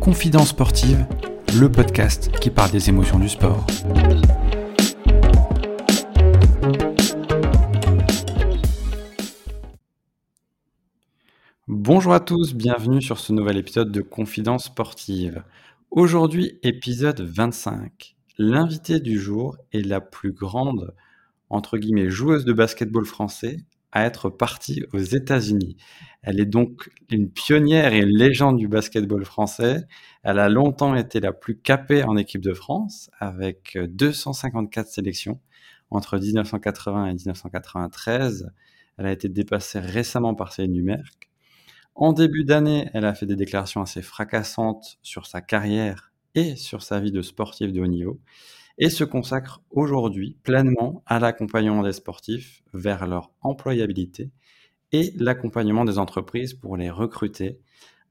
Confidence 0.00 0.48
sportive, 0.50 1.06
le 1.58 1.70
podcast 1.72 2.30
qui 2.40 2.50
parle 2.50 2.70
des 2.70 2.90
émotions 2.90 3.18
du 3.18 3.28
sport. 3.28 3.66
Bonjour 11.68 12.12
à 12.12 12.20
tous, 12.20 12.54
bienvenue 12.54 13.00
sur 13.00 13.18
ce 13.18 13.32
nouvel 13.32 13.56
épisode 13.56 13.90
de 13.90 14.02
Confidence 14.02 14.64
sportive. 14.64 15.42
Aujourd'hui, 15.90 16.58
épisode 16.62 17.20
25. 17.22 18.16
L'invité 18.36 19.00
du 19.00 19.18
jour 19.18 19.56
est 19.72 19.86
la 19.86 20.00
plus 20.00 20.32
grande, 20.32 20.94
entre 21.48 21.78
guillemets, 21.78 22.10
joueuse 22.10 22.44
de 22.44 22.52
basketball 22.52 23.06
français 23.06 23.56
à 23.92 24.04
être 24.04 24.30
partie 24.30 24.84
aux 24.92 24.98
États-Unis. 24.98 25.76
Elle 26.22 26.40
est 26.40 26.46
donc 26.46 26.90
une 27.08 27.30
pionnière 27.30 27.92
et 27.92 27.98
une 27.98 28.16
légende 28.16 28.58
du 28.58 28.68
basketball 28.68 29.24
français. 29.24 29.86
Elle 30.22 30.38
a 30.38 30.48
longtemps 30.48 30.94
été 30.94 31.20
la 31.20 31.32
plus 31.32 31.58
capée 31.58 32.04
en 32.04 32.16
équipe 32.16 32.42
de 32.42 32.54
France 32.54 33.10
avec 33.18 33.78
254 33.78 34.86
sélections 34.86 35.40
entre 35.90 36.18
1980 36.18 37.06
et 37.06 37.14
1993. 37.14 38.50
Elle 38.98 39.06
a 39.06 39.12
été 39.12 39.28
dépassée 39.28 39.80
récemment 39.80 40.34
par 40.34 40.52
Céline 40.52 40.74
Dumerc. 40.74 41.30
En 41.94 42.12
début 42.12 42.44
d'année, 42.44 42.88
elle 42.94 43.04
a 43.04 43.14
fait 43.14 43.26
des 43.26 43.36
déclarations 43.36 43.82
assez 43.82 44.02
fracassantes 44.02 44.98
sur 45.02 45.26
sa 45.26 45.40
carrière 45.40 46.12
et 46.34 46.54
sur 46.54 46.82
sa 46.82 47.00
vie 47.00 47.12
de 47.12 47.22
sportive 47.22 47.72
de 47.72 47.80
haut 47.80 47.86
niveau 47.86 48.20
et 48.80 48.88
se 48.88 49.04
consacre 49.04 49.60
aujourd'hui 49.70 50.38
pleinement 50.42 51.02
à 51.04 51.18
l'accompagnement 51.20 51.82
des 51.82 51.92
sportifs 51.92 52.62
vers 52.72 53.06
leur 53.06 53.30
employabilité 53.42 54.32
et 54.90 55.12
l'accompagnement 55.16 55.84
des 55.84 55.98
entreprises 55.98 56.54
pour 56.54 56.78
les 56.78 56.90
recruter 56.90 57.60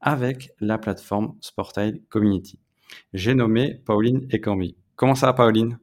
avec 0.00 0.52
la 0.60 0.78
plateforme 0.78 1.36
Sportile 1.40 2.02
Community. 2.08 2.60
J'ai 3.12 3.34
nommé 3.34 3.74
Pauline 3.84 4.28
Ekambi. 4.30 4.78
Comment 4.94 5.16
ça 5.16 5.32
Pauline? 5.32 5.78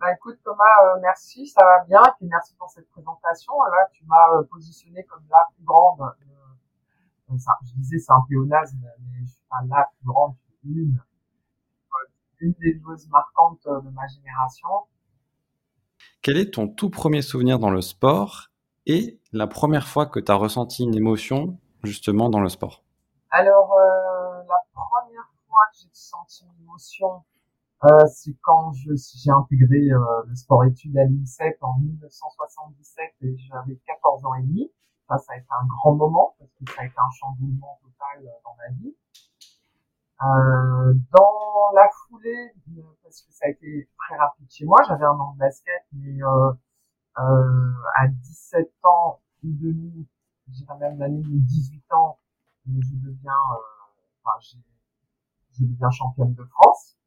Bah 0.00 0.12
écoute 0.12 0.38
Thomas, 0.42 0.64
euh, 0.64 1.00
merci, 1.02 1.46
ça 1.46 1.62
va 1.62 1.84
bien, 1.86 2.02
et 2.02 2.12
puis 2.18 2.26
merci 2.26 2.54
pour 2.56 2.68
cette 2.68 2.88
présentation. 2.88 3.52
Là, 3.70 3.86
tu 3.92 4.04
m'as 4.06 4.38
euh, 4.38 4.42
positionné 4.50 5.04
comme 5.04 5.22
la 5.30 5.46
plus 5.54 5.64
grande. 5.64 6.00
Euh, 6.00 7.36
je 7.62 7.74
disais 7.76 7.98
c'est 7.98 8.12
un 8.12 8.22
pléonasme, 8.26 8.78
mais 8.80 9.20
je 9.24 9.30
suis 9.30 9.44
pas 9.48 9.58
la 9.68 9.88
plus 9.94 10.06
grande, 10.06 10.34
une 10.64 11.00
une 12.40 12.54
des 12.60 12.78
joueuses 12.78 13.08
marquantes 13.08 13.66
euh, 13.66 13.80
de 13.80 13.90
ma 13.90 14.06
génération. 14.06 14.68
Quel 16.22 16.36
est 16.36 16.54
ton 16.54 16.68
tout 16.68 16.90
premier 16.90 17.22
souvenir 17.22 17.58
dans 17.58 17.70
le 17.70 17.80
sport 17.80 18.48
et 18.86 19.20
la 19.32 19.46
première 19.46 19.86
fois 19.86 20.06
que 20.06 20.20
tu 20.20 20.32
as 20.32 20.34
ressenti 20.34 20.84
une 20.84 20.94
émotion 20.94 21.58
justement 21.82 22.28
dans 22.28 22.40
le 22.40 22.48
sport? 22.48 22.82
Alors, 23.30 23.72
euh, 23.72 24.42
la 24.48 24.62
première 24.72 25.30
fois 25.46 25.60
que 25.72 25.78
j'ai 25.82 25.88
senti 25.92 26.44
une 26.44 26.64
émotion, 26.64 27.22
euh, 27.84 28.06
c'est 28.08 28.34
quand 28.42 28.72
j'ai 28.72 29.30
intégré 29.30 29.88
le 30.26 30.34
sport 30.34 30.64
études 30.64 30.96
à 30.98 31.04
l'INSEP 31.04 31.56
en 31.62 31.78
1977 31.78 33.14
et 33.22 33.36
j'avais 33.38 33.76
14 33.86 34.24
ans 34.26 34.34
et 34.34 34.42
demi. 34.42 34.70
Ça, 35.08 35.16
ça 35.18 35.32
a 35.32 35.36
été 35.36 35.46
un 35.50 35.66
grand 35.66 35.94
moment 35.94 36.34
parce 36.38 36.50
que 36.50 36.72
ça 36.72 36.82
a 36.82 36.84
été 36.84 36.94
un 36.98 37.10
chamboulement 37.18 37.80
total 37.82 38.30
dans 38.44 38.54
ma 38.56 38.68
vie. 38.76 38.94
Euh, 40.22 40.92
dans 41.12 41.72
la 41.74 41.88
foulée, 41.88 42.52
parce 43.02 43.22
que 43.22 43.32
ça 43.32 43.46
a 43.46 43.48
été 43.48 43.88
très 43.96 44.16
rapide 44.16 44.50
chez 44.50 44.66
moi, 44.66 44.76
j'avais 44.86 45.06
un 45.06 45.18
an 45.18 45.32
de 45.32 45.38
basket, 45.38 45.86
mais 45.92 46.22
euh, 46.22 46.52
euh, 47.18 47.72
à 47.96 48.06
17 48.06 48.70
ans 48.84 49.20
et 49.42 49.48
demi, 49.48 50.06
j'irais 50.48 50.76
même 50.76 50.98
l'année 50.98 51.22
de 51.22 51.38
18 51.38 51.84
ans, 51.92 52.18
je 52.66 52.96
deviens, 52.96 53.32
euh, 53.32 54.22
enfin, 54.22 54.58
deviens 55.58 55.90
championne 55.90 56.34
de 56.34 56.44
France. 56.44 56.98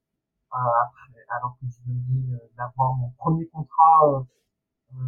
Euh, 0.53 0.57
après, 0.57 1.25
alors 1.29 1.55
que 1.59 1.67
je 1.67 1.81
venais 1.85 2.39
d'avoir 2.57 2.93
mon 2.95 3.11
premier 3.11 3.47
contrat 3.47 4.25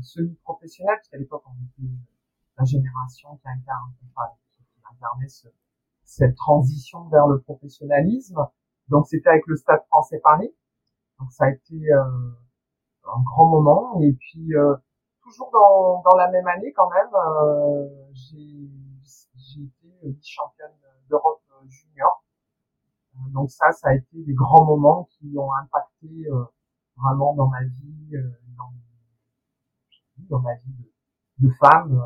semi-professionnel, 0.01 0.95
parce 0.97 1.09
qu'à 1.09 1.17
l'époque 1.17 1.44
on 1.47 1.53
était 1.65 1.91
la 2.57 2.65
génération 2.65 3.35
qui 3.38 3.47
incarne, 3.47 3.94
enfin, 4.15 4.29
qui 4.51 4.63
incarnait 4.91 5.27
ce, 5.27 5.47
cette 6.05 6.35
transition 6.35 7.07
vers 7.09 7.27
le 7.27 7.41
professionnalisme. 7.41 8.47
Donc 8.88 9.07
c'était 9.07 9.29
avec 9.29 9.45
le 9.47 9.55
Stade 9.55 9.83
Français 9.88 10.19
Paris. 10.23 10.55
Donc 11.19 11.31
ça 11.31 11.45
a 11.45 11.49
été 11.49 11.75
euh, 11.91 12.03
un 13.03 13.21
grand 13.23 13.49
moment. 13.49 13.99
Et 14.01 14.13
puis 14.13 14.55
euh, 14.55 14.75
toujours 15.23 15.49
dans, 15.51 16.01
dans 16.03 16.15
la 16.15 16.29
même 16.29 16.47
année 16.47 16.71
quand 16.73 16.89
même, 16.89 17.09
euh, 17.13 17.89
j'ai 18.13 19.61
été 19.61 19.99
vice-championne 20.03 20.71
d'Europe 21.09 21.41
junior. 21.67 22.23
Donc 23.33 23.49
ça, 23.49 23.71
ça 23.71 23.89
a 23.89 23.95
été 23.95 24.23
des 24.23 24.33
grands 24.33 24.65
moments 24.65 25.07
qui 25.11 25.33
ont 25.38 25.51
impacté 25.53 26.27
vraiment 26.97 27.33
dans 27.33 27.47
ma 27.47 27.63
vie, 27.63 28.11
dans, 28.57 28.73
dans 30.29 30.41
ma 30.41 30.53
vie 30.55 30.91
de 31.39 31.49
femme 31.59 32.05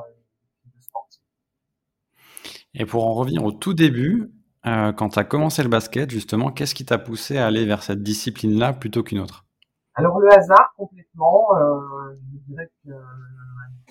et 2.73 2.85
pour 2.85 3.05
en 3.05 3.13
revenir 3.13 3.43
au 3.43 3.51
tout 3.51 3.73
début, 3.73 4.31
euh, 4.65 4.91
quand 4.91 5.09
tu 5.09 5.19
as 5.19 5.23
commencé 5.23 5.63
le 5.63 5.69
basket, 5.69 6.09
justement, 6.09 6.51
qu'est-ce 6.51 6.75
qui 6.75 6.85
t'a 6.85 6.97
poussé 6.97 7.37
à 7.37 7.47
aller 7.47 7.65
vers 7.65 7.83
cette 7.83 8.03
discipline-là 8.03 8.73
plutôt 8.73 9.03
qu'une 9.03 9.19
autre? 9.19 9.45
Alors 9.95 10.19
le 10.19 10.31
hasard 10.31 10.73
complètement. 10.77 11.55
Euh, 11.55 12.15
je 12.31 12.53
dirais 12.53 12.69
que 12.83 12.91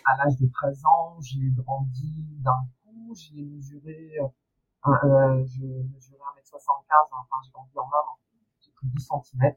à 0.08 0.16
l'âge 0.16 0.36
de 0.36 0.48
13 0.50 0.82
ans, 0.86 1.16
j'ai 1.20 1.50
grandi 1.50 2.14
d'un 2.42 2.66
coup. 2.82 3.14
J'ai 3.14 3.42
mesuré, 3.44 4.16
euh, 4.20 4.90
euh, 4.90 5.44
je 5.46 5.60
mesurais 5.60 6.18
1m75, 6.36 7.08
enfin 7.12 7.36
j'ai 7.44 7.50
grandi 7.52 7.72
en 7.76 7.82
un 7.82 8.08
an. 8.10 8.18
J'ai 8.60 8.70
pris 8.72 8.86
10 8.86 9.08
cm. 9.08 9.52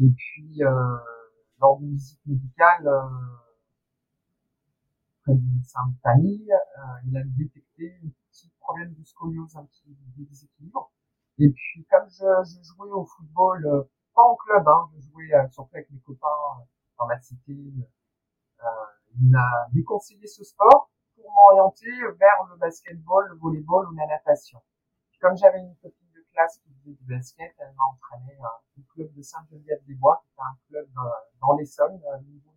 Et 0.00 0.10
puis 0.10 0.62
euh, 0.62 0.96
lors 1.60 1.78
d'une 1.78 1.92
visite 1.92 2.20
médicale, 2.26 2.88
euh, 5.28 5.32
près 5.32 5.34
du 5.34 5.46
médecin 5.46 5.80
de 5.88 5.98
famille, 6.02 6.52
il 7.06 7.16
a 7.16 7.22
détecté 7.24 7.98
une 8.02 8.12
problème 8.66 8.94
de 8.94 9.04
scoliose, 9.04 9.56
un 9.56 9.64
petit 9.64 9.96
déséquilibre. 10.16 10.90
Et 11.38 11.50
puis, 11.50 11.86
comme 11.90 12.08
je, 12.08 12.26
je 12.44 12.62
jouais 12.62 12.90
au 12.90 13.04
football, 13.04 13.64
euh, 13.66 13.82
pas 14.14 14.22
en 14.22 14.34
club, 14.36 14.66
hein, 14.66 14.90
je 14.96 15.00
jouais 15.08 15.32
euh, 15.34 15.48
surtout 15.50 15.76
avec 15.76 15.90
mes 15.90 16.00
copains 16.00 16.26
euh, 16.26 16.64
dans 16.98 17.06
ma 17.06 17.20
cité, 17.20 17.52
il 17.52 19.30
m'a 19.30 19.68
déconseillé 19.72 20.26
ce 20.26 20.42
sport 20.44 20.90
pour 21.14 21.30
m'orienter 21.30 21.90
vers 22.18 22.44
le 22.50 22.56
basketball, 22.56 23.28
le 23.28 23.36
volleyball 23.36 23.86
ou 23.88 23.94
la 23.94 24.06
natation. 24.06 24.60
comme 25.20 25.36
j'avais 25.36 25.60
une 25.60 25.76
copine 25.76 26.08
de 26.14 26.24
classe 26.32 26.58
qui 26.58 26.72
faisait 26.74 26.94
du 26.94 27.04
basket, 27.04 27.54
elle 27.58 27.74
m'a 27.74 27.84
entraîné 27.92 28.38
au 28.78 28.82
club 28.94 29.12
de 29.12 29.22
Sainte-Geneviève-des-Bois, 29.22 30.24
qui 30.24 30.40
est 30.40 30.42
un 30.42 30.56
club 30.68 30.88
dans 31.40 31.52
l'Essonne, 31.56 32.00
niveau. 32.26 32.55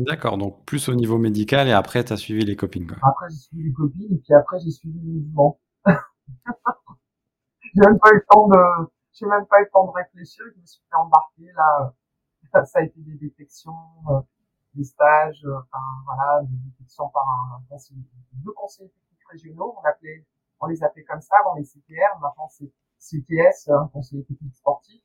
D'accord, 0.00 0.38
donc 0.38 0.64
plus 0.64 0.88
au 0.88 0.94
niveau 0.94 1.18
médical 1.18 1.68
et 1.68 1.72
après 1.72 2.04
tu 2.04 2.12
as 2.12 2.16
suivi 2.16 2.44
les 2.44 2.56
copines. 2.56 2.86
Quoi. 2.86 2.96
Après 3.02 3.26
j'ai 3.30 3.36
suivi 3.36 3.64
les 3.64 3.72
copines 3.72 4.14
et 4.14 4.18
puis 4.18 4.34
après 4.34 4.58
j'ai 4.60 4.70
suivi 4.70 4.98
le 4.98 5.20
mouvement. 5.20 5.60
j'ai 5.86 7.80
même 7.86 7.98
pas 7.98 8.10
eu 8.10 8.16
le 8.16 8.24
temps 8.28 8.48
de, 8.48 8.90
j'ai 9.12 9.26
même 9.26 9.46
pas 9.46 9.60
eu 9.60 9.64
le 9.64 9.70
temps 9.70 9.86
de 9.86 9.92
réfléchir, 9.92 10.44
je 10.54 10.60
me 10.60 10.66
suis 10.66 10.82
fait 10.88 10.96
embarquer 10.96 11.50
là. 11.54 11.94
Ça 12.64 12.80
a 12.80 12.82
été 12.82 13.00
des 13.00 13.14
détections, 13.14 13.72
euh, 14.10 14.20
des 14.74 14.84
stages, 14.84 15.44
euh, 15.44 15.58
enfin 15.58 15.84
voilà, 16.04 16.42
des 16.42 16.56
détections 16.70 17.08
par 17.10 17.24
un, 17.28 17.62
conseiller, 17.68 18.02
deux 18.32 18.52
conseillers 18.52 18.88
techniques 18.88 19.28
régionaux, 19.30 19.76
on 19.78 19.88
appelait, 19.88 20.26
on 20.60 20.66
les 20.66 20.82
appelait 20.82 21.04
comme 21.04 21.20
ça 21.20 21.34
avant 21.40 21.54
les 21.54 21.64
CTR, 21.64 22.18
maintenant 22.20 22.48
c'est 22.48 22.72
CTS, 22.98 23.68
un 23.68 23.88
conseiller 23.88 24.24
technique 24.24 24.54
sportif 24.56 25.02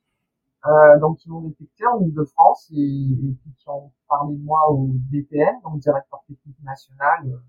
euh, 0.64 0.98
donc 0.98 1.18
qui 1.18 1.30
m'ont 1.30 1.42
détecté 1.42 1.86
en 1.86 2.00
Ile-de-France 2.00 2.70
et, 2.72 2.80
et, 2.80 3.36
qui 3.56 3.68
ont 3.68 3.92
parlé 4.08 4.36
de 4.36 4.42
moi 4.42 4.68
au 4.70 4.88
DPN, 5.12 5.60
donc 5.62 5.78
directeur 5.78 6.24
technique 6.26 6.60
national 6.62 7.40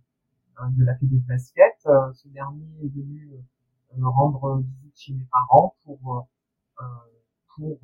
euh, 0.60 0.64
de 0.78 0.84
la 0.84 0.96
Fédé 0.98 1.18
de 1.18 1.28
basket. 1.28 1.76
Euh, 1.88 2.12
ce 2.14 2.28
dernier 2.28 2.68
est 2.84 2.90
venu 2.90 3.32
euh, 3.34 4.08
rendre 4.10 4.60
visite 4.60 4.98
chez 4.98 5.14
mes 5.14 5.28
parents 5.32 5.76
pour 5.86 6.28
pour 7.56 7.80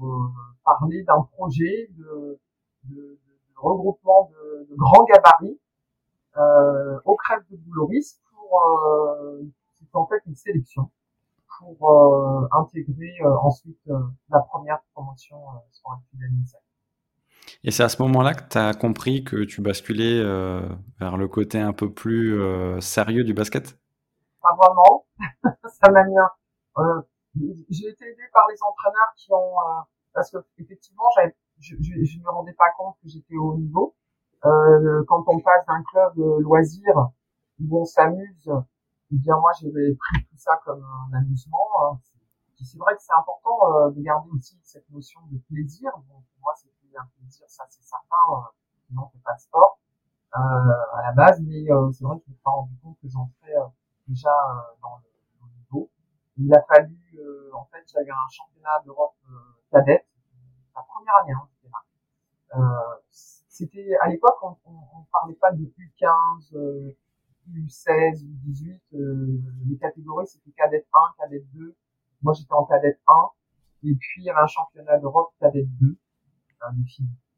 parler 0.63 1.03
d'un 1.03 1.23
projet 1.31 1.89
de, 1.97 2.39
de, 2.83 2.95
de, 2.95 3.19
regroupement 3.55 4.29
de, 4.29 4.67
de 4.69 4.75
grands 4.75 5.03
gabarits 5.05 5.59
au 7.05 7.15
crève 7.15 7.41
de 7.49 7.57
Bouloris 7.57 8.21
pour 8.29 8.59
en 9.93 10.05
fait 10.05 10.21
une 10.27 10.35
sélection 10.35 10.91
pour 11.59 11.89
euh, 11.89 12.47
intégrer 12.51 13.15
euh, 13.21 13.35
ensuite 13.41 13.79
euh, 13.89 13.99
la 14.29 14.39
première 14.39 14.79
promotion 14.93 15.37
sportive 15.71 16.19
l'INSEP. 16.19 16.61
Et 17.63 17.71
c'est 17.71 17.83
à 17.83 17.89
ce 17.89 18.01
moment-là 18.03 18.33
que 18.33 18.47
tu 18.47 18.57
as 18.57 18.73
compris 18.73 19.23
que 19.23 19.43
tu 19.43 19.61
basculais 19.61 20.21
vers 20.99 21.17
le 21.17 21.27
côté 21.27 21.59
un 21.59 21.73
peu 21.73 21.91
plus 21.91 22.39
sérieux 22.81 23.23
du 23.23 23.33
basket? 23.33 23.77
Pas 24.41 24.55
vraiment. 24.57 25.05
Ça 25.81 25.91
m'a 25.91 26.03
mis. 26.03 26.15
J'ai 27.69 27.89
été 27.89 28.05
aidé 28.05 28.21
par 28.31 28.43
les 28.49 28.57
entraîneurs 28.67 29.13
qui 29.17 29.27
ont... 29.31 29.55
parce 30.13 30.31
que 30.31 30.37
effectivement, 30.57 31.03
je, 31.59 31.75
je, 31.81 32.03
je 32.03 32.19
me 32.19 32.29
rendais 32.29 32.53
pas 32.53 32.71
compte 32.77 32.95
que 33.01 33.09
j'étais 33.09 33.35
au 33.35 33.51
haut 33.51 33.57
niveau. 33.57 33.95
Quand 34.41 35.23
on 35.27 35.39
passe 35.39 35.65
d'un 35.67 35.83
club 35.83 36.13
loisir 36.39 37.11
où 37.59 37.81
on 37.81 37.85
s'amuse, 37.85 38.51
bien 39.17 39.37
moi 39.39 39.51
j'avais 39.59 39.95
pris 39.95 40.23
tout 40.25 40.37
ça 40.37 40.59
comme 40.65 40.83
un 40.83 41.17
amusement. 41.17 41.67
Hein. 41.81 41.99
C'est 42.55 42.77
vrai 42.77 42.95
que 42.95 43.01
c'est 43.01 43.13
important 43.13 43.75
euh, 43.75 43.91
de 43.91 44.01
garder 44.01 44.29
aussi 44.31 44.57
cette 44.63 44.89
notion 44.89 45.19
de 45.31 45.37
plaisir. 45.49 45.91
Bon, 46.07 46.15
pour 46.15 46.41
moi 46.41 46.53
c'était 46.55 46.97
un 46.97 47.05
plaisir, 47.17 47.45
ça 47.49 47.65
c'est 47.69 47.83
certain. 47.83 48.15
Euh, 48.31 48.41
sinon 48.87 49.09
c'est 49.11 49.23
pas 49.23 49.33
de 49.33 49.39
sport 49.39 49.79
euh, 50.35 50.39
à 50.39 51.01
la 51.03 51.11
base, 51.11 51.41
mais 51.41 51.65
c'est 51.91 52.03
vrai 52.03 52.17
que 52.17 52.23
je 52.25 52.31
me 52.31 52.35
suis 52.35 52.41
rendu 52.45 52.75
compte 52.81 52.97
que 53.01 53.07
j'en 53.09 53.29
fais 53.41 53.53
déjà 54.07 54.33
dans 54.81 54.97
le, 54.97 55.09
dans 55.39 55.45
le 55.47 55.53
niveau. 55.57 55.91
Il 56.37 56.53
a 56.53 56.61
fallu, 56.63 56.97
en 57.53 57.65
fait, 57.65 57.83
j'avais 57.91 58.11
un 58.11 58.29
championnat 58.31 58.81
d'Europe 58.85 59.15
cadette, 59.71 60.07
la 60.75 60.81
première 60.81 61.15
année, 61.21 61.33
hein, 61.33 61.47
c'était 61.51 61.71
là. 61.71 63.01
c'était 63.47 63.95
à 64.01 64.09
l'époque 64.09 64.37
on, 64.41 64.57
on, 64.65 64.73
on, 64.95 65.03
parlait 65.11 65.35
pas 65.35 65.51
de 65.51 65.63
U15, 65.63 66.55
euh, 66.55 66.97
U16, 67.51 68.23
U18. 68.23 68.79
Euh, 68.93 69.39
les 69.67 69.77
catégories 69.77 70.27
c'était 70.27 70.51
cadette 70.51 70.87
1, 70.93 70.99
cadette 71.23 71.49
2. 71.53 71.75
Moi 72.21 72.33
j'étais 72.33 72.53
en 72.53 72.65
cadette 72.65 72.99
1. 73.07 73.13
Et 73.83 73.95
puis 73.95 74.21
il 74.21 74.25
y 74.25 74.29
avait 74.29 74.41
un 74.41 74.47
championnat 74.47 74.97
d'Europe 74.99 75.33
cadette 75.39 75.67
2. 75.79 75.97
Un 76.61 76.73
des 76.73 76.83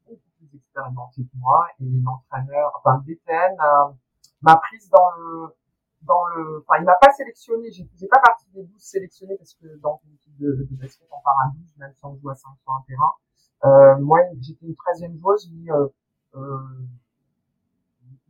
beaucoup 0.06 0.20
plus 0.38 0.56
expérimentées 0.56 1.24
que 1.24 1.36
moi. 1.36 1.66
Et 1.80 1.84
l'entraîneur, 2.04 2.72
enfin 2.78 3.02
le 3.04 3.14
DTN 3.14 3.56
m'a 4.42 4.56
prise 4.56 4.88
dans 4.90 5.10
le 5.18 5.56
dans 6.06 6.24
le, 6.36 6.64
enfin, 6.66 6.80
il 6.80 6.84
m'a 6.84 6.94
pas 7.00 7.10
sélectionné, 7.12 7.70
je 7.70 7.84
faisais 7.84 8.06
pas 8.06 8.20
partie 8.20 8.48
des 8.54 8.62
12 8.62 8.80
sélectionnés 8.80 9.36
parce 9.36 9.54
que 9.54 9.66
dans 9.78 10.00
une 10.04 10.14
équipe 10.14 10.36
de, 10.38 10.66
de 10.70 10.76
basket, 10.76 11.08
on 11.10 11.20
part 11.22 11.36
à 11.44 11.50
12, 11.56 11.76
même 11.78 11.92
si 11.94 12.04
on 12.04 12.16
joue 12.16 12.30
à 12.30 12.34
5 12.34 12.48
sur 12.62 12.72
un 12.72 12.84
terrain. 12.86 13.12
Euh, 13.64 13.98
moi, 14.00 14.20
j'étais 14.40 14.66
une 14.66 14.74
13e 14.74 15.18
joueuse, 15.18 15.50
mais 15.52 15.70
euh, 15.72 15.88
euh, 16.36 16.86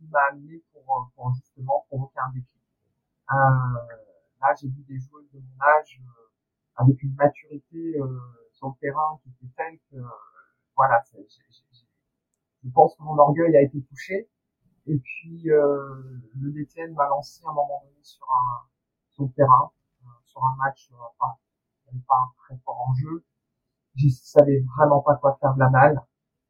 il 0.01 0.09
m'a 0.09 0.21
amené 0.31 0.63
pour, 0.87 1.11
pour 1.15 1.33
justement 1.35 1.85
provoquer 1.89 2.19
un 2.19 2.31
déclic. 2.31 2.63
Euh, 3.31 3.35
là, 4.41 4.55
j'ai 4.59 4.69
vu 4.69 4.83
des 4.87 4.97
joueuses 4.97 5.29
de 5.33 5.39
mon 5.39 5.61
âge 5.61 6.01
euh, 6.01 6.31
avec 6.77 7.03
une 7.03 7.13
maturité 7.13 7.99
euh, 7.99 8.19
sur 8.53 8.69
le 8.69 8.73
terrain 8.79 9.19
qui 9.21 9.29
était 9.29 9.53
telle 9.55 9.77
que, 9.91 9.97
voilà, 10.75 11.03
je 11.11 12.69
pense 12.73 12.95
que 12.95 13.03
mon 13.03 13.17
orgueil 13.17 13.55
a 13.57 13.61
été 13.61 13.83
touché. 13.83 14.29
Et 14.85 14.97
puis, 14.97 15.43
le 15.43 16.51
DTN 16.53 16.93
m'a 16.93 17.07
lancé 17.09 17.43
à 17.45 17.49
un 17.49 17.53
moment 17.53 17.83
donné 17.83 18.01
sur 18.01 18.25
un 18.25 18.67
sur 19.11 19.23
le 19.25 19.31
terrain, 19.31 19.71
sur 20.23 20.41
un 20.45 20.55
match, 20.55 20.89
avait 21.89 21.99
pas 22.07 22.15
un 22.15 22.31
très 22.37 22.57
fort 22.63 22.79
enjeu 22.87 23.25
je 23.97 24.09
savais 24.09 24.63
vraiment 24.77 25.01
pas 25.01 25.15
quoi 25.15 25.37
faire 25.41 25.53
de 25.55 25.59
la 25.59 25.69
malle. 25.69 26.01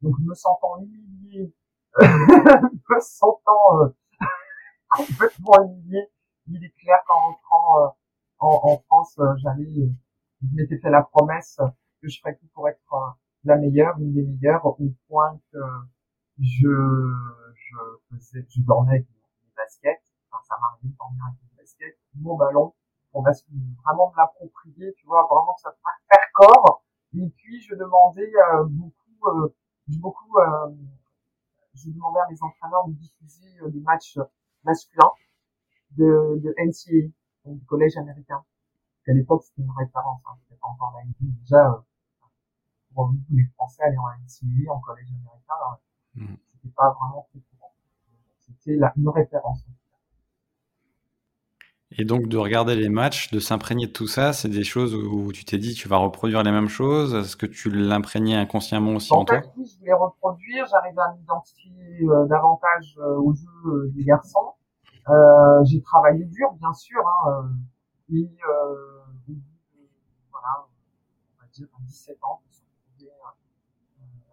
Donc 0.01 0.15
me 0.19 0.33
sentant 0.33 0.77
humilié, 0.79 1.53
me 1.99 2.99
sentant 2.99 3.81
euh, 3.81 3.89
complètement 4.97 5.63
humilié, 5.63 6.09
il 6.47 6.63
est 6.63 6.73
clair 6.81 6.97
qu'en 7.07 7.19
rentrant 7.19 7.79
euh, 7.79 7.87
en, 8.39 8.59
en, 8.63 8.77
France, 8.87 9.15
euh, 9.19 9.35
j'allais, 9.37 9.89
je 10.41 10.55
m'étais 10.55 10.77
fait 10.77 10.89
la 10.89 11.03
promesse 11.03 11.57
que 12.01 12.07
je 12.07 12.19
ferais 12.19 12.35
tout 12.35 12.47
pour 12.53 12.67
être 12.67 13.17
la 13.43 13.57
meilleure, 13.57 13.97
une 13.99 14.13
des 14.13 14.23
meilleures, 14.23 14.65
au 14.65 14.93
point 15.07 15.39
que 15.51 15.59
je, 16.39 16.69
je 17.55 17.75
faisais, 18.09 18.45
je 18.49 18.61
dormais 18.61 18.95
avec 18.95 19.07
mes 19.07 19.51
baskets, 19.55 20.03
enfin, 20.31 20.43
ça 20.47 20.55
m'arrivait 20.59 20.89
de 20.89 20.97
dormir 20.97 21.23
avec 21.25 21.39
mes 21.43 21.61
baskets, 21.61 21.97
mon 22.15 22.35
ballon, 22.35 22.73
on 23.13 23.21
va 23.21 23.31
vraiment 23.83 24.11
me 24.11 24.17
l'approprier, 24.17 24.93
tu 24.97 25.05
vois, 25.07 25.27
vraiment 25.29 25.55
ça 25.57 25.73
faire 26.09 26.19
corps, 26.33 26.83
et 27.15 27.29
puis 27.29 27.61
je 27.61 27.75
demandais 27.75 28.31
euh, 28.53 28.65
beaucoup, 28.65 29.27
euh, 29.27 29.55
beaucoup, 29.99 30.37
euh, 30.39 30.75
je 31.73 31.89
demandais 31.89 32.19
à 32.19 32.27
mes 32.29 32.41
entraîneurs 32.41 32.87
de 32.87 32.93
diffuser 32.93 33.71
des 33.71 33.79
matchs 33.81 34.19
masculins 34.67 35.11
de, 35.97 36.39
de 36.43 36.53
NCAA, 36.59 37.09
donc 37.45 37.59
du 37.59 37.65
collège 37.65 37.97
américain. 37.97 38.43
À 39.07 39.13
l'époque, 39.13 39.43
c'était 39.43 39.61
une 39.61 39.71
référence, 39.71 40.21
hein, 40.25 40.35
c'était 40.43 40.59
pas 40.59 40.67
encore 40.67 40.93
la 40.97 41.05
NBA. 41.05 41.33
Déjà, 41.41 41.85
pour 42.93 43.13
nous, 43.13 43.21
les 43.31 43.45
Français 43.55 43.83
aller 43.83 43.97
en 43.97 44.09
NCAA, 44.09 44.73
en 44.73 44.79
collège 44.81 45.07
américain, 45.07 45.79
mmh. 46.15 46.35
c'était 46.53 46.73
pas 46.75 46.91
vraiment 46.91 47.25
très 47.31 47.39
courant. 47.39 47.73
C'était 48.41 48.77
une 48.97 49.09
référence. 49.09 49.65
Et 51.91 52.03
donc 52.03 52.27
de 52.27 52.37
regarder 52.37 52.75
les 52.75 52.89
matchs, 52.89 53.31
de 53.31 53.39
s'imprégner 53.39 53.87
de 53.87 53.93
tout 53.93 54.07
ça, 54.07 54.33
c'est 54.33 54.49
des 54.49 54.65
choses 54.65 54.93
où 54.93 55.31
tu 55.31 55.45
t'es 55.45 55.57
dit 55.57 55.73
tu 55.73 55.87
vas 55.87 55.97
reproduire 55.97 56.43
les 56.43 56.51
mêmes 56.51 56.67
choses? 56.67 57.15
Est-ce 57.15 57.37
que 57.37 57.45
tu 57.45 57.69
l'imprégnais 57.69 58.35
inconsciemment 58.35 58.95
aussi 58.95 59.13
en, 59.13 59.21
en 59.21 59.25
fait, 59.25 59.41
toi? 59.41 59.51
Oui, 59.55 59.65
je 59.65 59.79
voulais 59.79 59.93
reproduire. 59.93 60.65
J'arrivais 60.69 61.01
à 61.01 61.13
m'identifier 61.13 61.71
euh, 62.03 62.27
davantage 62.27 62.97
euh, 62.99 63.15
au 63.15 63.33
jeu 63.33 63.47
euh, 63.67 63.91
des 63.95 64.03
garçons. 64.03 64.51
Euh, 65.09 65.63
j'ai 65.65 65.81
travaillé 65.81 66.25
dur, 66.25 66.51
bien 66.53 66.73
sûr. 66.73 67.01
Hein, 67.07 67.49
et 68.09 68.29
voilà, 70.31 70.67
on 71.37 71.41
va 71.41 71.47
dire 71.51 71.67
à 71.77 71.81
17 71.83 72.17
ans, 72.23 72.41
je 72.49 72.55
suis 72.55 73.09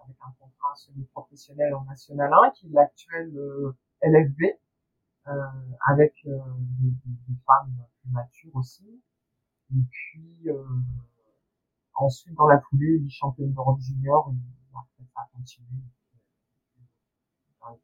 avec 0.03 0.17
un 0.21 0.33
contrat 0.39 0.75
semi-professionnel 0.75 1.75
en 1.75 1.85
National 1.85 2.33
1, 2.47 2.51
qui 2.51 2.67
est 2.67 2.71
l'actuel 2.71 3.33
LFB. 4.03 4.59
Euh, 5.27 5.33
avec 5.89 6.15
euh, 6.27 6.39
des, 6.83 6.91
des, 6.91 7.41
femmes 7.47 7.83
plus 8.03 8.11
matures 8.11 8.55
aussi. 8.57 9.03
Et 9.71 9.81
puis 9.91 10.51
euh, 10.51 10.63
ensuite 11.95 12.35
dans 12.35 12.47
la 12.47 12.61
foulée, 12.61 12.99
les 12.99 13.09
championnes 13.09 13.55
d'Europe 13.55 13.81
junior, 13.81 14.31
et 14.31 14.77
après 14.77 15.05
ça 15.15 15.23
a 15.23 15.29
continué. 15.35 15.81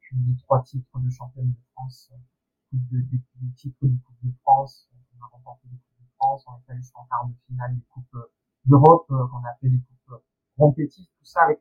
Puis 0.01 0.17
les 0.29 0.37
trois 0.37 0.63
titres 0.63 0.99
de 0.99 1.09
championne 1.09 1.51
de 1.51 1.61
France, 1.73 2.13
des, 2.73 3.03
des, 3.03 3.21
des, 3.37 3.53
titres 3.55 3.79
de 3.83 3.97
Coupe 4.05 4.17
de 4.23 4.33
France, 4.43 4.89
on 5.19 5.25
a 5.25 5.27
remporté 5.29 5.69
les 5.71 5.79
Coupes 5.79 6.01
de 6.01 6.11
France, 6.17 6.45
on 6.47 6.53
est 6.53 6.71
allé 6.73 6.81
jusqu'en 6.81 7.07
quart 7.07 7.27
de 7.27 7.35
finale 7.47 7.75
des 7.75 7.83
Coupes 7.91 8.17
d'Europe, 8.65 9.07
qu'on 9.09 9.45
a 9.45 9.55
fait 9.61 9.69
les 9.69 9.79
Coupes 9.79 10.23
Ronchetti, 10.59 11.09
tout 11.19 11.25
ça 11.25 11.43
avec 11.43 11.61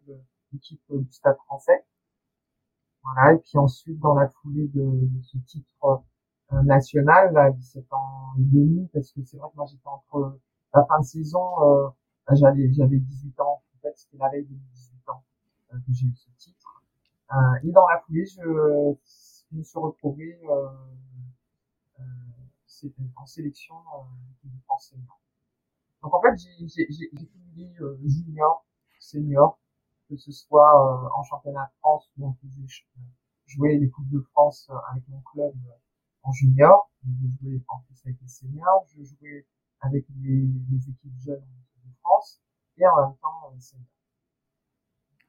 l'équipe 0.51 0.81
du 0.89 1.11
Stade 1.11 1.37
français. 1.45 1.85
Voilà, 3.03 3.33
et 3.33 3.37
puis 3.39 3.57
ensuite, 3.57 3.99
dans 3.99 4.13
la 4.13 4.27
foulée 4.27 4.67
de, 4.67 4.81
de 4.83 5.21
ce 5.21 5.37
titre 5.39 6.03
euh, 6.51 6.61
national, 6.63 7.35
à 7.37 7.51
17 7.51 7.93
ans 7.93 8.33
et 8.37 8.43
demi, 8.43 8.89
parce 8.93 9.11
que 9.11 9.23
c'est 9.23 9.37
vrai 9.37 9.49
que 9.51 9.55
moi 9.55 9.65
j'étais 9.69 9.87
entre 9.87 10.39
la 10.73 10.85
fin 10.85 10.99
de 10.99 11.05
saison, 11.05 11.63
euh, 11.63 11.89
j'avais 12.33 12.71
j'avais 12.73 12.97
18 12.97 13.39
ans, 13.39 13.61
en 13.75 13.79
fait 13.81 13.93
c'était 13.95 14.17
la 14.17 14.29
veille 14.29 14.45
de 14.45 14.55
18 14.55 15.09
ans 15.09 15.23
euh, 15.73 15.77
que 15.77 15.93
j'ai 15.93 16.07
eu 16.07 16.15
ce 16.15 16.29
titre. 16.37 16.83
Euh, 17.31 17.35
et 17.63 17.71
dans 17.71 17.87
la 17.87 17.99
foulée, 17.99 18.25
je, 18.25 18.41
je 19.51 19.57
me 19.57 19.63
suis 19.63 19.79
retrouvé 19.79 20.39
euh, 20.43 20.67
en 23.15 23.25
sélection 23.25 23.75
de 24.43 24.59
France 24.65 24.89
senior. 24.89 25.19
Donc 26.01 26.13
en 26.13 26.21
fait, 26.21 26.35
j'ai 26.37 27.09
cumulé 27.09 27.75
junior, 28.05 28.65
senior, 28.99 29.59
que 30.09 30.17
ce 30.17 30.31
soit 30.31 30.73
euh, 30.73 31.09
en 31.15 31.23
championnat 31.23 31.65
de 31.65 31.79
France 31.79 32.09
où 32.17 32.27
on 32.27 32.33
faisait 32.33 32.83
jouer 33.45 33.77
les 33.77 33.89
Coupes 33.89 34.09
de 34.09 34.21
France 34.31 34.67
euh, 34.69 34.75
avec 34.91 35.07
mon 35.07 35.21
club 35.21 35.53
euh, 35.55 35.71
en 36.23 36.31
junior, 36.31 36.89
je 37.03 37.27
jouais 37.41 37.61
en 37.67 37.79
plus 37.81 38.01
avec 38.05 38.17
les 38.21 38.27
seniors, 38.27 38.85
je 38.95 39.03
jouais 39.03 39.45
avec 39.81 40.05
les, 40.21 40.47
les 40.71 40.89
équipes 40.89 41.19
jeunes 41.19 41.45
de 41.85 41.91
France 42.01 42.41
et 42.77 42.87
en 42.87 43.07
même 43.07 43.17
temps 43.21 43.51
les 43.53 43.61
seniors. 43.61 43.85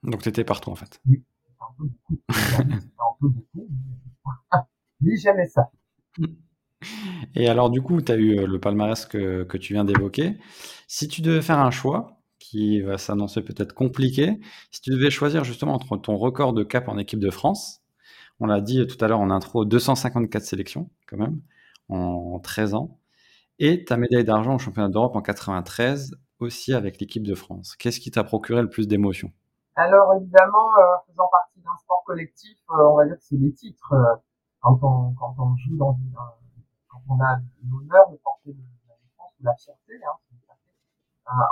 Donc 0.03 0.23
tu 0.23 0.29
étais 0.31 0.45
partout 0.45 0.71
en 0.71 0.77
fait. 0.77 1.01
Oui, 1.07 1.25
c'était 1.45 1.57
un 1.61 1.75
peu 1.77 1.85
beaucoup. 1.85 2.21
c'était 2.31 2.97
un 2.99 3.17
peu 3.21 3.29
beaucoup, 3.29 3.69
mais, 3.69 4.10
j'aimais 5.03 5.49
ça. 5.49 5.71
Et 7.35 7.49
alors 7.49 7.71
du 7.71 7.83
coup, 7.83 8.01
tu 8.01 8.13
as 8.13 8.17
eu 8.17 8.47
le 8.47 8.61
palmarès 8.61 9.05
que, 9.07 9.45
que 9.45 9.57
tu 9.59 9.75
viens 9.75 9.85
d'évoquer. 9.85 10.39
Si 10.89 11.09
tu 11.09 11.21
devais 11.23 11.43
faire 11.43 11.59
un 11.59 11.71
choix, 11.71 12.21
qui 12.41 12.81
va 12.81 12.99
s'annoncer 12.99 13.43
peut-être 13.43 13.75
compliqué. 13.75 14.41
Si 14.73 14.81
tu 14.81 14.91
devais 14.91 15.11
choisir 15.11 15.45
justement 15.45 15.75
entre 15.75 15.97
ton 15.97 16.17
record 16.17 16.53
de 16.53 16.65
cap 16.65 16.89
en 16.89 16.99
équipe 16.99 17.21
de 17.21 17.31
France, 17.31 17.83
on 18.41 18.47
l'a 18.47 18.61
dit 18.61 18.87
tout 18.87 19.03
à 19.05 19.09
l'heure 19.09 19.21
en 19.21 19.31
intro, 19.31 19.65
254 19.65 20.43
sélections 20.45 20.91
quand 21.07 21.19
même 21.19 21.41
en 21.89 22.41
13 22.41 22.75
ans, 22.75 22.99
et 23.61 23.85
ta 23.85 23.97
médaille 23.99 24.25
d'argent 24.25 24.57
au 24.57 24.59
championnat 24.59 24.89
d'Europe 24.91 25.17
en 25.17 25.23
93 25.23 26.17
aussi 26.41 26.75
avec 26.75 27.01
l'équipe 27.01 27.25
de 27.25 27.35
France. 27.35 27.77
Qu'est-ce 27.77 28.01
qui 28.01 28.11
t'a 28.11 28.25
procuré 28.25 28.63
le 28.63 28.71
plus 28.71 28.89
d'émotions? 28.89 29.33
Alors 29.81 30.13
évidemment, 30.15 30.77
euh, 30.77 30.99
faisant 31.07 31.29
partie 31.33 31.59
d'un 31.63 31.75
sport 31.79 32.03
collectif, 32.05 32.59
euh, 32.71 32.87
on 32.91 32.97
va 32.97 33.07
dire 33.07 33.17
que 33.17 33.23
c'est 33.23 33.37
les 33.37 33.55
titres. 33.55 33.95
Euh, 33.95 34.17
quand, 34.61 34.79
on, 34.83 35.15
quand 35.15 35.35
on 35.39 35.57
joue 35.57 35.79
dans 35.79 35.95
une, 35.95 36.15
quand 36.89 37.01
on 37.09 37.19
a 37.19 37.39
l'honneur 37.67 38.11
de 38.11 38.17
porter 38.19 38.53
la 38.53 38.95
défense 39.03 39.33
ou 39.41 39.43
la 39.43 39.55
fierté, 39.55 39.95
hein, 40.05 40.55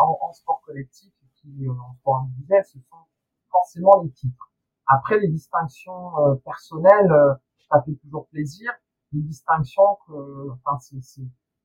en, 0.01 0.19
en, 0.21 0.33
sport 0.35 0.61
collectif 0.61 1.11
qui 1.37 1.67
en 1.71 1.95
sport 1.95 2.19
individuel, 2.19 2.63
ce 2.67 2.79
sont 2.81 3.07
forcément 3.51 4.03
les 4.03 4.11
titres. 4.11 4.53
Après 4.87 5.19
les 5.19 5.29
distinctions 5.29 6.19
euh, 6.19 6.35
personnelles, 6.45 7.11
euh, 7.11 7.35
ça 7.71 7.81
fait 7.81 7.95
toujours 7.95 8.29
plaisir. 8.29 8.71
Les 9.13 9.23
distinctions 9.23 9.97
que, 10.07 10.51
enfin, 10.51 10.79
ces, 10.81 11.01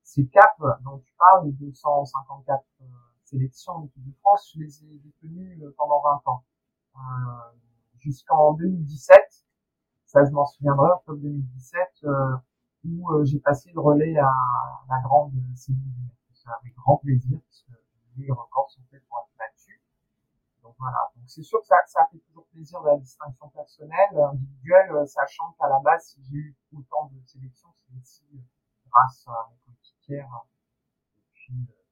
ces, 0.04 0.28
caps 0.28 0.64
dont 0.86 1.00
tu 1.00 1.14
parles, 1.18 1.48
les 1.48 1.52
254 1.52 2.64
euh, 2.82 2.86
sélections 3.26 3.92
de 3.98 4.12
France, 4.22 4.50
je 4.56 4.62
les 4.62 4.86
ai 4.86 5.00
détenues 5.00 5.62
pendant 5.76 6.02
20 6.02 6.22
ans. 6.28 6.46
Jusqu'en 8.00 8.54
2017, 8.54 9.18
ça 10.06 10.24
je 10.26 10.32
m'en 10.32 10.46
souviendrai, 10.46 10.92
octobre 10.92 11.20
2017, 11.20 11.82
euh, 12.04 12.38
où 12.86 13.12
euh, 13.12 13.24
j'ai 13.24 13.40
passé 13.40 13.72
le 13.74 13.80
relais 13.80 14.18
à 14.18 14.32
la 14.90 15.02
grande 15.02 15.34
Céline 15.56 16.10
avec 16.46 16.76
grand 16.76 16.98
plaisir, 16.98 17.40
parce 17.40 17.64
que 17.64 17.72
les 18.18 18.30
records 18.30 18.70
sont 18.70 18.82
faits 18.92 19.02
pour 19.08 19.20
être 19.20 19.38
battus. 19.40 19.80
Donc 20.62 20.76
voilà, 20.78 21.10
donc 21.16 21.24
c'est 21.28 21.42
sûr 21.42 21.62
que 21.62 21.68
ça, 21.68 21.78
ça 21.88 22.06
fait 22.12 22.20
toujours 22.20 22.46
plaisir 22.48 22.82
de 22.82 22.88
la 22.88 22.98
distinction 22.98 23.48
personnelle, 23.50 24.20
individuelle, 24.20 25.08
sachant 25.08 25.56
qu'à 25.58 25.70
la 25.70 25.80
base, 25.80 26.06
si 26.06 26.22
j'ai 26.24 26.36
eu 26.36 26.56
autant 26.76 27.10
de 27.14 27.22
sélections, 27.26 27.70
c'est 27.80 27.96
aussi 27.98 28.44
grâce 28.92 29.26
à 29.28 29.50
mes 29.50 29.58
coéquipières 29.66 30.46
et 31.18 31.24
puis 31.32 31.56
euh. 31.70 31.84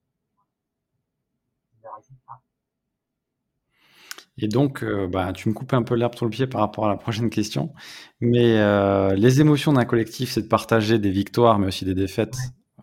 Et 4.38 4.48
donc, 4.48 4.82
euh, 4.82 5.06
bah, 5.06 5.32
tu 5.32 5.48
me 5.48 5.54
coupes 5.54 5.74
un 5.74 5.82
peu 5.82 5.94
l'herbe 5.94 6.14
sur 6.14 6.24
le 6.24 6.30
pied 6.30 6.46
par 6.46 6.62
rapport 6.62 6.86
à 6.86 6.88
la 6.88 6.96
prochaine 6.96 7.28
question. 7.28 7.72
Mais 8.20 8.58
euh, 8.58 9.14
les 9.14 9.40
émotions 9.40 9.74
d'un 9.74 9.84
collectif, 9.84 10.32
c'est 10.32 10.42
de 10.42 10.48
partager 10.48 10.98
des 10.98 11.10
victoires, 11.10 11.58
mais 11.58 11.66
aussi 11.66 11.84
des 11.84 11.94
défaites, 11.94 12.36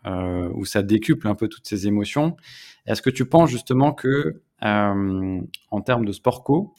euh, 0.05 0.49
où 0.53 0.65
ça 0.65 0.83
décuple 0.83 1.27
un 1.27 1.35
peu 1.35 1.47
toutes 1.47 1.67
ces 1.67 1.87
émotions. 1.87 2.37
Est-ce 2.85 3.01
que 3.01 3.09
tu 3.09 3.27
penses 3.27 3.49
justement 3.49 3.93
que, 3.93 4.43
euh, 4.63 5.41
en 5.71 5.81
termes 5.81 6.05
de 6.05 6.11
sport 6.11 6.43
co, 6.43 6.73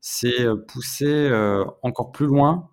c'est 0.00 0.46
pousser 0.66 1.06
euh, 1.06 1.64
encore 1.82 2.10
plus 2.10 2.26
loin 2.26 2.70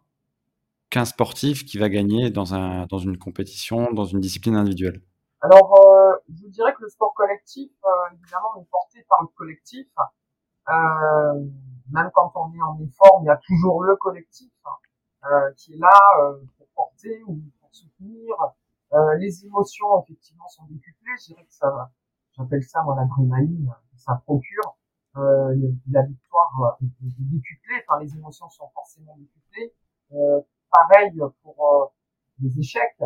qu'un 0.90 1.06
sportif 1.06 1.66
qui 1.66 1.78
va 1.78 1.90
gagner 1.90 2.32
dans, 2.32 2.56
un, 2.56 2.86
dans 2.88 2.98
une 2.98 3.18
compétition, 3.18 3.92
dans 3.92 4.06
une 4.06 4.22
discipline 4.22 4.56
individuelle? 4.56 5.02
Alors, 5.42 5.80
je 6.30 6.48
dirais 6.48 6.74
que 6.74 6.82
le 6.82 6.90
sport 6.90 7.14
collectif, 7.16 7.70
évidemment, 8.14 8.56
est 8.60 8.68
porté 8.72 9.06
par 9.08 9.22
le 9.22 9.28
collectif. 9.36 9.88
Euh, 10.70 11.46
même 11.92 12.10
quand 12.14 12.32
on 12.36 12.54
est 12.54 12.62
en 12.62 12.78
uniforme, 12.78 13.24
il 13.24 13.28
y 13.28 13.30
a 13.30 13.38
toujours 13.38 13.84
le 13.84 13.96
collectif 13.96 14.52
hein, 14.66 14.70
euh, 15.32 15.52
qui 15.56 15.74
est 15.74 15.78
là 15.78 15.98
euh, 16.22 16.44
pour 16.58 16.68
porter 16.76 17.24
ou 17.26 17.40
pour 17.62 17.70
soutenir. 17.72 18.36
les 19.18 19.46
émotions, 19.46 20.02
effectivement, 20.04 20.48
sont 20.50 20.66
décuplées. 20.66 21.14
Je 21.20 21.34
dirais 21.34 21.46
que 21.46 21.54
ça, 21.54 21.92
j'appelle 22.36 22.64
ça 22.64 22.84
moi 22.84 22.96
l'adrénaline, 22.96 23.74
ça 23.96 24.22
procure. 24.26 24.78
la 25.16 26.02
victoire 26.04 26.78
est 26.82 27.26
décuplée, 27.32 27.76
enfin 27.88 28.00
les 28.02 28.14
émotions 28.16 28.50
sont 28.50 28.70
forcément 28.74 29.18
décuplées. 29.18 29.74
pareil 30.70 31.20
pour 31.42 31.94
les 32.40 32.60
échecs, 32.60 33.02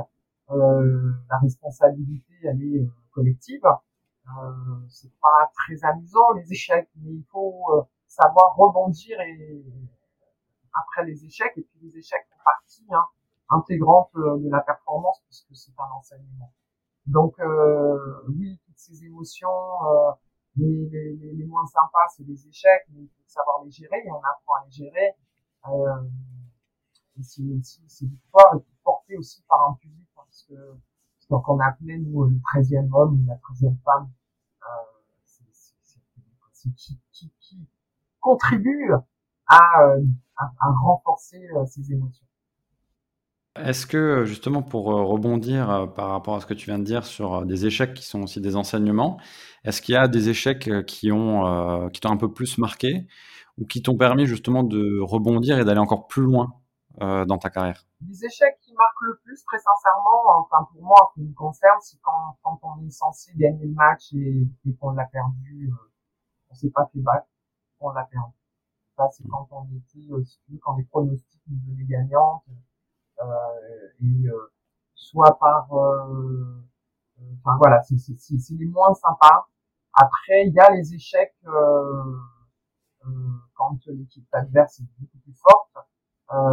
la 0.49 1.37
responsabilité 1.39 2.33
elle 2.43 2.61
est 2.63 2.89
collective. 3.11 3.65
Euh, 4.27 4.87
c'est 4.87 5.11
pas 5.19 5.51
très 5.53 5.83
amusant 5.83 6.31
les 6.35 6.51
échecs, 6.51 6.89
mais 6.95 7.11
il 7.11 7.25
faut 7.31 7.65
euh, 7.73 7.81
savoir 8.07 8.55
rebondir 8.55 9.19
et 9.21 9.65
après 10.73 11.05
les 11.05 11.25
échecs 11.25 11.53
et 11.57 11.63
puis 11.63 11.79
les 11.81 11.97
échecs 11.97 12.25
font 12.29 12.43
partie 12.45 12.85
hein, 12.91 13.05
intégrante 13.49 14.11
euh, 14.15 14.37
de 14.37 14.49
la 14.49 14.61
performance 14.61 15.21
puisque 15.25 15.55
c'est 15.55 15.73
un 15.77 15.91
enseignement. 15.97 16.53
Donc 17.07 17.39
euh, 17.39 18.23
oui, 18.29 18.59
toutes 18.65 18.77
ces 18.77 19.03
émotions, 19.05 19.49
euh, 19.49 20.11
les, 20.55 20.89
les, 20.89 21.33
les, 21.33 21.45
moins 21.45 21.65
sympas, 21.65 22.07
c'est 22.15 22.23
les 22.23 22.47
échecs, 22.47 22.85
mais 22.89 23.01
il 23.01 23.09
faut 23.09 23.23
savoir 23.27 23.63
les 23.63 23.71
gérer 23.71 24.03
et 24.05 24.11
on 24.11 24.17
apprend 24.17 24.55
à 24.61 24.65
les 24.65 24.71
gérer. 24.71 25.15
Euh, 25.67 26.03
et 27.17 27.23
c'est 27.23 27.43
aussi 27.59 27.83
ces 27.87 28.05
victoires 28.05 28.55
portées 28.83 29.17
aussi 29.17 29.43
par 29.47 29.69
un 29.69 29.73
public 29.73 30.07
hein, 30.17 30.21
parce 30.25 30.43
que 30.43 30.53
donc 31.31 31.47
on 31.47 31.59
appelait 31.59 31.97
nous 31.97 32.25
le 32.25 32.35
13e 32.53 32.89
homme, 32.93 33.25
la 33.25 33.35
13e 33.35 33.75
femme. 33.83 34.09
Euh, 34.63 34.67
c'est 36.53 36.69
qui, 36.75 36.99
qui, 37.11 37.31
contribue 38.19 38.91
à, 39.47 39.81
euh, 39.81 40.03
renforcer 40.83 41.41
euh, 41.55 41.65
ces 41.65 41.91
émotions. 41.91 42.25
Est-ce 43.55 43.87
que 43.87 44.25
justement 44.25 44.61
pour 44.61 44.85
rebondir 44.85 45.91
par 45.95 46.09
rapport 46.09 46.35
à 46.35 46.39
ce 46.39 46.45
que 46.45 46.53
tu 46.53 46.67
viens 46.67 46.79
de 46.79 46.83
dire 46.83 47.03
sur 47.03 47.45
des 47.45 47.65
échecs 47.65 47.93
qui 47.93 48.05
sont 48.05 48.21
aussi 48.21 48.39
des 48.39 48.55
enseignements, 48.55 49.19
est-ce 49.65 49.81
qu'il 49.81 49.93
y 49.93 49.97
a 49.97 50.07
des 50.07 50.29
échecs 50.29 50.69
qui 50.85 51.11
ont 51.11 51.89
qui 51.89 51.99
t'ont 51.99 52.11
un 52.11 52.17
peu 52.17 52.31
plus 52.31 52.57
marqué 52.59 53.07
ou 53.57 53.65
qui 53.65 53.81
t'ont 53.81 53.97
permis 53.97 54.25
justement 54.25 54.63
de 54.63 54.99
rebondir 55.01 55.59
et 55.59 55.65
d'aller 55.65 55.79
encore 55.79 56.07
plus 56.07 56.23
loin? 56.23 56.60
Euh, 57.01 57.25
dans 57.25 57.37
ta 57.37 57.49
carrière? 57.49 57.85
Les 58.07 58.25
échecs 58.25 58.59
qui 58.61 58.73
marquent 58.73 59.01
le 59.01 59.19
plus, 59.23 59.43
très 59.45 59.59
sincèrement, 59.59 60.23
enfin 60.39 60.67
pour 60.71 60.81
moi, 60.83 60.97
ce 61.09 61.21
qui 61.21 61.27
me 61.27 61.33
concerne, 61.33 61.79
c'est 61.81 61.99
quand, 62.01 62.37
quand 62.41 62.59
on 62.63 62.85
est 62.85 62.91
censé 62.91 63.31
gagner 63.35 63.65
le 63.65 63.73
match 63.73 64.13
et, 64.13 64.47
et 64.65 64.75
qu'on 64.75 64.91
l'a 64.91 65.05
perdu, 65.05 65.69
euh, 65.71 65.91
on 66.49 66.55
s'est 66.55 66.71
pas 66.71 66.85
fait 66.91 66.99
battre, 66.99 67.27
on 67.79 67.91
l'a 67.91 68.03
perdu. 68.05 68.33
Ça, 68.97 69.07
c'est 69.11 69.27
quand 69.27 69.47
on 69.51 69.65
était, 69.65 70.11
euh, 70.11 70.23
quand 70.61 70.75
les 70.75 70.83
pronostics 70.85 71.41
nous 71.47 71.59
venaient 71.67 71.85
gagnantes, 71.85 72.43
euh, 73.21 73.25
et 74.01 74.27
euh, 74.27 74.51
soit 74.95 75.37
par, 75.39 75.71
euh, 75.73 76.63
enfin 77.39 77.57
voilà, 77.57 77.81
c'est 77.83 77.95
les 78.51 78.65
moins 78.65 78.93
sympas. 78.93 79.47
Après, 79.93 80.47
il 80.47 80.53
y 80.53 80.59
a 80.59 80.71
les 80.71 80.93
échecs 80.93 81.35
quand 83.53 83.77
l'équipe 83.87 84.27
adverse 84.31 84.79
est 84.79 84.87
beaucoup 84.97 85.17
plus 85.19 85.33
forte 85.33 85.77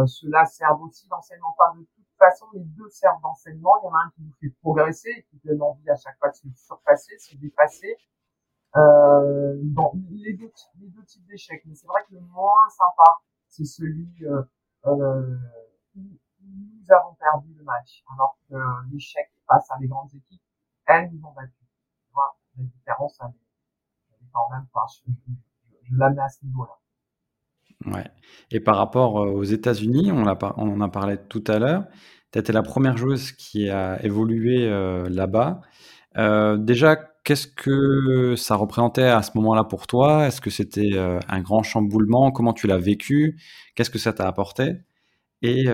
cela 0.07 0.45
sert 0.45 0.79
aussi 0.81 1.07
d'enseignement. 1.07 1.55
Enfin, 1.57 1.77
de 1.77 1.85
toute 1.85 2.05
façon, 2.17 2.45
les 2.53 2.63
deux 2.63 2.89
servent 2.89 3.21
d'enseignement. 3.21 3.73
Il 3.81 3.85
y 3.85 3.87
en 3.87 3.93
a 3.95 4.03
un 4.05 4.09
qui 4.11 4.21
nous 4.21 4.33
fait 4.39 4.49
progresser, 4.61 5.25
qui 5.29 5.39
donne 5.43 5.61
envie 5.61 5.89
à 5.89 5.95
chaque 5.95 6.17
fois 6.19 6.29
de 6.29 6.35
se 6.35 6.47
surpasser, 6.55 7.15
de 7.15 7.21
se 7.21 7.37
dépasser. 7.37 7.97
Euh, 8.75 9.55
bon, 9.63 9.91
les 10.11 10.33
deux, 10.33 10.51
les 10.79 10.89
deux 10.89 11.03
types 11.03 11.25
d'échecs. 11.27 11.63
Mais 11.65 11.75
c'est 11.75 11.87
vrai 11.87 12.01
que 12.07 12.13
le 12.13 12.21
moins 12.21 12.69
sympa, 12.69 13.21
c'est 13.47 13.65
celui 13.65 14.09
euh, 14.25 14.43
euh, 14.85 15.37
où 15.95 16.01
nous 16.41 16.91
avons 16.91 17.15
perdu 17.15 17.53
le 17.53 17.63
match. 17.63 18.03
Alors 18.13 18.37
que 18.49 18.55
l'échec 18.91 19.31
face 19.47 19.69
à 19.71 19.77
des 19.77 19.87
grandes 19.87 20.13
équipes, 20.13 20.41
elles 20.85 21.09
nous 21.11 21.25
ont 21.25 21.33
battus. 21.33 21.67
Tu 22.05 22.13
vois, 22.13 22.37
la 22.57 22.63
différence, 22.63 23.17
elle 23.21 23.27
est, 23.29 24.29
quand 24.31 24.49
même, 24.49 24.67
je, 24.75 25.11
je, 25.11 25.77
je 25.83 25.95
la 25.95 26.09
mets 26.09 26.21
à 26.21 26.29
ce 26.29 26.45
niveau-là. 26.45 26.77
Et 28.51 28.59
par 28.59 28.77
rapport 28.77 29.15
aux 29.15 29.43
États-Unis, 29.43 30.11
on, 30.11 30.25
en 30.25 30.81
a 30.81 30.89
parlé 30.89 31.17
tout 31.29 31.43
à 31.47 31.59
l'heure, 31.59 31.85
tu 32.31 32.39
étais 32.39 32.53
la 32.53 32.63
première 32.63 32.97
joueuse 32.97 33.31
qui 33.31 33.69
a 33.69 34.03
évolué 34.03 34.67
euh, 34.67 35.07
là-bas. 35.09 35.61
Euh, 36.17 36.57
déjà, 36.57 36.95
qu'est-ce 37.23 37.47
que 37.47 38.35
ça 38.35 38.55
représentait 38.55 39.03
à 39.03 39.21
ce 39.21 39.31
moment-là 39.35 39.63
pour 39.63 39.87
toi? 39.87 40.27
Est-ce 40.27 40.41
que 40.41 40.49
c'était 40.49 40.91
euh, 40.93 41.19
un 41.27 41.41
grand 41.41 41.63
chamboulement? 41.63 42.31
Comment 42.31 42.53
tu 42.53 42.67
l'as 42.67 42.77
vécu? 42.77 43.39
Qu'est-ce 43.75 43.89
que 43.89 43.99
ça 43.99 44.13
t'a 44.13 44.27
apporté? 44.27 44.77
Et, 45.41 45.65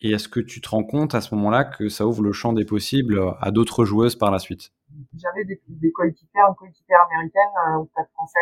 est-ce 0.00 0.28
que 0.28 0.40
tu 0.40 0.60
te 0.60 0.68
rends 0.68 0.82
compte 0.82 1.14
à 1.14 1.20
ce 1.20 1.32
moment-là 1.36 1.62
que 1.62 1.88
ça 1.88 2.06
ouvre 2.06 2.22
le 2.22 2.32
champ 2.32 2.52
des 2.52 2.64
possibles 2.64 3.22
à 3.40 3.52
d'autres 3.52 3.84
joueuses 3.84 4.16
par 4.16 4.32
la 4.32 4.40
suite? 4.40 4.72
J'avais 5.14 5.44
des, 5.44 5.60
des 5.68 5.92
coéquipières, 5.92 6.48
une 6.48 6.56
coéquipière 6.56 6.98
américaine 7.08 7.78
au 7.78 7.86
Stade 7.86 8.08
français 8.12 8.40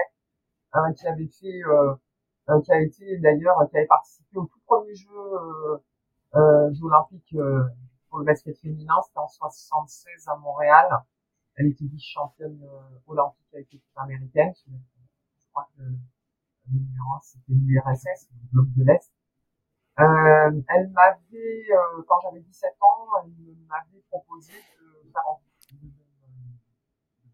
qui 0.96 1.06
avait 1.06 1.28
fait 1.28 1.62
euh, 1.66 1.94
qui 2.58 2.72
a 2.72 2.80
été 2.80 3.18
d'ailleurs, 3.18 3.56
qui 3.70 3.76
avait 3.76 3.86
participé 3.86 4.36
au 4.36 4.46
tout 4.46 4.60
premier 4.66 4.94
jeu 4.94 5.08
euh, 5.10 5.78
euh, 6.34 6.72
olympiques 6.82 7.36
pour 8.08 8.18
le 8.18 8.24
basket 8.24 8.58
féminin, 8.58 8.94
c'était 9.06 9.18
en 9.18 9.28
76 9.28 10.28
à 10.28 10.36
Montréal. 10.36 10.88
Elle 11.56 11.66
était 11.66 11.84
vice-championne 11.84 12.60
olympique 13.06 13.46
avec 13.52 13.72
l'équipe 13.72 13.96
américaine. 13.96 14.52
Je 14.66 14.72
crois 15.50 15.68
que 15.76 15.82
le 15.82 16.78
numéro 16.78 17.14
1 17.16 17.20
c'était 17.22 17.52
l'URSS, 17.52 18.28
le 18.30 18.48
bloc 18.52 18.66
de 18.76 18.84
l'Est. 18.84 19.12
Euh, 20.00 20.62
elle 20.68 20.88
m'avait, 20.90 21.66
euh, 21.72 22.02
quand 22.08 22.20
j'avais 22.22 22.40
17 22.40 22.72
ans, 22.80 23.06
elle 23.22 23.30
m'avait 23.68 24.02
proposé 24.08 24.52
de 24.52 25.10
faire 25.12 25.22
de 25.72 25.88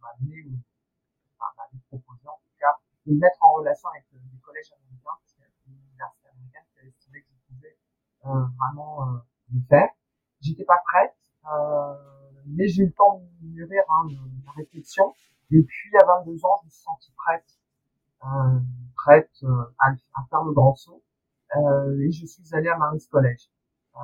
m'amener, 0.01 0.43
ou, 0.49 0.59
enfin, 1.39 1.53
m'avait 1.57 1.83
proposé 1.89 2.27
en 2.27 2.41
tout 2.43 2.57
cas, 2.59 2.75
de 3.07 3.13
me 3.13 3.21
mettre 3.21 3.39
en 3.45 3.53
relation 3.53 3.89
avec 3.91 4.05
des 4.11 4.41
collèges 4.41 4.73
Euh, 8.16 8.16
vraiment 8.27 9.03
euh, 9.03 9.19
le 9.55 9.61
faire. 9.69 9.89
J'étais 10.41 10.65
pas 10.65 10.81
prête, 10.85 11.17
euh, 11.51 11.95
mais 12.47 12.69
j'ai 12.69 12.83
eu 12.83 12.87
le 12.87 12.93
temps 12.93 13.23
de 13.41 13.47
mûrir 13.49 13.83
hein, 13.89 14.07
la 14.45 14.53
réflexion. 14.53 15.15
Et 15.51 15.63
puis 15.63 15.97
à 16.01 16.05
22 16.05 16.45
ans, 16.45 16.57
je 16.61 16.67
me 16.67 16.71
suis 16.71 16.83
sentie 16.83 17.13
prête, 17.17 17.59
euh, 18.25 18.61
prête 18.97 19.45
à, 19.79 19.91
à, 20.15 20.25
faire 20.29 20.43
le 20.43 20.53
grand 20.53 20.75
saut. 20.75 21.03
Euh, 21.57 22.01
et 22.01 22.11
je 22.11 22.27
suis 22.27 22.55
allée 22.55 22.69
à 22.69 22.77
Maris 22.77 23.07
College, 23.11 23.49
euh, 23.97 24.01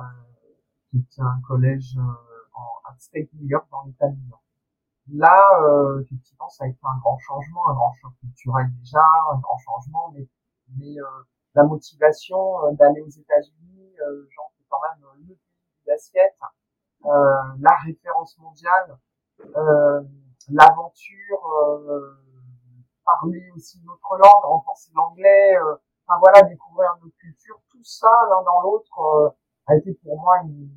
qui 0.89 0.97
est 0.97 1.21
un 1.21 1.41
collège 1.45 1.97
en 2.53 2.93
upstate 2.93 3.27
New 3.33 3.47
York, 3.47 3.67
dans 3.71 3.83
l'État 3.83 4.07
de 4.07 4.15
New 4.15 4.29
York. 4.29 4.43
Là, 5.11 5.99
effectivement, 6.01 6.47
ça 6.47 6.63
a 6.63 6.67
été 6.67 6.79
un 6.81 6.97
grand 6.99 7.17
changement, 7.17 7.69
un 7.69 7.73
grand 7.73 7.91
choc 7.93 8.13
culturel 8.21 8.67
déjà, 8.79 9.03
un 9.33 9.39
grand 9.39 9.57
changement, 9.57 10.13
mais, 10.13 10.29
mais 10.77 10.95
la 11.55 11.63
motivation 11.63 12.71
d'aller 12.75 13.01
aux 13.01 13.09
États-Unis 13.09 13.72
euh, 14.03 14.27
genre 14.35 14.51
c'est 14.57 14.65
quand 14.69 14.79
même 14.81 15.01
le 15.01 15.19
pays 15.25 15.37
du 15.85 15.91
euh, 17.05 17.35
la 17.59 17.75
référence 17.85 18.37
mondiale, 18.37 18.97
euh, 19.57 20.01
l'aventure, 20.49 21.43
parler 23.03 23.51
aussi 23.55 23.81
notre 23.85 24.17
langue, 24.17 24.43
renforcer 24.43 24.91
l'anglais, 24.95 25.57
enfin 26.07 26.19
voilà, 26.19 26.41
découvrir 26.43 26.95
notre 27.01 27.15
culture, 27.17 27.61
tout 27.69 27.83
ça 27.83 28.09
l'un 28.29 28.43
dans 28.43 28.61
l'autre 28.61 29.35
a 29.67 29.75
été 29.75 29.93
pour 30.03 30.19
moi 30.19 30.39
une, 30.43 30.69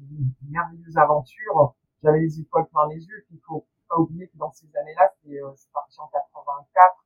merveilleuse 0.49 0.97
aventure. 0.97 1.75
J'avais 2.03 2.21
les 2.21 2.41
étoiles 2.41 2.67
plein 2.67 2.89
les 2.89 3.05
yeux. 3.05 3.27
Il 3.31 3.41
faut 3.47 3.67
pas 3.89 3.97
oublier 3.97 4.29
que 4.29 4.37
dans 4.37 4.51
ces 4.53 4.67
années-là, 4.77 5.13
c'est 5.23 5.73
parti 5.73 6.01
en 6.01 6.09
84. 6.09 7.05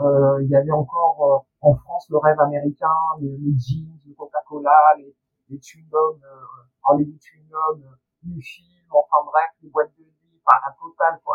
Euh, 0.00 0.42
il 0.42 0.48
y 0.48 0.56
avait 0.56 0.70
encore 0.70 1.46
en 1.60 1.74
France 1.74 2.08
le 2.10 2.18
rêve 2.18 2.40
américain, 2.40 2.88
les, 3.20 3.36
jeans, 3.58 4.00
le 4.06 4.14
Coca-Cola, 4.14 4.72
les, 4.98 5.14
les 5.50 5.58
chewing-gums, 5.58 6.20
euh, 6.24 6.98
les 6.98 7.18
chewing-gums, 7.18 7.82
les 8.24 8.40
films, 8.40 8.86
enfin 8.90 9.24
bref, 9.26 9.50
les 9.62 9.68
boîtes 9.68 9.92
de 9.98 10.04
nuit, 10.04 10.40
enfin 10.44 10.58
la 10.64 10.76
totale 10.80 11.20
quoi. 11.24 11.34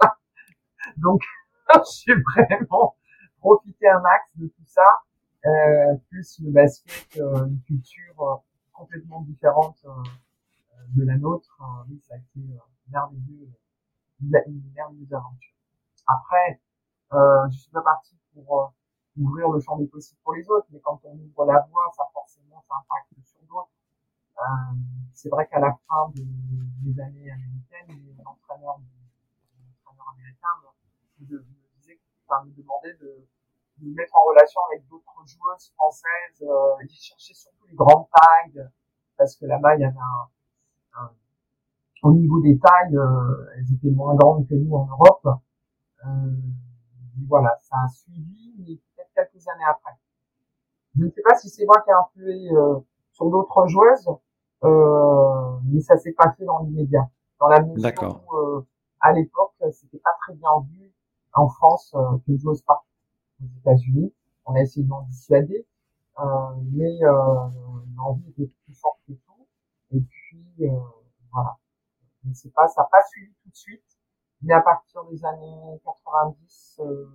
Donc 0.98 1.22
j'ai 2.06 2.14
vraiment 2.14 2.96
profiter 3.38 3.88
un 3.88 4.00
max 4.00 4.24
de 4.36 4.46
tout 4.48 4.66
ça, 4.66 4.86
euh, 5.46 5.96
plus 6.10 6.40
le 6.40 6.52
basket, 6.52 7.18
euh, 7.18 7.46
une 7.46 7.62
culture 7.62 8.20
euh, 8.20 8.36
complètement 8.72 9.22
différente 9.22 9.84
de 10.94 11.04
la 11.04 11.16
nôtre. 11.16 11.60
oui, 11.88 12.00
ça 12.06 12.14
a 12.14 12.18
été 12.18 12.40
merveilleux, 12.88 13.50
une 14.20 14.72
merveilleuse 14.74 15.12
aventure. 15.12 15.54
Après, 16.06 16.60
je 17.50 17.56
suis 17.56 17.70
pas 17.70 17.82
parti 17.82 18.16
pour 18.34 18.74
ouvrir 19.16 19.48
le 19.48 19.60
champ 19.60 19.78
des 19.78 19.86
possibles 19.86 20.20
pour 20.22 20.34
les 20.34 20.48
autres, 20.48 20.66
mais 20.70 20.80
quand 20.80 21.00
on 21.04 21.14
ouvre 21.14 21.46
la 21.46 21.66
voie, 21.70 21.90
ça 21.96 22.04
forcément, 22.12 22.62
ça 22.68 22.74
impacte. 22.76 23.15
Euh, 23.15 23.15
c'est 25.12 25.28
vrai 25.28 25.46
qu'à 25.48 25.60
la 25.60 25.76
fin 25.88 26.12
des 26.14 27.00
années 27.00 27.30
américaines, 27.30 27.88
les 27.88 28.20
entraîneurs, 28.24 28.78
me, 31.20 31.36
me, 31.38 31.44
disaient, 31.78 31.98
enfin, 32.26 32.44
me 32.44 32.50
demandaient 32.52 32.96
de, 33.00 33.26
de 33.78 33.94
mettre 33.94 34.14
en 34.16 34.28
relation 34.28 34.60
avec 34.70 34.86
d'autres 34.88 35.24
joueuses 35.26 35.72
françaises. 35.74 36.42
Euh, 36.42 36.84
ils 36.84 36.94
cherchaient 36.94 37.34
surtout 37.34 37.66
les 37.66 37.74
grandes 37.74 38.06
tailles 38.10 38.68
parce 39.16 39.36
que 39.36 39.46
là-bas 39.46 39.76
il 39.76 39.80
y 39.80 39.84
avait 39.84 39.96
un, 39.96 41.00
un, 41.00 41.10
au 42.02 42.12
niveau 42.12 42.40
des 42.40 42.58
tailles, 42.58 42.96
euh, 42.96 43.46
elles 43.56 43.72
étaient 43.72 43.90
moins 43.90 44.14
grandes 44.14 44.46
que 44.46 44.54
nous 44.54 44.74
en 44.74 44.86
Europe. 44.86 45.28
Euh, 46.04 46.36
voilà, 47.28 47.56
ça 47.62 47.76
a 47.84 47.88
suivi, 47.88 48.54
mais 48.58 48.78
quelques 49.14 49.48
années 49.48 49.64
après. 49.68 49.96
Je 50.96 51.04
ne 51.04 51.10
sais 51.10 51.22
pas 51.22 51.34
si 51.36 51.48
c'est 51.48 51.64
moi 51.64 51.80
qui 51.82 51.90
ai 51.90 51.94
influé 51.94 52.52
euh, 52.52 52.78
sur 53.12 53.30
d'autres 53.30 53.66
joueuses, 53.66 54.08
euh, 54.08 54.14
mais 54.62 55.80
ça 55.80 55.96
s'est 55.96 56.12
pas 56.12 56.32
fait 56.32 56.44
dans 56.44 56.60
l'immédiat. 56.60 57.08
Dans 57.40 57.48
la 57.48 57.60
mesure 57.60 58.22
où, 58.28 58.36
euh, 58.36 58.66
à 59.00 59.12
l'époque, 59.12 59.52
c'était 59.72 59.98
pas 59.98 60.14
très 60.22 60.34
bien 60.34 60.50
vu 60.70 60.92
en 61.34 61.48
France 61.48 61.94
euh, 61.94 62.18
qu'une 62.24 62.38
joueuse 62.38 62.62
parte 62.62 62.86
aux 63.42 63.58
États-Unis. 63.60 64.14
On 64.46 64.54
a 64.54 64.60
essayé 64.60 64.84
de 64.84 64.88
m'en 64.88 65.02
dissuader, 65.02 65.66
euh, 66.18 66.24
mais 66.72 67.04
euh, 67.04 67.48
l'envie 67.96 68.30
était 68.30 68.50
plus 68.64 68.74
forte 68.74 68.98
que 69.06 69.12
tout. 69.12 69.46
Et 69.92 70.00
puis 70.00 70.46
euh, 70.60 70.70
voilà. 71.32 71.58
Je 72.24 72.30
ne 72.30 72.34
sais 72.34 72.50
pas, 72.50 72.66
ça 72.68 72.82
n'a 72.82 72.88
pas 72.90 73.02
suivi 73.10 73.32
tout 73.42 73.50
de 73.50 73.56
suite, 73.56 73.84
mais 74.42 74.54
à 74.54 74.60
partir 74.60 75.04
des 75.04 75.24
années 75.24 75.80
90 75.84 76.80
euh, 76.80 77.06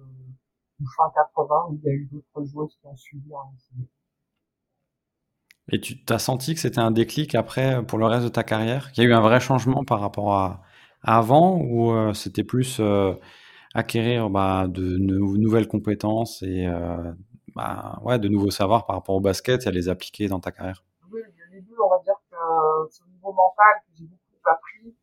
ou 0.79 0.85
fin 0.95 1.11
80, 1.15 1.69
il 1.73 1.81
y 1.83 1.89
a 1.89 1.91
eu 1.91 2.05
d'autres 2.05 2.43
joueuses 2.45 2.77
qui 2.79 2.87
ont 2.87 2.95
suivi 2.95 3.33
en 3.35 3.51
NCA. 3.51 3.87
Et 5.71 5.79
tu 5.79 5.95
as 6.09 6.19
senti 6.19 6.53
que 6.53 6.59
c'était 6.59 6.79
un 6.79 6.91
déclic 6.91 7.33
après 7.33 7.83
pour 7.85 7.97
le 7.97 8.05
reste 8.05 8.25
de 8.25 8.29
ta 8.29 8.43
carrière? 8.43 8.91
Qu'il 8.91 9.03
y 9.03 9.07
a 9.07 9.09
eu 9.09 9.13
un 9.13 9.21
vrai 9.21 9.39
changement 9.39 9.85
par 9.85 10.01
rapport 10.01 10.33
à, 10.33 10.61
avant 11.01 11.57
ou 11.57 11.91
euh, 11.91 12.13
c'était 12.13 12.43
plus 12.43 12.79
euh, 12.79 13.13
acquérir 13.73 14.29
bah, 14.29 14.67
de, 14.67 14.97
nouvelles 14.97 15.69
compétences 15.69 16.43
et 16.43 16.67
euh, 16.67 17.13
bah, 17.55 17.99
ouais, 18.03 18.19
de 18.19 18.27
nouveaux 18.27 18.51
savoirs 18.51 18.85
par 18.85 18.97
rapport 18.97 19.15
au 19.15 19.21
basket 19.21 19.65
et 19.65 19.69
à 19.69 19.71
les 19.71 19.87
appliquer 19.87 20.27
dans 20.27 20.41
ta 20.41 20.51
carrière? 20.51 20.83
Oui, 21.09 21.21
les 21.51 21.61
deux, 21.61 21.75
on 21.83 21.89
va 21.89 21.99
dire 22.03 22.15
que 22.29 22.35
c'est 22.89 23.03
au 23.03 23.07
niveau 23.07 23.31
mental 23.31 23.81
que 23.87 23.91
j'ai 23.97 24.05
beaucoup 24.05 24.49
appris, 24.49 24.93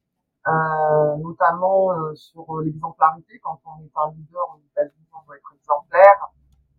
euh, 0.49 1.17
notamment 1.17 1.93
euh, 1.93 2.15
sur 2.15 2.45
l'exemplarité. 2.61 3.41
Quand 3.43 3.59
on 3.65 3.83
est 3.83 3.91
un 3.97 4.13
leader 4.13 4.43
aux 4.55 4.61
États-Unis, 4.71 5.09
on 5.15 5.27
doit 5.27 5.37
être 5.37 5.53
exemplaire. 5.55 6.29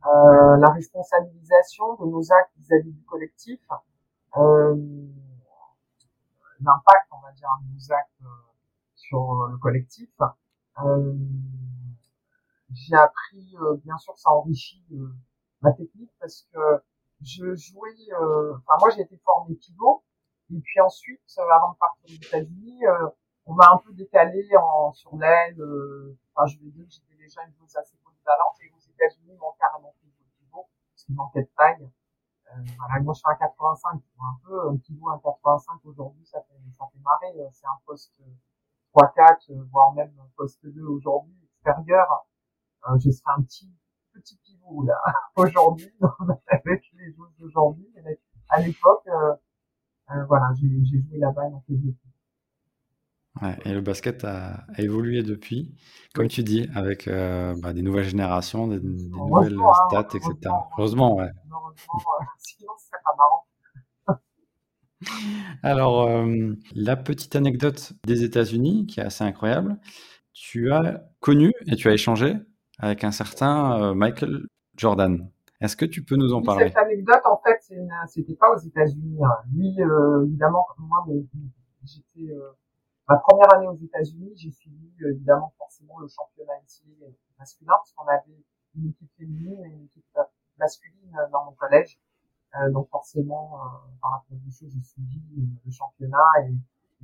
Euh, 0.06 0.58
la 0.58 0.70
responsabilisation 0.72 1.96
de 1.96 2.06
nos 2.06 2.32
actes 2.32 2.54
vis-à-vis 2.58 2.94
du 2.94 3.04
collectif, 3.04 3.60
euh, 4.38 4.76
l'impact, 6.62 7.08
on 7.12 7.20
va 7.20 7.32
dire, 7.34 7.50
de 7.64 7.74
nos 7.74 7.92
actes 7.92 8.24
sur 8.96 9.48
le 9.52 9.58
collectif. 9.58 10.10
Euh, 10.84 11.14
j'ai 12.72 12.96
appris, 12.96 13.56
euh, 13.62 13.76
bien 13.84 13.98
sûr, 13.98 14.18
ça 14.18 14.30
enrichit 14.32 14.86
euh, 14.94 15.14
ma 15.62 15.74
technique 15.74 16.12
parce 16.20 16.48
que 16.54 16.60
je 17.22 17.54
jouais, 17.56 18.14
euh, 18.14 18.56
enfin 18.56 18.78
moi 18.80 18.90
j'ai 18.92 19.02
été 19.02 19.18
formé 19.26 19.56
pivot 19.56 20.06
et 20.52 20.60
puis 20.62 20.80
ensuite, 20.80 21.20
avant 21.38 21.74
de 21.74 21.78
partir 21.78 22.06
aux 22.06 22.26
États-Unis, 22.26 22.82
on 23.46 23.54
m'a 23.54 23.70
un 23.74 23.78
peu 23.78 23.94
décalé 23.94 24.48
en 24.58 24.92
sur 24.94 25.16
l'aile. 25.16 25.62
Enfin, 26.34 26.48
je 26.48 26.58
vais 26.58 26.72
dire 26.72 26.86
que 26.86 26.92
j'étais 26.92 27.16
déjà 27.22 27.44
une 27.46 27.54
joueuse 27.54 27.76
assez 27.76 27.98
polyvalente 28.04 28.56
et 28.62 28.70
États-Unis, 29.00 29.38
carrément 29.60 29.94
fait 30.02 30.08
pivot 30.38 30.68
parce 30.92 31.04
qu'il 31.06 31.16
manquait 31.16 31.44
de 31.44 31.50
taille. 31.58 31.90
Euh, 32.52 32.62
voilà, 32.78 33.00
moi 33.02 33.14
je 33.14 33.22
fais 33.22 33.32
un 33.32 33.36
85, 33.36 34.02
un 34.20 34.40
peu 34.44 34.70
un 34.70 34.78
pivot, 34.78 35.10
un 35.10 35.20
85 35.20 35.80
aujourd'hui, 35.86 36.26
ça 36.26 36.42
fait 36.42 36.56
ça 36.78 36.86
fait 36.92 37.00
marrer. 37.00 37.34
C'est 37.54 37.68
un 37.68 37.80
poste 37.86 38.14
3-4, 38.96 39.70
voire 39.72 39.94
même 39.94 40.14
un 40.20 40.30
poste 40.36 40.66
2 40.66 40.84
aujourd'hui, 40.84 41.36
extérieur. 41.44 42.28
Euh, 42.88 42.98
je 42.98 43.12
serai 43.12 43.34
un 43.38 43.44
petit 43.44 43.72
petit 44.14 44.38
pivot 44.38 44.84
là 44.84 45.00
aujourd'hui 45.36 45.94
avec 46.48 46.84
les 46.94 47.14
joueurs 47.14 47.32
d'aujourd'hui. 47.40 47.88
À 48.50 48.62
l'époque, 48.62 49.08
euh, 49.08 49.36
euh, 50.12 50.26
voilà, 50.26 50.52
j'ai 50.56 50.68
joué 50.68 51.20
là-bas 51.20 51.50
dans 51.50 51.64
les 51.68 51.96
Ouais, 53.42 53.58
et 53.64 53.74
le 53.74 53.82
basket 53.82 54.26
a, 54.26 54.66
a, 54.76 54.82
évolué 54.82 55.24
depuis, 55.24 55.74
comme 56.14 56.28
tu 56.28 56.44
dis, 56.44 56.68
avec 56.76 57.08
euh, 57.08 57.56
bah, 57.62 57.74
des 57.74 57.82
nouvelles 57.82 58.10
générations, 58.10 58.68
des, 58.68 58.80
des 58.80 59.10
nouvelles 59.10 59.58
hein, 59.58 59.74
stats, 59.88 60.18
etc. 60.18 60.34
Heureusement, 60.78 61.16
ouais. 61.16 61.30
sinon, 62.38 62.72
pas 62.92 63.16
marrant. 63.18 63.46
Alors, 65.64 66.08
euh, 66.08 66.54
la 66.76 66.98
petite 66.98 67.36
anecdote 67.36 67.94
des 68.06 68.24
États-Unis, 68.24 68.88
qui 68.88 69.00
est 69.00 69.04
assez 69.04 69.24
incroyable, 69.24 69.78
tu 70.34 70.72
as 70.72 71.04
connu 71.20 71.54
et 71.68 71.76
tu 71.76 71.88
as 71.88 71.94
échangé 71.94 72.36
avec 72.80 73.04
un 73.04 73.12
certain 73.12 73.82
euh, 73.82 73.94
Michael 73.94 74.48
Jordan. 74.76 75.30
Est-ce 75.62 75.76
que 75.76 75.86
tu 75.86 76.04
peux 76.04 76.16
nous 76.16 76.34
en 76.34 76.42
parler? 76.42 76.70
Cette 76.70 76.78
anecdote, 76.78 77.22
en 77.26 77.42
fait, 77.44 77.60
c'était 78.08 78.36
pas 78.36 78.54
aux 78.56 78.60
États-Unis. 78.60 79.20
Hein. 79.22 79.36
Lui, 79.54 79.76
euh, 79.82 80.26
évidemment, 80.26 80.66
comme 80.76 80.88
moi, 80.88 81.06
mais 81.08 81.22
j'étais 81.84 82.32
euh, 82.32 82.52
ma 83.10 83.18
première 83.18 83.54
année 83.54 83.68
aux 83.68 83.76
États-Unis, 83.76 84.34
j'ai 84.36 84.52
suivi 84.52 84.92
évidemment 85.06 85.54
forcément 85.58 86.00
le 86.00 86.08
championnat 86.08 86.54
masculin 87.38 87.74
parce 87.78 87.94
qu'on 87.94 88.08
avait 88.08 88.44
une 88.76 88.90
équipe 88.90 89.12
féminine 89.18 89.66
et 89.66 89.70
une 89.70 89.86
équipe 89.86 90.06
masculine 90.58 91.18
dans 91.32 91.46
mon 91.46 91.54
collège. 91.54 92.00
donc 92.72 92.90
forcément, 92.90 93.60
par 94.02 94.24
la 94.30 94.38
des 94.38 94.52
choses, 94.52 94.70
j'ai 94.72 94.82
suivi 94.82 95.22
le 95.66 95.72
championnat 95.72 96.30
et 96.46 96.54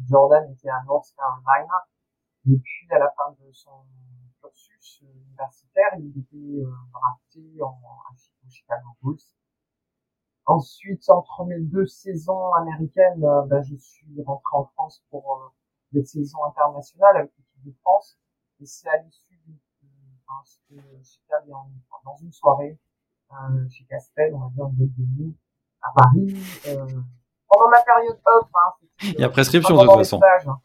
Jordan 0.03 0.51
était 0.51 0.69
à 0.69 0.83
North 0.85 1.13
Carolina. 1.15 1.87
Et 2.47 2.57
puis 2.57 2.87
à 2.91 2.99
la 2.99 3.11
fin 3.17 3.31
de 3.39 3.51
son 3.51 3.85
cursus 4.39 5.01
universitaire, 5.01 5.97
il 5.97 6.09
était 6.19 6.63
euh, 6.63 6.71
drafté 6.91 7.61
en, 7.61 7.67
en 7.67 8.49
Chicago 8.49 8.89
Bulls. 9.01 9.17
Ensuite, 10.45 11.09
entre 11.09 11.45
mes 11.45 11.59
deux 11.59 11.87
saisons 11.87 12.53
américaines, 12.53 13.23
euh, 13.23 13.41
ben, 13.47 13.63
je 13.63 13.75
suis 13.75 14.21
rentré 14.21 14.57
en 14.57 14.65
France 14.65 15.03
pour 15.09 15.41
euh, 15.41 15.49
des 15.95 16.05
saisons 16.05 16.43
internationales 16.45 17.17
avec 17.17 17.31
l'équipe 17.37 17.63
de 17.65 17.71
France. 17.81 18.19
Et 18.61 18.65
c'est 18.65 18.89
à 18.89 18.97
l'issue 18.97 19.37
d'une, 19.45 19.57
enfin, 20.27 22.01
dans 22.05 22.15
une 22.17 22.31
soirée 22.31 22.77
euh, 23.31 23.69
chez 23.69 23.85
Castel, 23.85 24.33
on 24.33 24.39
va 24.39 24.49
dire 24.49 24.65
en 24.65 24.69
boîte 24.69 24.89
de 24.97 25.03
nuit, 25.03 25.35
à 25.81 25.91
Paris. 25.95 26.35
Euh, 26.67 27.01
pendant 27.47 27.69
ma 27.69 27.83
période 27.83 28.19
off, 28.25 28.49
hein, 28.53 28.73
il 29.01 29.19
y 29.19 29.23
a 29.23 29.29
prescription 29.29 29.75
de 29.75 29.81
toute 29.85 29.95
façon. 29.95 30.21
Hein. 30.23 30.61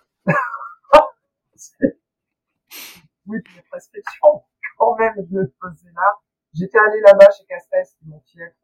oui, 3.27 3.39
les 3.55 3.63
prescriptions, 3.63 4.45
quand 4.79 4.97
même, 4.97 5.15
le 5.31 5.55
faisais 5.61 5.93
là. 5.95 6.19
J'étais 6.53 6.79
allé 6.79 7.01
là-bas 7.01 7.29
chez 7.31 7.45
Castes, 7.45 7.97
mon 8.03 8.21
fief, 8.21 8.55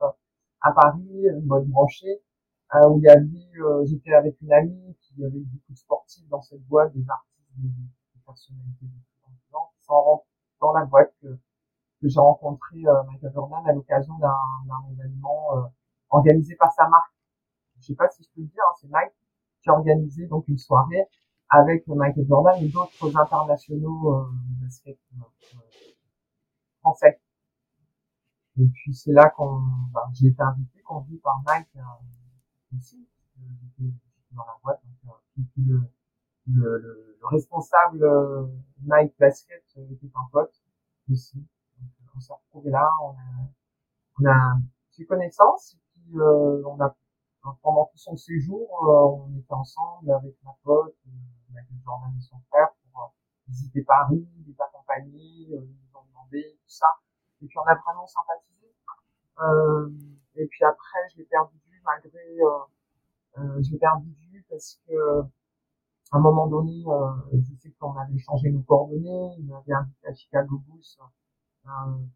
à 0.61 0.73
Paris, 0.73 1.07
une 1.25 1.43
bonne 1.43 1.67
branchée, 1.67 2.23
euh, 2.75 2.89
où 2.89 2.99
il 2.99 3.05
y 3.05 3.09
avait, 3.09 3.61
euh, 3.61 3.85
j'étais 3.85 4.13
avec 4.13 4.41
une 4.41 4.53
amie 4.53 4.86
qui 5.17 5.25
avait 5.25 5.41
beaucoup 5.41 5.73
de 5.73 5.79
sportifs 5.79 6.29
dans 6.29 6.43
cette 6.43 6.63
boîte, 6.67 6.93
des 6.93 7.09
artistes, 7.09 7.51
des, 7.57 7.69
des 7.69 8.21
personnalités 8.25 8.87
qui 8.87 9.49
sont 9.51 10.23
dans 10.61 10.73
la 10.73 10.85
boîte 10.85 11.15
que, 11.21 11.39
j'ai 12.03 12.21
rencontré 12.21 12.77
euh, 12.87 13.03
Michael 13.05 13.33
Jordan 13.33 13.67
à 13.67 13.73
l'occasion 13.73 14.17
d'un, 14.19 14.37
événement 14.93 15.57
euh, 15.57 15.63
organisé 16.11 16.55
par 16.55 16.71
sa 16.73 16.89
marque. 16.89 17.13
Je 17.81 17.87
sais 17.87 17.95
pas 17.95 18.09
si 18.11 18.23
je 18.23 18.29
peux 18.33 18.43
le 18.43 18.47
dire, 18.47 18.63
hein, 18.63 18.75
c'est 18.81 18.87
Nike 18.87 19.15
qui 19.63 19.71
a 19.71 19.73
organisé 19.73 20.27
donc 20.27 20.47
une 20.47 20.59
soirée 20.59 21.09
avec 21.49 21.87
Michael 21.89 22.27
Jordan 22.27 22.63
et 22.63 22.69
d'autres 22.69 23.17
internationaux 23.17 24.15
euh, 24.15 24.31
basket 24.61 24.99
euh, 25.15 25.59
français. 26.81 27.21
Et 28.59 28.67
puis 28.67 28.95
c'est 28.95 29.13
là 29.13 29.31
qu'on, 29.31 29.61
bah, 29.93 30.09
j'ai 30.13 30.29
été 30.29 30.43
invité, 30.43 30.81
conduit 30.83 31.19
par 31.19 31.43
Mike 31.45 31.69
euh, 31.77 32.77
aussi. 32.77 33.07
Dans 34.37 34.47
la 34.47 34.57
boîte. 34.63 34.81
Donc, 35.05 35.17
euh, 35.59 35.63
le, 35.67 35.81
le, 36.47 36.79
le, 36.79 37.17
le, 37.21 37.27
responsable 37.27 38.05
euh, 38.05 38.47
Nike 38.83 39.15
Basket 39.19 39.65
était 39.77 40.13
un 40.15 40.29
pote 40.31 40.55
aussi. 41.11 41.39
Donc, 41.79 41.91
on 42.17 42.21
s'est 42.21 42.33
retrouvés 42.33 42.71
là, 42.71 42.89
on 44.19 44.27
a, 44.27 44.57
fait 44.97 45.05
connaissance 45.05 45.75
et 45.75 45.79
puis 45.93 46.19
euh, 46.19 46.63
on 46.65 46.81
a 46.81 46.97
pendant 47.63 47.85
tout 47.87 47.99
son 47.99 48.17
séjour, 48.17 48.67
on 48.83 49.39
était 49.39 49.53
ensemble 49.53 50.11
avec 50.11 50.35
ma 50.43 50.51
pote, 50.65 50.97
avec 51.51 51.65
Jordan 51.85 52.13
et 52.17 52.21
son 52.21 52.41
frère 52.49 52.71
pour 52.93 53.15
visiter 53.47 53.83
Paris, 53.83 54.27
les 54.45 54.61
accompagner, 54.61 55.47
nous 55.51 55.99
ont 55.99 56.05
demandé 56.09 56.59
tout 56.59 56.69
ça. 56.69 56.87
Et 57.43 57.47
puis 57.47 57.59
on 57.59 57.69
a 57.69 57.75
vraiment 57.75 58.07
sympathisé. 58.07 58.75
Euh, 59.41 59.91
et 60.37 60.47
puis 60.47 60.65
après, 60.65 60.99
je 61.13 61.19
l'ai 61.19 61.25
perdu 61.25 61.57
malgré, 61.85 62.39
euh, 62.41 63.39
euh, 63.39 63.63
je 63.63 63.73
l'ai 63.73 63.79
perdu 63.79 64.09
parce 64.49 64.81
que 64.87 65.23
à 66.13 66.19
un 66.19 66.21
moment 66.21 66.47
donné, 66.47 66.85
euh, 66.87 67.13
je 67.33 67.55
sais 67.57 67.73
qu'on 67.73 67.97
avait 67.97 68.19
changé 68.19 68.51
nos 68.51 68.63
coordonnées, 68.63 69.35
il 69.39 69.47
m'avait 69.47 69.73
invité 69.73 70.07
à 70.07 70.15
Chicago 70.15 70.59
Bulls 70.59 70.83
euh, 71.67 71.69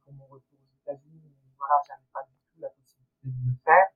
pour 0.04 0.14
mon 0.14 0.24
retour 0.26 0.58
aux 0.58 0.76
États-Unis. 0.82 1.20
Voilà, 1.58 1.74
j'avais 1.86 2.06
pas 2.12 2.22
du 2.22 2.34
tout 2.36 2.60
la 2.60 2.68
possibilité 2.70 3.28
de 3.28 3.50
le 3.50 3.56
faire. 3.64 3.86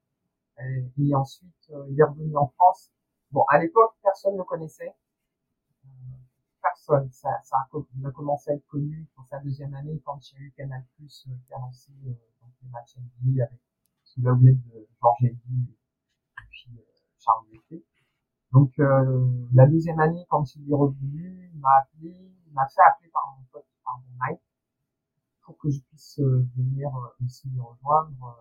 Et, 0.58 1.08
et 1.08 1.14
ensuite, 1.14 1.70
euh, 1.70 1.86
il 1.90 2.00
est 2.00 2.04
revenu 2.04 2.36
en 2.36 2.48
France. 2.48 2.90
Bon, 3.30 3.44
à 3.48 3.58
l'époque, 3.58 3.94
personne 4.02 4.32
ne 4.32 4.38
le 4.38 4.44
connaissait. 4.44 4.94
personne. 6.60 7.10
Ça, 7.12 7.30
ça 7.42 7.56
a, 7.56 7.78
il 7.96 8.06
a 8.06 8.10
commencé 8.10 8.50
à 8.50 8.54
être 8.54 8.66
connu 8.66 9.06
pour 9.14 9.24
sa 9.26 9.38
deuxième 9.38 9.74
année 9.74 10.00
quand 10.04 10.18
il 10.32 10.34
y 10.34 10.38
a 10.38 10.40
eu 10.46 10.52
Canal 10.56 10.84
Plus 10.96 11.28
qui 11.46 11.54
a 11.54 11.58
lancé 11.58 11.92
donc, 12.02 12.52
les 12.62 12.68
matchs 12.68 12.96
NBA 12.96 13.44
avec 13.44 13.60
sous 14.02 14.22
la 14.22 14.32
de 14.32 14.88
Georges 15.00 15.24
Eddy 15.24 15.70
et 15.70 16.46
puis 16.50 16.78
euh, 16.78 16.82
Charles 17.18 17.46
Lété. 17.50 17.84
Donc 18.54 18.70
euh, 18.78 19.26
la 19.52 19.66
deuxième 19.66 19.98
année, 19.98 20.24
quand 20.30 20.54
il 20.54 20.70
est 20.70 20.74
revenu, 20.74 21.50
il 21.52 21.58
m'a 21.58 21.70
appelé, 21.80 22.14
il 22.46 22.52
m'a 22.52 22.64
fait 22.68 22.82
appeler 22.88 23.10
par 23.10 23.36
mon 23.36 23.44
pote, 23.50 23.66
par 23.84 23.98
mon 23.98 24.16
Mike, 24.16 24.40
pour 25.42 25.58
que 25.58 25.68
je 25.70 25.80
puisse 25.80 26.20
euh, 26.20 26.46
venir 26.56 26.88
aussi 27.20 27.48
les 27.48 27.60
rejoindre. 27.60 28.12
voilà, 28.20 28.38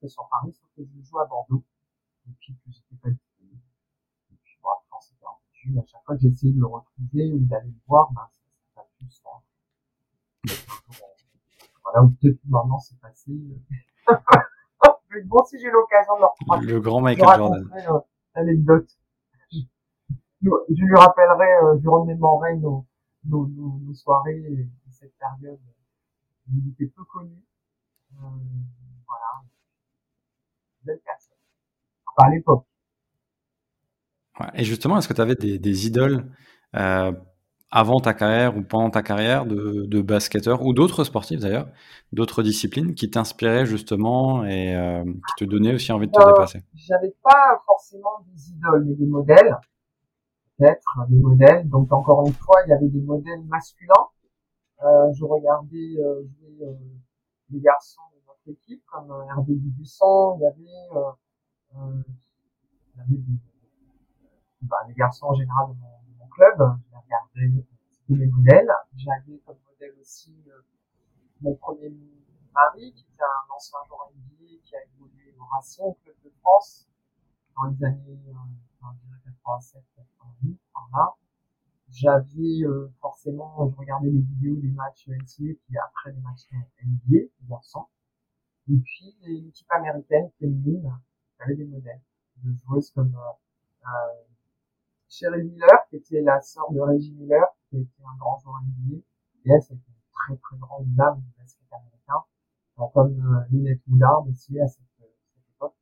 fait 0.00 0.08
sur 0.08 0.28
Paris, 0.28 0.52
sauf 0.52 0.70
que 0.76 0.84
je 0.84 1.02
joue 1.02 1.18
à 1.18 1.26
Bordeaux, 1.26 1.64
et 2.28 2.32
puis 2.38 2.54
que 2.54 2.70
j'étais 2.70 2.94
pas 3.02 3.10
disponible. 3.10 3.62
Et 4.30 4.36
puis 4.44 4.58
bon, 4.62 4.68
après 4.70 4.96
on 4.96 5.00
s'était 5.00 5.26
entendu, 5.26 5.78
à 5.80 5.86
chaque 5.90 6.04
fois 6.04 6.14
que 6.14 6.22
j'essayais 6.22 6.52
de 6.52 6.60
le 6.60 6.66
retrouver 6.66 7.32
ou 7.32 7.40
d'aller 7.46 7.70
le 7.70 7.80
voir, 7.88 8.12
ben 8.12 8.28
ça 8.30 8.42
n'a 8.76 8.82
pas 8.84 8.88
pu 8.96 9.10
se 9.10 9.20
faire. 9.20 9.42
voilà, 11.82 12.04
ou 12.04 12.10
peut-être 12.10 12.38
maintenant 12.44 12.78
c'est 12.78 13.00
passé. 13.00 13.32
bon, 15.24 15.44
si 15.46 15.58
j'ai 15.58 15.72
l'occasion 15.72 16.14
de 16.14 16.20
le 16.20 16.26
reprendre. 16.26 16.62
Le 16.62 16.80
grand 16.80 17.00
Michael 17.00 17.38
Jordan. 17.38 18.04
L'anecdote. 18.34 18.88
Je, 20.42 20.84
lui 20.84 20.96
rappellerai, 20.96 21.52
euh, 21.62 21.78
je 21.82 21.88
remémorerai 21.88 22.56
nos, 22.56 22.86
nos, 23.24 23.46
nos, 23.46 23.94
soirées 23.94 24.36
et, 24.36 24.68
cette 24.90 25.16
période. 25.16 25.58
Il 26.52 26.68
était 26.68 26.86
peu 26.86 27.04
connu. 27.04 27.42
Euh, 28.12 28.26
voilà. 29.06 29.42
Belle 30.82 31.00
personne. 31.04 31.36
Enfin, 32.06 32.28
à 32.28 32.30
l'époque. 32.34 32.66
Ouais. 34.40 34.46
Et 34.54 34.64
justement, 34.64 34.98
est-ce 34.98 35.08
que 35.08 35.14
tu 35.14 35.20
avais 35.20 35.36
des, 35.36 35.58
des 35.58 35.86
idoles 35.86 36.30
euh, 36.74 37.12
avant 37.76 37.98
ta 37.98 38.14
carrière 38.14 38.56
ou 38.56 38.62
pendant 38.62 38.88
ta 38.88 39.02
carrière 39.02 39.46
de, 39.46 39.84
de 39.86 40.00
basketteur 40.00 40.62
ou 40.62 40.72
d'autres 40.72 41.02
sportifs 41.02 41.40
d'ailleurs, 41.40 41.66
d'autres 42.12 42.44
disciplines 42.44 42.94
qui 42.94 43.10
t'inspiraient 43.10 43.66
justement 43.66 44.44
et 44.44 44.76
euh, 44.76 45.02
qui 45.02 45.44
te 45.44 45.50
donnaient 45.50 45.74
aussi 45.74 45.90
envie 45.90 46.06
de 46.06 46.12
te 46.12 46.20
euh, 46.20 46.26
dépasser? 46.26 46.62
J'avais 46.72 47.12
pas 47.20 47.60
forcément 47.66 48.20
des 48.28 48.50
idoles, 48.50 48.84
mais 48.86 48.94
des 48.94 49.06
modèles, 49.06 49.56
peut-être 50.56 50.84
des 51.08 51.18
modèles. 51.18 51.68
Donc 51.68 51.92
encore 51.92 52.24
une 52.28 52.32
fois, 52.34 52.54
il 52.64 52.70
y 52.70 52.72
avait 52.74 52.88
des 52.88 53.02
modèles 53.02 53.42
masculins. 53.48 54.06
Euh, 54.84 55.12
je 55.12 55.24
regardais 55.24 55.94
jouer 55.96 56.62
euh, 56.62 56.74
les 57.50 57.58
garçons 57.58 58.02
de 58.12 58.20
notre 58.28 58.56
équipe 58.56 58.84
comme 58.86 59.12
Hervé 59.30 59.52
Dubuisson, 59.52 60.36
il 60.38 60.42
y 60.42 60.46
avait, 60.46 60.62
il 61.72 62.98
y 62.98 63.00
avait 63.00 63.16
des, 63.16 63.38
bah, 64.62 64.76
les 64.86 64.94
garçons 64.94 65.26
en 65.26 65.34
général 65.34 65.70
de 65.70 65.74
mon, 65.80 65.88
de 66.06 66.18
mon 66.20 66.28
club 66.28 66.78
regardé 67.04 67.64
mes 68.08 68.26
modèles. 68.26 68.72
J'avais 68.96 69.38
comme 69.38 69.58
modèle 69.70 69.94
aussi 70.00 70.34
euh, 70.48 70.62
mon 71.40 71.54
premier 71.56 71.90
mari, 72.52 72.92
qui 72.92 73.04
était 73.04 73.22
un 73.22 73.54
ancien 73.54 73.78
joueur 73.86 74.10
NBA, 74.14 74.60
qui 74.64 74.76
a 74.76 74.84
évolué 74.94 75.34
au 75.38 75.44
Racing, 75.44 75.84
au 75.84 75.94
Club 75.94 76.16
de 76.24 76.30
France, 76.40 76.88
dans 77.56 77.64
les 77.64 77.84
années 77.84 78.20
euh, 78.28 78.34
87, 79.24 79.82
88, 79.96 80.58
par. 80.72 81.18
J'avais 81.90 82.64
euh, 82.64 82.88
forcément, 83.00 83.68
je 83.70 83.76
regardais 83.76 84.10
les 84.10 84.20
vidéos 84.20 84.56
des 84.56 84.70
matchs 84.70 85.06
NCA, 85.08 85.54
puis 85.64 85.78
après 85.78 86.12
les 86.12 86.20
matchs 86.20 86.48
NBA, 86.82 87.28
garçons. 87.48 87.86
Et 88.68 88.76
puis 88.76 89.14
l'équipe 89.22 89.70
américaine 89.70 90.30
féminine, 90.38 90.90
j'avais 91.38 91.54
des 91.54 91.66
modèles 91.66 92.00
de 92.42 92.52
joueuses 92.52 92.90
comme 92.90 93.14
euh, 93.14 93.86
euh 93.86 94.23
Cheryl 95.08 95.44
Miller, 95.44 95.88
qui 95.88 95.96
était 95.96 96.20
la 96.20 96.40
sœur 96.40 96.70
de 96.72 96.80
Reggie 96.80 97.12
Miller, 97.12 97.46
qui 97.68 97.78
était 97.78 98.02
un 98.02 98.16
grand 98.18 98.38
joueur 98.38 98.60
NBA. 98.62 98.96
Et 98.96 99.50
elle, 99.50 99.62
c'était 99.62 99.74
une 99.74 100.10
très 100.12 100.36
très 100.36 100.56
grande 100.56 100.86
dame 100.94 101.20
du 101.20 101.32
basket 101.38 101.72
américain. 101.72 102.24
Alors, 102.76 102.92
comme 102.92 103.12
euh, 103.12 103.44
Lynette 103.50 103.80
Woodard 103.88 104.26
aussi 104.28 104.58
à 104.58 104.66
cette, 104.66 104.82
euh, 105.00 105.06
cette 105.34 105.48
époque. 105.54 105.74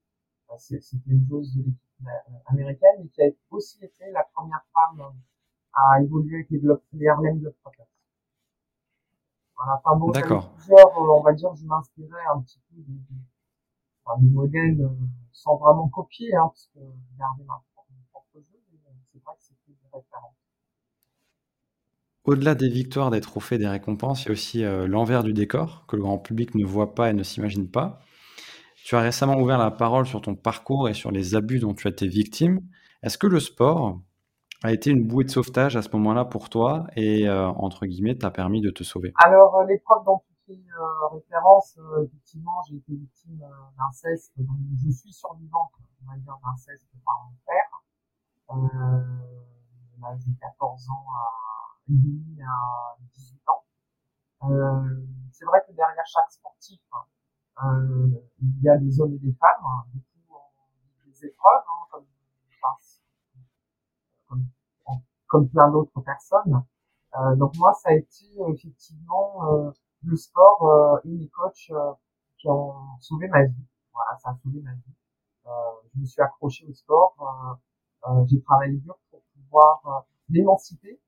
Euh, 0.50 0.54
c'était 0.58 1.10
une 1.10 1.24
joueuse 1.26 1.54
de 1.54 1.62
l'équipe 1.62 1.80
euh, 2.02 2.38
américaine 2.46 3.04
et 3.04 3.08
qui 3.08 3.22
a 3.22 3.30
aussi 3.50 3.82
été 3.84 4.10
la 4.10 4.24
première 4.34 4.64
femme 4.72 5.14
à 5.72 6.02
évoluer 6.02 6.36
avec 6.36 6.50
les, 6.50 6.58
Globe, 6.58 6.82
les 6.92 7.08
Harlem 7.08 7.38
Globetrotters. 7.38 7.86
Voilà, 9.56 9.80
enfin 9.82 9.96
bon, 9.96 10.10
plusieurs, 10.10 10.98
on 10.98 11.22
va 11.22 11.32
dire, 11.32 11.54
je 11.54 11.64
m'inspirais 11.64 12.24
un 12.34 12.40
petit 12.40 12.60
peu 12.68 12.76
des, 12.76 12.92
des, 12.92 13.22
enfin, 14.04 14.20
des 14.20 14.28
modèles 14.28 14.90
sans 15.30 15.56
vraiment 15.56 15.88
copier, 15.88 16.34
hein, 16.34 16.48
parce 16.48 16.66
que 16.74 16.80
j'ai 16.80 17.16
gardé 17.16 17.44
ma 17.44 17.62
propre 18.12 18.40
jeu 18.40 18.62
c'est 19.38 19.54
Au-delà 22.24 22.54
des 22.54 22.68
victoires, 22.68 23.10
des 23.10 23.20
trophées, 23.20 23.58
des 23.58 23.66
récompenses, 23.66 24.22
il 24.22 24.26
y 24.26 24.28
a 24.28 24.32
aussi 24.32 24.64
euh, 24.64 24.86
l'envers 24.86 25.24
du 25.24 25.32
décor 25.32 25.86
que 25.88 25.96
le 25.96 26.02
grand 26.02 26.18
public 26.18 26.54
ne 26.54 26.64
voit 26.64 26.94
pas 26.94 27.10
et 27.10 27.12
ne 27.14 27.24
s'imagine 27.24 27.68
pas. 27.68 27.98
Tu 28.84 28.94
as 28.94 29.00
récemment 29.00 29.38
ouvert 29.38 29.58
la 29.58 29.72
parole 29.72 30.06
sur 30.06 30.20
ton 30.20 30.36
parcours 30.36 30.88
et 30.88 30.94
sur 30.94 31.10
les 31.10 31.34
abus 31.34 31.58
dont 31.58 31.74
tu 31.74 31.88
as 31.88 31.90
été 31.90 32.06
victime. 32.06 32.60
Est-ce 33.02 33.18
que 33.18 33.26
le 33.26 33.40
sport 33.40 34.00
a 34.62 34.72
été 34.72 34.90
une 34.90 35.04
bouée 35.04 35.24
de 35.24 35.30
sauvetage 35.30 35.76
à 35.76 35.82
ce 35.82 35.88
moment-là 35.94 36.24
pour 36.24 36.48
toi 36.48 36.86
et, 36.94 37.28
euh, 37.28 37.48
entre 37.48 37.86
guillemets, 37.86 38.16
t'a 38.16 38.30
permis 38.30 38.60
de 38.60 38.70
te 38.70 38.84
sauver? 38.84 39.12
Alors, 39.16 39.56
euh, 39.56 39.66
l'épreuve 39.66 40.04
dont 40.06 40.22
tu 40.24 40.34
fais 40.46 40.62
référence, 41.12 41.76
effectivement, 42.04 42.62
j'ai 42.68 42.76
été 42.76 42.92
victime 42.92 43.40
d'inceste. 43.76 44.32
Donc, 44.36 44.56
je 44.80 44.90
suis 44.92 45.12
survivante, 45.12 45.72
on 46.06 46.12
va 46.12 46.16
dire, 46.18 46.38
d'inceste 46.44 46.86
par 47.04 47.26
mon 47.26 47.34
père 47.46 47.82
l'âge 50.02 50.24
de 50.26 50.32
14 50.40 50.90
ans 50.90 51.06
à, 51.14 51.32
à 51.88 52.96
18 53.14 53.48
ans. 53.48 53.64
Euh, 54.44 55.06
c'est 55.32 55.44
vrai 55.44 55.62
que 55.66 55.72
derrière 55.72 56.06
chaque 56.06 56.30
sportif, 56.30 56.80
euh, 57.64 58.08
il 58.40 58.62
y 58.62 58.68
a 58.68 58.76
des 58.78 59.00
hommes 59.00 59.14
et 59.14 59.18
des 59.18 59.32
femmes, 59.34 59.64
hein, 59.64 59.84
beaucoup 59.94 60.34
ont 60.34 61.06
des 61.06 61.26
épreuves, 61.26 61.64
hein, 61.68 61.86
comme, 61.90 62.06
enfin, 64.28 64.40
comme, 65.26 65.48
plein 65.48 65.70
d'autres 65.70 66.00
personnes. 66.00 66.64
Euh, 67.18 67.36
donc 67.36 67.56
moi, 67.56 67.72
ça 67.74 67.90
a 67.90 67.92
été 67.92 68.26
effectivement 68.48 69.46
euh, 69.46 69.70
le 70.04 70.16
sport 70.16 70.62
euh, 70.62 71.00
et 71.04 71.10
mes 71.10 71.28
coachs 71.28 71.70
euh, 71.70 71.92
qui 72.38 72.48
ont 72.48 72.74
sauvé 73.00 73.28
ma 73.28 73.44
vie. 73.44 73.66
Voilà, 73.92 74.18
ça 74.18 74.30
a 74.30 74.34
sauvé 74.42 74.60
ma 74.62 74.72
vie. 74.72 74.94
Euh, 75.46 75.50
je 75.94 76.00
me 76.00 76.06
suis 76.06 76.22
accroché 76.22 76.66
au 76.66 76.72
sport. 76.72 77.14
Euh, 78.08 78.24
j'ai 78.26 78.40
travaillé 78.42 78.78
dur 78.78 78.98
pouvoir 79.52 79.82
euh, 79.86 80.00
m'émanciper, 80.30 81.00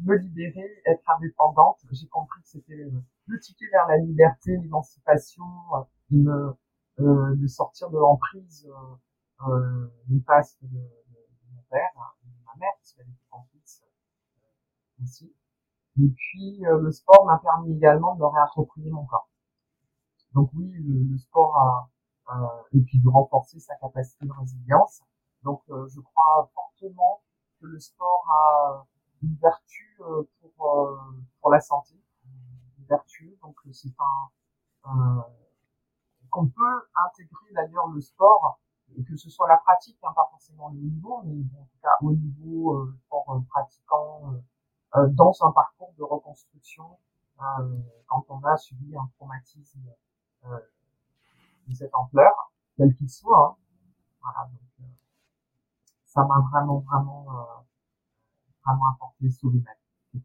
me 0.00 0.16
libérer, 0.16 0.82
être 0.86 1.02
indépendante. 1.16 1.80
J'ai 1.90 2.06
compris 2.08 2.42
que 2.42 2.48
c'était 2.48 2.86
le 3.26 3.40
ticket 3.40 3.66
vers 3.72 3.86
la 3.88 3.96
liberté, 3.96 4.56
l'émancipation, 4.58 5.44
euh, 5.74 5.82
et 6.12 6.16
me, 6.16 6.56
euh, 7.00 7.36
de 7.36 7.46
sortir 7.46 7.90
de 7.90 7.98
l'emprise 7.98 8.68
euh, 9.48 9.88
néfaste 10.08 10.62
de, 10.62 10.68
de, 10.68 10.76
de, 10.76 11.54
mon 11.54 11.62
père 11.70 11.90
et 12.24 12.28
de 12.28 12.44
ma 12.44 12.52
mère, 12.58 12.72
parce 12.78 12.92
qu'elle 12.92 13.08
était 13.08 13.28
complice 13.30 13.82
aussi. 15.02 15.34
Et 16.00 16.08
puis 16.08 16.60
le 16.60 16.92
sport 16.92 17.24
m'a 17.26 17.38
permis 17.38 17.74
également 17.74 18.14
de 18.16 18.24
réapproprier 18.24 18.90
mon 18.90 19.04
corps. 19.06 19.30
Donc 20.34 20.50
oui, 20.54 20.70
le, 20.72 21.10
le 21.10 21.18
sport 21.18 21.56
a, 21.56 21.90
euh, 22.30 22.46
et 22.74 22.80
puis 22.82 23.00
de 23.00 23.08
renforcer 23.08 23.58
sa 23.58 23.74
capacité 23.76 24.26
de 24.26 24.32
résilience. 24.32 25.02
Donc, 25.44 25.62
euh, 25.70 25.88
je 25.88 26.00
crois 26.00 26.50
fortement 26.54 27.22
que 27.60 27.66
le 27.66 27.78
sport 27.78 28.24
a 28.30 28.86
une 29.22 29.34
vertu 29.36 29.96
euh, 30.00 30.22
pour 30.40 30.86
euh, 30.86 30.96
pour 31.40 31.50
la 31.50 31.60
santé, 31.60 31.94
une 32.78 32.84
vertu. 32.86 33.36
Donc, 33.42 33.56
c'est 33.72 33.94
un 33.98 35.24
qu'on 36.30 36.48
peut 36.48 36.88
intégrer 36.94 37.52
d'ailleurs 37.52 37.88
le 37.88 38.00
sport 38.00 38.60
et 38.96 39.04
que 39.04 39.16
ce 39.16 39.28
soit 39.28 39.48
la 39.48 39.58
pratique, 39.58 39.98
hein, 40.02 40.12
pas 40.14 40.26
forcément 40.30 40.68
le 40.70 40.78
niveau, 40.78 41.22
mais 41.24 41.42
en 41.58 41.64
tout 41.64 41.78
cas 41.82 41.92
au 42.02 42.12
niveau 42.12 42.76
euh, 42.76 42.98
pour 43.08 43.42
pratiquant 43.50 44.34
dans 44.94 45.32
un 45.42 45.52
parcours 45.52 45.92
de 45.98 46.02
reconstruction 46.02 46.98
quand 48.06 48.24
on 48.30 48.42
a 48.44 48.56
subi 48.56 48.96
un 48.96 49.06
traumatisme 49.16 49.80
de 50.44 51.74
cette 51.74 51.94
ampleur, 51.94 52.52
quel 52.76 52.94
qu'il 52.94 53.10
soit. 53.10 53.50
Hein. 53.50 53.56
Voilà, 54.22 54.50
ça 56.18 56.26
m'a 56.26 56.40
vraiment, 56.50 56.84
vraiment, 56.90 57.26
vraiment 58.64 58.88
apporté 58.94 59.30
sauver 59.30 59.60
ma 59.60 59.70
vie. 59.70 60.24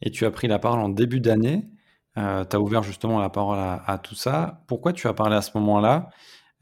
Et 0.00 0.10
tu 0.10 0.24
as 0.24 0.30
pris 0.30 0.48
la 0.48 0.58
parole 0.58 0.80
en 0.80 0.88
début 0.88 1.20
d'année. 1.20 1.68
Euh, 2.16 2.44
tu 2.44 2.56
as 2.56 2.60
ouvert 2.60 2.82
justement 2.82 3.20
la 3.20 3.28
parole 3.28 3.58
à, 3.58 3.74
à, 3.86 3.98
tout 3.98 4.14
ça. 4.14 4.64
Pourquoi 4.66 4.92
tu 4.92 5.06
as 5.08 5.12
parlé 5.12 5.36
à 5.36 5.42
ce 5.42 5.56
moment-là? 5.58 6.08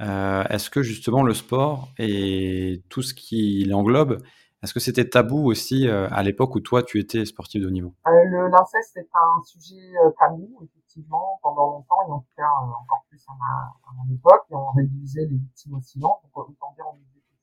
Euh, 0.03 0.43
Est-ce 0.51 0.71
que 0.71 0.83
justement 0.83 1.23
le 1.23 1.35
sport 1.35 1.89
et 1.99 2.83
tout 2.89 3.03
ce 3.03 3.15
qui 3.15 3.65
l'englobe, 3.65 4.19
est-ce 4.63 4.75
que 4.75 4.81
c'était 4.81 5.09
tabou 5.09 5.49
aussi 5.51 5.87
euh, 5.87 6.09
à 6.11 6.23
l'époque 6.23 6.55
où 6.57 6.61
toi 6.61 6.83
tu 6.83 6.99
étais 6.99 7.25
sportif 7.25 7.63
de 7.63 7.69
haut 7.69 7.71
niveau? 7.71 7.95
Euh, 8.07 8.49
L'inceste 8.51 8.97
est 8.97 9.09
un 9.15 9.43
sujet 9.45 9.93
euh, 10.05 10.11
tabou, 10.19 10.59
effectivement, 10.65 11.39
pendant 11.43 11.67
longtemps, 11.71 12.03
et 12.09 12.11
en 12.11 12.21
tout 12.21 12.35
cas 12.37 12.43
euh, 12.43 12.83
encore 12.83 13.05
plus 13.09 13.23
à, 13.29 13.33
ma, 13.39 13.73
à 13.89 13.93
mon 13.95 14.15
époque, 14.15 14.45
et 14.51 14.55
on 14.55 14.71
réduisait 14.73 15.27
les 15.27 15.37
victimes 15.37 15.75
au 15.75 15.81
silence, 15.81 16.19
donc 16.23 16.37
autant 16.37 16.75
dire 16.75 16.85
on 16.91 16.97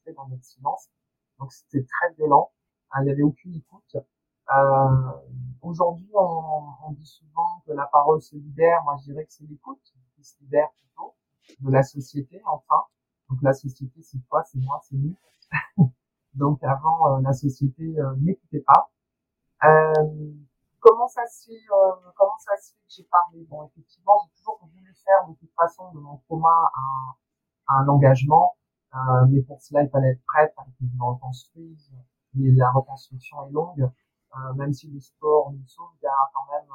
écoutait 0.04 0.14
dans 0.14 0.28
notre 0.28 0.44
silence. 0.44 0.90
Donc 1.40 1.52
c'était 1.52 1.86
très 1.86 2.14
violent, 2.16 2.52
il 3.00 3.06
n'y 3.06 3.12
avait 3.12 3.24
aucune 3.24 3.56
écoute. 3.56 3.98
Euh, 4.56 5.12
Aujourd'hui, 5.62 6.10
on, 6.14 6.64
on, 6.86 6.92
dit 6.92 7.06
souvent 7.06 7.62
que 7.66 7.72
la 7.72 7.86
parole 7.86 8.22
se 8.22 8.36
libère. 8.36 8.84
Moi, 8.84 8.98
je 9.00 9.06
dirais 9.06 9.26
que 9.26 9.32
c'est 9.32 9.46
l'écoute 9.46 9.80
qui 10.14 10.24
se 10.24 10.38
libère 10.42 10.68
plutôt 10.74 11.16
de 11.62 11.72
la 11.72 11.84
société, 11.84 12.42
enfin. 12.46 12.84
Donc 13.30 13.42
la 13.42 13.54
société, 13.54 14.02
c'est 14.02 14.20
quoi 14.28 14.44
C'est 14.44 14.60
moi, 14.60 14.82
c'est 14.84 14.98
nous. 14.98 15.16
Donc 16.34 16.62
avant, 16.64 17.16
euh, 17.16 17.22
la 17.22 17.32
société 17.32 17.98
euh, 17.98 18.14
n'écoutait 18.18 18.60
pas. 18.60 18.92
Euh, 19.64 20.34
comment 20.82 21.08
ça 21.08 21.26
se 21.28 21.46
fait 21.46 21.72
euh, 21.72 22.12
Comment 22.18 22.38
ça 22.40 22.58
se 22.58 22.74
fait 22.74 22.80
que 22.80 22.94
j'ai 22.98 23.04
parlé? 23.04 23.46
Bon, 23.50 23.66
effectivement, 23.66 24.18
j'ai 24.26 24.36
toujours 24.36 24.60
voulu 24.62 24.94
faire 25.06 25.26
de 25.30 25.34
toute 25.36 25.54
façon 25.56 25.94
de 25.94 26.00
mon 26.00 26.18
trauma 26.18 26.72
un, 26.76 27.76
un 27.78 27.88
engagement, 27.88 28.58
mais 29.30 29.42
pour 29.42 29.62
cela, 29.62 29.84
il 29.84 29.90
fallait 29.90 30.12
être 30.12 30.24
prête 30.26 30.54
à 30.58 30.66
ce 30.66 30.72
que 30.72 30.86
je 30.92 30.98
me 30.98 31.04
reconstruise. 31.04 31.92
Et 32.40 32.52
la 32.52 32.72
reconstruction 32.72 33.48
est 33.48 33.52
longue. 33.52 33.90
Euh, 34.36 34.54
même 34.56 34.74
si 34.74 34.90
le 34.90 35.00
sport 35.00 35.52
nous 35.52 35.66
sauve, 35.68 35.92
il 36.02 36.06
y 36.06 36.08
a 36.08 36.32
quand 36.34 36.48
même 36.52 36.70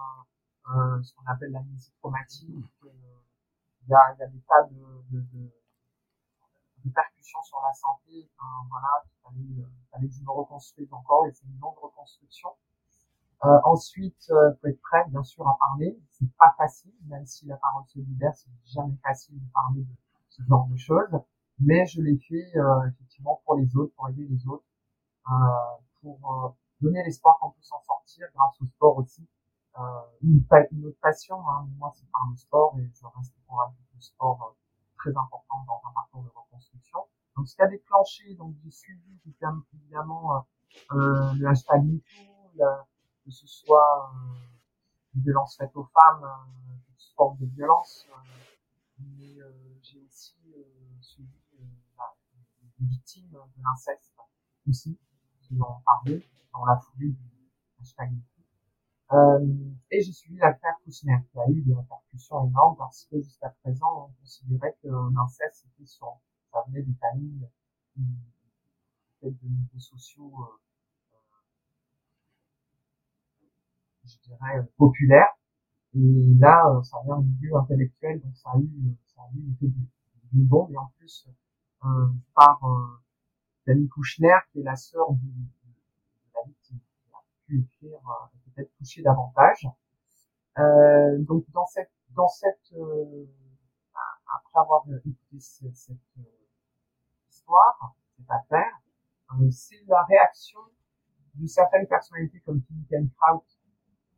euh, 0.99 1.03
ce 1.03 1.13
qu'on 1.15 1.27
appelle 1.27 1.51
la 1.51 1.63
musique 1.63 1.95
traumatique. 1.99 2.55
Euh, 2.85 2.89
il 3.83 3.91
y, 3.91 3.95
a, 3.95 4.17
il 4.21 4.33
des 4.33 4.41
tas 4.41 4.65
de, 4.65 5.19
de, 5.19 6.91
percussions 6.95 7.43
sur 7.43 7.61
la 7.63 7.73
santé. 7.73 8.31
Voilà, 8.71 9.03
il 9.05 9.23
fallait, 9.23 9.69
fallait 9.91 10.09
que 10.09 10.15
je 10.15 10.23
me 10.23 10.31
reconstruise 10.31 10.93
encore 10.93 11.27
et 11.27 11.33
c'est 11.33 11.47
une 11.47 11.59
longue 11.59 11.79
reconstruction. 11.79 12.51
Euh, 13.45 13.59
ensuite, 13.65 14.29
euh, 14.31 14.53
faut 14.61 14.67
être 14.67 14.81
prêt, 14.81 15.05
bien 15.09 15.23
sûr, 15.23 15.47
à 15.49 15.57
parler. 15.59 15.97
C'est 16.11 16.29
pas 16.37 16.55
facile, 16.57 16.93
même 17.07 17.25
si 17.25 17.47
la 17.47 17.57
parole 17.57 17.85
se 17.87 18.01
libère, 18.01 18.35
c'est 18.35 18.51
jamais 18.65 18.97
facile 19.05 19.39
de 19.39 19.53
parler 19.53 19.83
de 19.83 19.95
ce 20.29 20.43
genre 20.43 20.67
de 20.67 20.77
choses. 20.77 21.21
Mais 21.61 21.87
je 21.87 22.01
l'ai 22.01 22.19
fait 22.19 22.57
euh, 22.57 22.89
effectivement 22.89 23.41
pour 23.45 23.57
les 23.57 23.77
autres, 23.77 23.93
pour 23.97 24.09
aider 24.09 24.27
les 24.29 24.47
autres, 24.47 24.65
euh, 25.31 25.35
pour 26.01 26.57
donner 26.81 27.03
l'espoir 27.05 27.39
qu'on 27.41 27.51
peut 27.51 27.63
s'en 27.63 27.81
sortir 27.81 28.27
grâce 28.35 28.61
au 28.61 28.67
sport 28.67 28.97
aussi. 28.99 29.27
Euh, 29.79 29.83
une, 30.23 30.45
une, 30.73 30.87
autre 30.87 30.99
passion, 31.01 31.39
hein, 31.49 31.69
moi 31.79 31.93
c'est 31.95 32.11
par 32.11 32.27
le 32.29 32.37
sport 32.37 32.77
et 32.81 32.91
je 32.93 33.07
reste 33.17 33.33
convaincu 33.47 33.77
que 33.77 33.95
le 33.95 34.01
sport 34.01 34.43
euh, 34.43 34.57
très 34.97 35.11
important 35.11 35.65
dans 35.69 35.81
un 35.89 35.93
parcours 35.93 36.25
de 36.25 36.31
reconstruction. 36.35 36.99
Donc 37.37 37.49
ce 37.49 37.55
qui 37.55 37.63
a 37.63 37.69
déclenché, 37.69 38.35
donc 38.35 38.57
j'ai 38.65 38.73
suivi 38.73 39.21
évidemment 39.25 40.35
euh, 40.35 40.41
euh, 40.97 41.33
le 41.35 41.47
hashtag 41.47 41.85
MeToo, 41.85 42.65
que 43.25 43.31
ce 43.31 43.47
soit 43.47 44.11
euh, 44.11 44.35
les 45.15 45.21
violences 45.23 45.57
faites 45.57 45.77
aux 45.77 45.89
femmes, 45.95 46.25
euh, 46.25 46.77
toute 46.99 47.15
forme 47.15 47.39
de 47.39 47.47
violence, 47.47 48.09
euh, 48.11 48.15
mais 48.99 49.41
euh, 49.41 49.79
j'ai 49.83 50.01
aussi 50.01 50.35
euh, 50.57 50.63
suivi 51.01 51.31
euh, 51.61 51.65
les 52.63 52.68
victimes 52.81 53.31
de 53.31 53.63
l'inceste 53.63 54.15
aussi, 54.69 54.99
qui 55.43 55.55
ont 55.61 55.81
parlé 55.85 56.29
dans 56.53 56.65
la 56.65 56.79
foulée 56.79 57.11
du 57.11 57.51
hashtag 57.81 58.13
euh, 59.11 59.39
et 59.91 60.03
j'ai 60.03 60.13
suivi 60.13 60.37
l'affaire 60.37 60.75
Kouchner, 60.85 61.17
qui 61.31 61.39
a 61.39 61.49
eu 61.49 61.63
des 61.63 61.75
répercussions 61.75 62.47
énormes 62.47 62.77
parce 62.77 63.07
que 63.11 63.17
jusqu'à 63.23 63.49
présent, 63.63 64.09
on 64.09 64.21
considérait 64.21 64.77
que 64.83 64.89
l'inceste, 65.15 65.65
c'était 65.65 65.87
sur, 65.87 66.21
ça 66.53 66.63
venait 66.69 66.83
des 66.83 66.95
familles 66.95 67.49
étaient 69.23 69.31
de 69.31 69.49
niveaux 69.49 69.79
sociaux, 69.79 70.33
euh, 70.41 70.59
je 74.05 74.17
dirais, 74.25 74.63
populaires. 74.77 75.35
Et 75.95 76.35
là, 76.39 76.71
euh, 76.71 76.83
ça 76.83 76.99
vient 77.05 77.19
du 77.19 77.31
milieu 77.31 77.57
intellectuel, 77.57 78.21
donc 78.21 78.37
ça 78.37 78.51
a 78.51 78.59
eu, 78.59 78.97
ça 79.07 79.23
a 79.23 79.31
eu 79.35 79.57
d'une 80.33 80.47
bombe. 80.47 80.71
Et 80.71 80.77
en 80.77 80.93
plus, 80.99 81.27
euh, 81.29 81.33
par 82.35 82.65
euh, 82.65 83.01
Dani 83.67 83.89
Kouchner, 83.89 84.37
qui 84.51 84.61
est 84.61 84.65
la 84.65 84.77
sœur 84.77 85.13
du, 85.13 85.29
victime 86.47 86.79
qui 86.79 87.13
a 87.13 87.19
pu 87.47 87.61
écrire 87.61 87.99
euh, 87.99 88.53
peut-être 88.55 88.73
toucher 88.79 89.03
davantage. 89.03 89.67
Euh, 90.59 91.19
donc 91.21 91.45
dans 91.53 91.67
cette 91.67 91.93
dans 92.11 92.29
cette 92.29 92.73
euh, 92.73 93.27
après 94.37 94.61
avoir 94.61 94.85
écouté 94.89 95.41
cette, 95.41 95.77
cette 95.77 95.97
euh, 96.19 96.23
histoire, 97.31 97.95
cette 98.17 98.31
affaire, 98.31 98.81
euh, 99.41 99.51
c'est 99.51 99.83
la 99.87 100.03
réaction 100.05 100.61
de 101.35 101.47
certaines 101.47 101.87
personnalités 101.87 102.41
comme 102.41 102.63
Tim 102.91 103.07
Kraut 103.17 103.45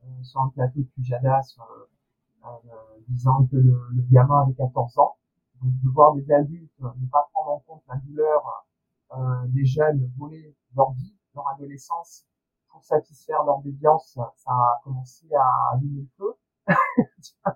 euh, 0.04 0.22
sur 0.22 0.40
un 0.40 0.48
plateau 0.50 0.80
de 0.80 0.88
Pujada 0.94 1.42
sur, 1.42 1.66
disant 3.08 3.46
que 3.46 3.56
le, 3.56 3.78
le, 3.94 4.02
gamin 4.10 4.42
avait 4.42 4.54
14 4.54 4.98
ans. 4.98 5.16
Donc 5.60 5.72
de 5.82 5.90
voir 5.90 6.14
des 6.14 6.30
adultes 6.32 6.72
ne 6.80 7.06
pas 7.08 7.28
prendre 7.32 7.50
en 7.50 7.58
compte 7.60 7.82
la 7.88 7.96
douleur 7.96 8.66
des 9.48 9.64
jeunes 9.64 10.10
voler 10.16 10.56
leur 10.76 10.92
vie, 10.92 11.16
leur 11.34 11.48
adolescence 11.48 12.24
pour 12.68 12.84
satisfaire 12.84 13.42
leur 13.44 13.60
déviance, 13.62 14.18
ça 14.36 14.50
a 14.50 14.80
commencé 14.84 15.26
à 15.34 15.74
allumer 15.74 16.02
le 16.02 16.08
feu. 16.16 16.36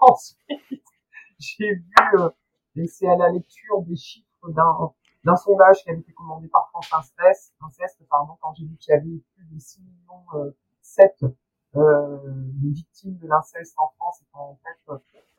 Ensuite, 0.00 0.84
j'ai 1.38 1.74
vu, 1.74 1.92
euh, 2.14 2.30
et 2.76 2.86
c'est 2.86 3.06
à 3.06 3.16
la 3.16 3.30
lecture 3.30 3.82
des 3.82 3.96
chiffres 3.96 4.50
d'un 4.50 4.92
d'un 5.24 5.36
sondage 5.36 5.82
qui 5.82 5.90
avait 5.90 6.00
été 6.00 6.12
commandé 6.12 6.48
par 6.48 6.68
France 6.70 6.90
Inceste, 6.92 7.54
Inceste 7.60 8.02
pardon, 8.08 8.36
quand 8.40 8.54
j'ai 8.54 8.64
vu 8.64 8.76
qu'il 8.76 8.92
y 8.92 8.96
avait 8.96 9.22
plus 9.34 9.44
de 9.44 9.58
6 9.58 9.82
millions 9.82 10.24
euh, 10.34 10.50
7 10.80 11.24
euh, 11.76 12.18
de 12.24 12.68
victimes 12.68 13.18
de 13.18 13.26
l'inceste 13.28 13.74
en 13.78 13.88
France, 13.96 14.22
et 14.22 14.26
en 14.32 14.58
fait, 14.64 14.92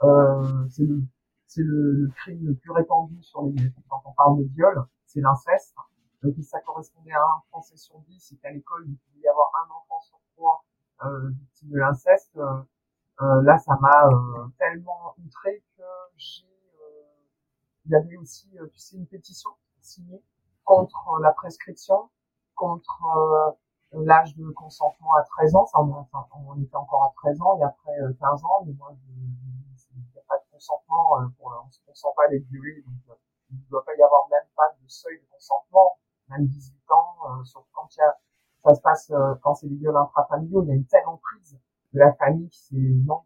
euh, 0.03 0.67
c'est 0.69 0.83
le 0.83 1.01
c'est 1.51 1.63
le, 1.63 2.09
crime 2.15 2.47
le 2.47 2.55
plus 2.55 2.71
répandu 2.71 3.21
sur 3.21 3.41
les 3.43 3.73
quand 3.89 4.01
on 4.05 4.13
parle 4.13 4.37
de 4.37 4.43
viol, 4.53 4.85
c'est 5.05 5.19
l'inceste. 5.19 5.75
Donc 6.23 6.33
ça 6.43 6.61
correspondait 6.61 7.11
à 7.11 7.21
un 7.21 7.41
Français 7.49 7.75
sur 7.75 7.99
10 7.99 8.31
et 8.31 8.37
qu'à 8.37 8.51
l'école 8.51 8.85
il 8.87 8.95
pouvait 8.95 9.25
y 9.25 9.27
avoir 9.27 9.51
un 9.65 9.71
enfant 9.73 9.99
sur 9.99 10.17
trois 10.33 10.63
euh, 11.03 11.29
victime 11.29 11.71
de 11.71 11.77
l'inceste. 11.79 12.31
Euh, 12.37 12.61
euh, 13.21 13.41
là, 13.41 13.57
ça 13.57 13.77
m'a 13.81 14.07
euh, 14.07 14.47
tellement 14.59 15.13
outré 15.25 15.61
que 15.77 15.83
j'ai. 16.15 16.45
Il 17.85 17.91
y 17.91 17.95
avait 17.95 18.15
aussi, 18.15 18.49
tu 18.71 18.79
sais, 18.79 18.95
une 18.95 19.07
pétition 19.07 19.49
signée 19.81 20.23
contre 20.63 21.19
la 21.19 21.31
prescription, 21.33 22.09
contre 22.55 23.57
l'âge 23.91 24.37
de 24.37 24.49
consentement 24.51 25.15
à 25.15 25.23
13 25.23 25.55
ans. 25.55 25.65
Ça, 25.65 25.79
on, 25.81 26.07
on, 26.47 26.61
était 26.61 26.75
encore 26.75 27.03
à 27.03 27.11
13 27.17 27.41
ans 27.41 27.57
et 27.59 27.63
après 27.63 27.91
15 28.19 28.43
ans, 28.45 28.63
mais 28.65 28.73
moi, 28.73 28.91
de 28.93 29.50
Pour, 31.37 31.53
on 31.63 31.65
ne 31.65 31.71
se 31.71 31.79
consent 31.85 32.13
pas 32.15 32.25
à 32.25 32.27
les 32.29 32.39
violer, 32.39 32.83
donc 32.83 33.17
il 33.49 33.57
ne 33.57 33.69
doit 33.69 33.83
pas 33.83 33.95
y 33.95 34.01
avoir 34.01 34.27
même 34.29 34.47
pas 34.55 34.75
de 34.81 34.87
seuil 34.87 35.19
de 35.19 35.25
consentement 35.31 35.97
même 36.31 36.47
18 36.47 36.91
ans, 36.91 37.15
euh, 37.25 37.43
surtout 37.43 37.69
quand 37.73 37.95
y 37.97 38.01
a, 38.01 38.17
ça 38.63 38.75
se 38.75 38.81
passe 38.81 39.11
euh, 39.11 39.35
quand 39.41 39.55
c'est 39.55 39.67
des 39.67 39.75
viols 39.75 39.97
intrafamiliaux, 39.97 40.63
il 40.63 40.69
y 40.69 40.71
a 40.71 40.75
une 40.75 40.85
telle 40.85 41.05
emprise 41.07 41.59
de 41.93 41.99
la 41.99 42.13
famille, 42.13 42.49
c'est 42.51 42.75
non. 42.75 43.23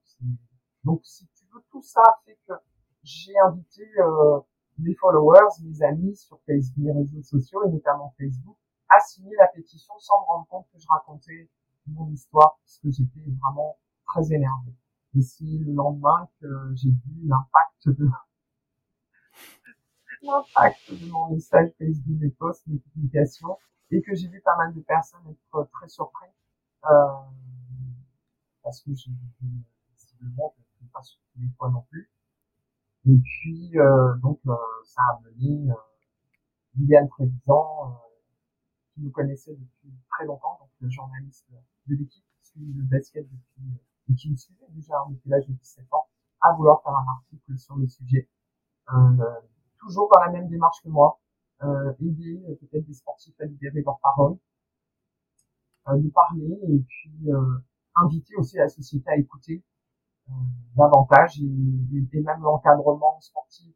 Donc 0.83 1.01
si 1.03 1.27
tu 1.35 1.45
veux, 1.53 1.61
tout 1.71 1.81
ça 1.81 2.01
fait 2.25 2.37
que 2.47 2.53
j'ai 3.03 3.37
invité 3.45 3.83
euh, 3.99 4.39
mes 4.79 4.95
followers, 4.95 5.49
mes 5.63 5.81
amis 5.83 6.15
sur 6.15 6.39
Facebook, 6.45 6.85
les 6.85 6.91
réseaux 6.91 7.21
sociaux 7.21 7.63
et 7.65 7.69
notamment 7.69 8.13
Facebook, 8.17 8.57
à 8.89 8.99
signer 8.99 9.35
la 9.37 9.47
pétition 9.47 9.93
sans 9.99 10.21
me 10.21 10.25
rendre 10.25 10.47
compte 10.47 10.67
que 10.71 10.79
je 10.79 10.87
racontais 10.89 11.49
mon 11.87 12.09
histoire 12.09 12.57
parce 12.61 12.79
que 12.79 12.89
j'étais 12.91 13.29
vraiment 13.41 13.77
très 14.07 14.33
énervée. 14.33 14.73
Et 15.15 15.21
c'est 15.21 15.45
le 15.45 15.73
lendemain 15.73 16.29
que 16.41 16.73
j'ai 16.75 16.89
vu 16.89 17.21
l'impact 17.23 17.87
de 17.87 18.05
l'impact 20.21 20.91
de 20.91 21.09
mon 21.09 21.31
message 21.31 21.71
Facebook, 21.77 22.17
mes 22.19 22.29
posts, 22.31 22.67
mes 22.67 22.79
publications, 22.79 23.57
et 23.91 24.01
que 24.01 24.13
j'ai 24.13 24.27
vu 24.27 24.41
pas 24.41 24.57
mal 24.57 24.73
de 24.73 24.81
personnes 24.81 25.25
être 25.29 25.69
très 25.71 25.87
surpris, 25.87 26.27
euh, 26.85 27.07
parce 28.63 28.81
que 28.81 28.93
je, 28.93 29.09
visiblement, 29.93 30.53
je 30.57 30.85
ne 30.85 30.89
pas 30.89 31.03
sur 31.03 31.19
tous 31.31 31.39
les 31.39 31.49
fois 31.57 31.69
non 31.69 31.85
plus. 31.89 32.09
Et 33.05 33.17
puis, 33.17 33.71
donc, 34.21 34.41
ça 34.83 35.01
a 35.01 35.21
mené 35.21 35.71
Liliane 36.75 37.07
Trévisan, 37.07 38.01
qui 38.93 39.01
nous 39.01 39.11
connaissait 39.11 39.55
depuis 39.55 39.93
très 40.09 40.25
longtemps, 40.25 40.57
donc 40.59 40.69
le 40.79 40.89
journaliste 40.89 41.45
de 41.87 41.95
l'équipe, 41.95 42.25
qui 42.41 42.49
suit 42.49 42.73
le 42.73 42.83
basket 42.83 43.29
depuis, 43.29 43.79
et 44.09 44.15
qui 44.15 44.31
me 44.31 44.35
suivait 44.35 44.67
déjà 44.69 44.95
depuis 45.09 45.29
l'âge 45.29 45.47
de 45.47 45.53
17 45.53 45.85
ans, 45.93 46.07
à 46.41 46.53
vouloir 46.53 46.81
faire 46.83 46.93
un 46.93 47.05
article 47.07 47.57
sur 47.57 47.75
le 47.75 47.87
sujet. 47.87 48.29
Euh, 48.93 49.41
toujours 49.79 50.09
dans 50.13 50.21
la 50.21 50.31
même 50.31 50.47
démarche 50.47 50.81
que 50.83 50.89
moi, 50.89 51.19
euh, 51.63 51.93
aider 51.99 52.43
euh, 52.49 52.55
peut-être 52.55 52.85
des 52.85 52.93
sportifs 52.93 53.39
à 53.39 53.45
libérer 53.45 53.81
leurs 53.81 53.99
paroles, 53.99 54.37
euh, 55.87 55.97
nous 55.97 56.11
parler 56.11 56.59
et 56.67 56.79
puis 56.79 57.31
euh, 57.31 57.63
inviter 57.95 58.35
aussi 58.37 58.57
la 58.57 58.67
société 58.67 59.09
à 59.09 59.17
écouter 59.17 59.63
euh, 60.29 60.33
davantage 60.75 61.39
et, 61.39 61.43
et, 61.43 62.21
même 62.21 62.41
l'encadrement 62.41 63.19
sportif, 63.21 63.75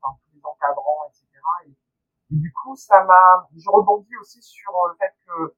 enfin 0.00 0.16
tous 0.24 0.34
les 0.34 0.40
encadrants, 0.44 1.04
etc. 1.08 1.26
Et, 1.66 2.34
et 2.34 2.36
du 2.36 2.52
coup, 2.52 2.74
ça 2.76 3.04
m'a, 3.04 3.48
je 3.54 3.68
rebondis 3.70 4.16
aussi 4.20 4.42
sur 4.42 4.72
le 4.88 4.96
fait 4.96 5.14
que 5.26 5.54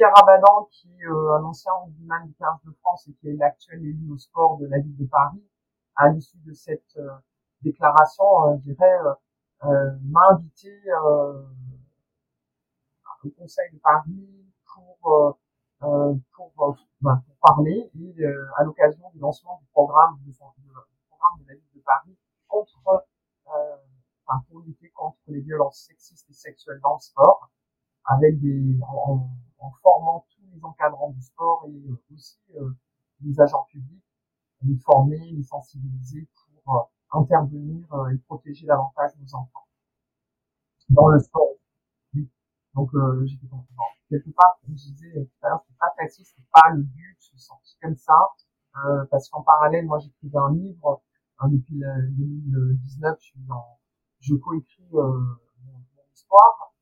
Pierre 0.00 0.16
Abadan, 0.16 0.66
qui 0.70 0.88
est 0.88 1.06
un 1.06 1.44
ancien 1.44 1.72
rugbyman 1.84 2.26
du 2.26 2.32
15 2.32 2.64
de 2.64 2.72
France 2.80 3.06
et 3.06 3.12
qui 3.12 3.28
est 3.28 3.36
l'actuel 3.36 3.80
élu 3.80 4.10
au 4.10 4.16
sport 4.16 4.56
de 4.56 4.64
la 4.64 4.78
ville 4.78 4.96
de 4.96 5.04
Paris, 5.04 5.44
à 5.94 6.08
l'issue 6.08 6.38
de 6.38 6.54
cette 6.54 6.98
déclaration, 7.60 8.24
je 8.64 8.72
dirais, 8.72 8.98
euh, 9.64 9.90
m'a 10.04 10.22
invité 10.30 10.72
euh, 11.04 11.42
au 13.24 13.28
Conseil 13.28 13.70
de 13.74 13.78
Paris 13.80 14.26
pour 14.74 15.36
euh, 15.82 16.14
pour, 16.34 16.78
ben, 17.02 17.22
pour, 17.26 17.36
parler 17.42 17.90
et 18.00 18.24
à 18.56 18.64
l'occasion 18.64 19.10
du 19.12 19.18
lancement 19.18 19.58
du 19.60 19.66
programme 19.66 20.18
de, 20.24 20.32
programme 20.32 21.42
de 21.42 21.48
la 21.48 21.54
ville 21.56 21.72
de 21.74 21.80
Paris 21.80 22.16
contre 22.48 23.04
enfin, 23.44 24.44
pour 24.48 24.60
lutter 24.60 24.88
contre 24.92 25.18
les 25.26 25.40
violences 25.40 25.84
sexistes 25.86 26.30
et 26.30 26.32
sexuelles 26.32 26.80
dans 26.82 26.94
le 26.94 27.00
sport 27.00 27.50
avec 28.06 28.40
des 28.40 28.78
en 29.60 29.70
formant 29.82 30.26
tous 30.30 30.42
les 30.52 30.64
encadrants 30.64 31.10
du 31.10 31.22
sport 31.22 31.66
et 31.68 32.14
aussi 32.14 32.38
les 33.20 33.40
agents 33.40 33.66
publics 33.70 34.04
les 34.62 34.76
former 34.78 35.18
les 35.18 35.42
sensibiliser 35.42 36.28
pour 36.64 36.90
intervenir 37.12 37.86
et 38.12 38.18
protéger 38.18 38.66
davantage 38.66 39.12
nos 39.18 39.34
enfants. 39.34 39.66
Dans 40.90 41.08
le 41.08 41.18
sport. 41.18 41.54
Donc 42.74 42.94
euh, 42.94 43.24
j'étais 43.26 43.46
quelque 44.08 44.30
part, 44.30 44.58
comme 44.60 44.76
je 44.76 44.92
disais 44.92 45.12
tout 45.12 45.46
à 45.46 45.48
l'heure, 45.48 45.62
c'est 45.66 45.76
pas 45.78 45.92
facile, 45.98 46.24
c'est 46.24 46.44
pas 46.52 46.70
le 46.72 46.82
but, 46.82 47.16
je 47.18 47.26
suis 47.26 47.40
sorti 47.40 47.76
comme 47.82 47.96
ça, 47.96 48.16
euh, 48.76 49.04
parce 49.10 49.28
qu'en 49.28 49.42
parallèle, 49.42 49.86
moi 49.86 49.98
j'écrivais 49.98 50.38
un 50.38 50.52
livre 50.52 51.02
hein, 51.38 51.48
depuis 51.48 51.74
le, 51.78 52.10
2019, 52.10 53.18
je 53.20 53.24
suis 53.24 53.40
en, 53.50 53.78
je 54.20 54.34
coécris 54.36 54.88
euh, 54.94 55.20
mon, 55.64 55.82
histoire, 56.14 56.72
euh, 56.72 56.79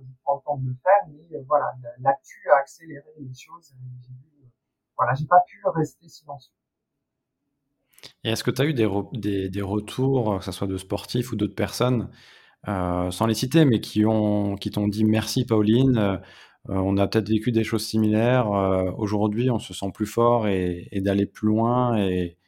je 0.00 0.12
prends 0.22 0.36
le 0.36 0.42
temps 0.44 0.56
de 0.56 0.68
le 0.68 0.76
faire, 0.82 1.08
mais 1.08 1.36
euh, 1.36 1.42
voilà, 1.46 1.72
l'actu 2.00 2.48
a 2.50 2.56
accéléré 2.56 3.10
les 3.18 3.34
choses, 3.34 3.72
j'ai 4.02 4.12
vu, 4.12 4.50
voilà, 4.96 5.14
j'ai 5.14 5.26
pas 5.26 5.40
pu 5.46 5.60
rester 5.66 6.08
silencieux. 6.08 6.52
Et 8.24 8.30
est-ce 8.30 8.42
que 8.42 8.50
tu 8.50 8.62
as 8.62 8.64
eu 8.64 8.74
des, 8.74 8.88
des, 9.12 9.48
des, 9.48 9.62
retours, 9.62 10.38
que 10.38 10.44
ce 10.44 10.52
soit 10.52 10.66
de 10.66 10.76
sportifs 10.76 11.32
ou 11.32 11.36
d'autres 11.36 11.54
personnes, 11.54 12.10
euh, 12.68 13.10
sans 13.10 13.26
les 13.26 13.34
citer, 13.34 13.64
mais 13.64 13.80
qui 13.80 14.06
ont 14.06 14.54
qui 14.54 14.70
t'ont 14.70 14.86
dit 14.86 15.04
merci 15.04 15.44
Pauline, 15.44 15.98
euh, 15.98 16.18
on 16.68 16.96
a 16.96 17.08
peut-être 17.08 17.28
vécu 17.28 17.50
des 17.50 17.64
choses 17.64 17.84
similaires, 17.84 18.52
euh, 18.52 18.92
aujourd'hui 18.96 19.50
on 19.50 19.58
se 19.58 19.74
sent 19.74 19.90
plus 19.92 20.06
fort 20.06 20.46
et, 20.46 20.88
et 20.92 21.00
d'aller 21.00 21.26
plus 21.26 21.48
loin 21.48 21.98
et, 21.98 22.38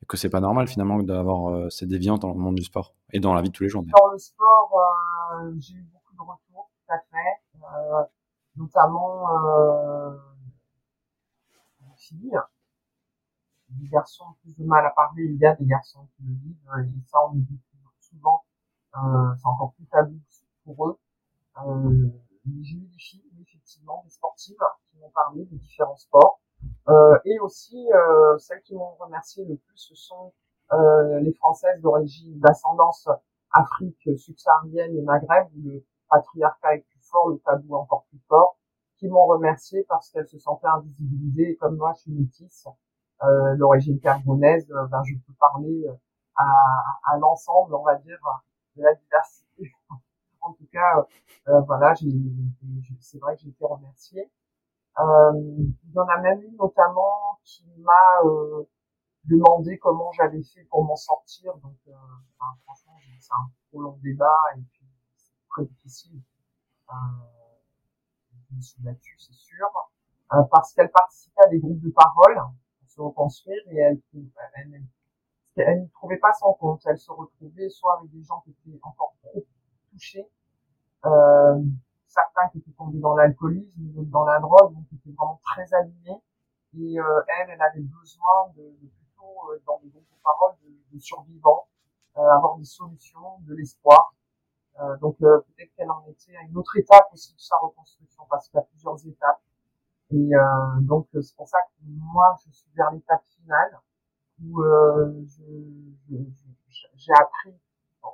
et 0.00 0.06
que 0.06 0.16
c'est 0.16 0.30
pas 0.30 0.38
normal 0.38 0.68
finalement 0.68 1.02
d'avoir 1.02 1.72
ces 1.72 1.86
déviantes 1.86 2.22
dans 2.22 2.32
le 2.32 2.38
monde 2.38 2.54
du 2.54 2.62
sport 2.62 2.94
et 3.12 3.18
dans 3.18 3.34
la 3.34 3.42
vie 3.42 3.48
de 3.48 3.52
tous 3.52 3.64
les 3.64 3.68
jours. 3.68 3.82
Dans 3.82 4.12
le 4.12 4.18
sport, 4.18 4.70
j'ai 5.58 5.74
eu 5.74 5.82
beaucoup 5.92 6.03
fait, 6.98 7.58
notamment 8.56 9.28
des 11.80 11.96
filles 11.96 12.38
des 13.70 13.88
garçons 13.88 14.24
ont 14.24 14.34
plus 14.42 14.54
de 14.56 14.64
mal 14.64 14.86
à 14.86 14.90
parler, 14.90 15.24
il 15.24 15.36
y 15.36 15.46
a 15.46 15.54
des 15.54 15.64
garçons 15.64 16.06
qui 16.14 16.22
le 16.22 16.34
vivent, 16.34 16.70
et 16.78 17.08
ça 17.08 17.18
on 17.26 17.34
le 17.34 17.40
dit 17.40 17.60
souvent 18.00 18.44
euh, 18.96 19.34
c'est 19.36 19.46
encore 19.46 19.72
plus 19.74 19.86
tabou 19.86 20.20
pour 20.64 20.88
eux. 20.88 20.98
Euh, 21.66 22.08
j'ai 22.62 22.76
eu 22.76 22.86
des 22.86 22.98
filles, 22.98 23.24
effectivement, 23.40 24.02
des 24.04 24.10
sportives 24.10 24.56
qui 24.90 24.98
m'ont 24.98 25.10
parlé 25.10 25.44
des 25.46 25.56
différents 25.56 25.96
sports. 25.96 26.40
Euh, 26.88 27.18
et 27.24 27.38
aussi, 27.40 27.90
euh, 27.92 28.38
celles 28.38 28.62
qui 28.62 28.74
m'ont 28.74 28.94
remercié 28.94 29.44
le 29.44 29.56
plus, 29.56 29.78
ce 29.78 29.94
sont 29.94 30.32
euh, 30.72 31.20
les 31.20 31.32
Françaises 31.34 31.80
d'origine, 31.80 32.38
d'ascendance 32.38 33.08
Afrique 33.50 34.08
subsaharienne 34.16 34.96
et 34.96 35.02
Maghreb, 35.02 35.48
où 35.56 35.62
le 35.62 35.84
patriarcat 36.14 36.76
est 36.76 36.80
plus 36.80 37.00
fort, 37.10 37.28
le 37.30 37.38
tabou 37.38 37.76
encore 37.76 38.04
plus 38.10 38.20
fort, 38.28 38.56
qui 38.98 39.08
m'ont 39.08 39.26
remercié 39.26 39.84
parce 39.88 40.10
qu'elles 40.10 40.28
se 40.28 40.38
sentaient 40.38 40.66
invisibilisées. 40.66 41.50
Et 41.52 41.56
comme 41.56 41.76
moi, 41.76 41.92
je 41.96 42.02
suis 42.02 42.12
métisse, 42.12 42.66
euh, 43.22 43.56
d'origine 43.56 44.00
camerounaise, 44.00 44.66
ben, 44.68 45.02
je 45.04 45.14
peux 45.26 45.34
parler 45.38 45.86
à, 46.36 46.44
à 47.12 47.18
l'ensemble, 47.18 47.74
on 47.74 47.82
va 47.82 47.96
dire, 47.96 48.18
de 48.76 48.82
la 48.82 48.94
diversité. 48.94 49.72
en 50.40 50.52
tout 50.52 50.66
cas, 50.72 51.06
euh, 51.48 51.60
voilà, 51.62 51.94
c'est 51.94 53.18
vrai 53.18 53.36
que 53.36 53.42
j'ai 53.42 53.48
été 53.48 53.64
remerciée. 53.64 54.30
Euh, 55.00 55.32
il 55.34 55.92
y 55.92 55.98
en 55.98 56.06
a 56.06 56.18
même 56.20 56.42
une 56.42 56.56
notamment 56.56 57.38
qui 57.42 57.64
m'a 57.78 58.20
euh, 58.24 58.64
demandé 59.24 59.78
comment 59.78 60.12
j'avais 60.12 60.42
fait 60.42 60.64
pour 60.70 60.84
m'en 60.84 60.96
sortir. 60.96 61.56
Donc, 61.58 61.76
euh, 61.88 61.92
enfin, 62.38 62.56
franchement, 62.64 62.94
c'est 63.18 63.32
un 63.32 63.50
trop 63.70 63.82
long 63.82 63.98
débat 64.02 64.38
et 64.56 64.60
très 65.54 65.64
difficile. 65.64 66.20
Euh, 66.90 66.94
je 68.50 68.56
me 68.56 68.60
suis 68.60 68.82
battue, 68.82 69.16
c'est 69.18 69.32
sûr, 69.34 69.66
euh, 70.32 70.42
parce 70.50 70.72
qu'elle 70.74 70.90
participait 70.90 71.42
à 71.44 71.48
des 71.48 71.60
groupes 71.60 71.80
de 71.80 71.90
parole 71.90 72.36
pour 72.36 72.88
se 72.88 73.00
reconstruire 73.00 73.62
et 73.70 73.78
elle, 73.78 74.00
elle, 74.14 74.30
elle, 74.54 74.82
elle 75.56 75.82
ne 75.82 75.88
trouvait 75.88 76.18
pas 76.18 76.32
son 76.32 76.52
compte. 76.54 76.82
Elle 76.86 76.98
se 76.98 77.10
retrouvait 77.10 77.68
soit 77.68 77.98
avec 77.98 78.10
des 78.10 78.22
gens 78.22 78.40
qui 78.40 78.50
étaient 78.50 78.78
encore 78.82 79.14
trop 79.22 79.44
touchés, 79.90 80.28
euh, 81.06 81.62
certains 82.08 82.48
qui 82.50 82.58
étaient 82.58 82.72
tombés 82.72 83.00
dans 83.00 83.14
l'alcoolisme, 83.14 83.80
d'autres 83.92 84.10
dans 84.10 84.24
la 84.24 84.40
drogue, 84.40 84.74
donc 84.74 84.88
qui 84.88 84.96
étaient 84.96 85.14
vraiment 85.16 85.40
très 85.44 85.72
alignés. 85.74 86.20
Et 86.76 86.98
euh, 86.98 87.22
elle, 87.38 87.50
elle 87.50 87.62
avait 87.62 87.82
besoin 87.82 88.50
de, 88.56 88.62
de 88.62 88.88
plutôt, 88.88 89.50
euh, 89.50 89.62
dans 89.64 89.78
des 89.78 89.88
groupes 89.90 90.10
de 90.10 90.22
parole, 90.22 90.56
de, 90.64 90.70
de 90.92 90.98
survivants, 90.98 91.68
euh, 92.16 92.20
avoir 92.20 92.56
des 92.56 92.64
solutions, 92.64 93.38
de 93.42 93.54
l'espoir. 93.54 94.12
Euh, 94.80 94.96
donc 94.98 95.18
peut-être 95.18 95.72
qu'elle 95.76 95.90
en 95.90 96.04
était 96.08 96.36
à 96.36 96.42
une 96.42 96.56
autre 96.56 96.76
étape 96.76 97.08
aussi 97.12 97.34
de 97.34 97.40
sa 97.40 97.56
reconstruction, 97.56 98.24
parce 98.28 98.48
qu'il 98.48 98.58
y 98.58 98.60
a 98.60 98.66
plusieurs 98.66 99.06
étapes. 99.06 99.40
Et 100.10 100.30
donc 100.82 101.08
c'est 101.12 101.34
pour 101.36 101.48
ça 101.48 101.58
que 101.62 101.84
moi, 101.86 102.36
je 102.44 102.52
suis 102.52 102.70
vers 102.76 102.90
l'étape 102.90 103.24
finale 103.40 103.80
où 104.42 104.62
euh, 104.62 105.24
j'ai 106.96 107.12
appris, 107.12 107.54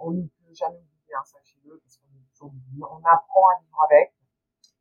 on 0.00 0.10
ne 0.12 0.22
peut 0.22 0.54
jamais 0.54 0.76
oublier, 0.76 1.14
hein, 1.16 1.24
sachez-le, 1.24 1.78
parce 1.78 1.96
qu'on 1.96 2.08
est 2.08 2.32
toujours 2.32 2.52
on 2.90 3.04
apprend 3.04 3.48
à 3.54 3.60
vivre 3.60 3.86
avec. 3.90 4.12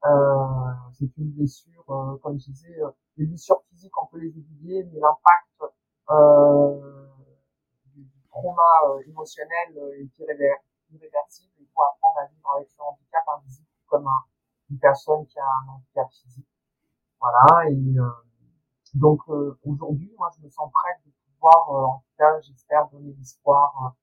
Euh, 0.05 0.91
c'est 0.93 1.17
une 1.17 1.31
blessure, 1.31 1.83
euh, 1.89 2.17
comme 2.17 2.39
je 2.39 2.45
disais, 2.45 2.81
euh, 2.81 2.89
les 3.17 3.25
blessures 3.25 3.61
physiques, 3.69 3.91
on 4.01 4.05
peut 4.07 4.19
les 4.19 4.35
oublier, 4.37 4.83
mais 4.83 4.99
l'impact 4.99 5.75
euh, 6.11 7.07
du, 7.85 8.07
trauma 8.29 8.61
euh, 8.87 9.01
émotionnel 9.07 9.77
est 9.97 10.19
irréversible. 10.89 11.58
Il 11.79 11.83
faut 11.83 11.83
apprendre 11.83 12.19
à 12.19 12.25
vivre 12.25 12.49
avec 12.55 12.69
ce 12.69 12.81
handicap 12.81 13.23
invisible 13.37 13.67
comme 13.87 14.07
un, 14.07 14.23
une 14.69 14.79
personne 14.79 15.25
qui 15.27 15.39
a 15.39 15.45
un 15.45 15.73
handicap 15.73 16.11
physique. 16.11 16.47
Voilà, 17.21 17.69
et 17.69 17.75
donc 18.93 19.21
aujourd'hui, 19.63 20.11
moi, 20.17 20.29
je 20.37 20.43
me 20.43 20.49
sens 20.49 20.71
prête 20.71 21.05
de 21.05 21.11
pouvoir, 21.33 21.69
euh, 21.69 21.85
en 21.85 21.99
tout 21.99 22.17
cas, 22.17 22.39
j'espère 22.41 22.87
donner 22.89 23.13
l'espoir 23.17 23.95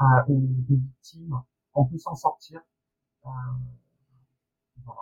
euh, 0.00 0.04
aux, 0.28 0.40
victimes. 0.68 1.40
On 1.74 1.84
peut 1.84 1.98
s'en 1.98 2.14
sortir. 2.14 2.60
Euh, 3.26 3.30
voilà. 4.84 5.00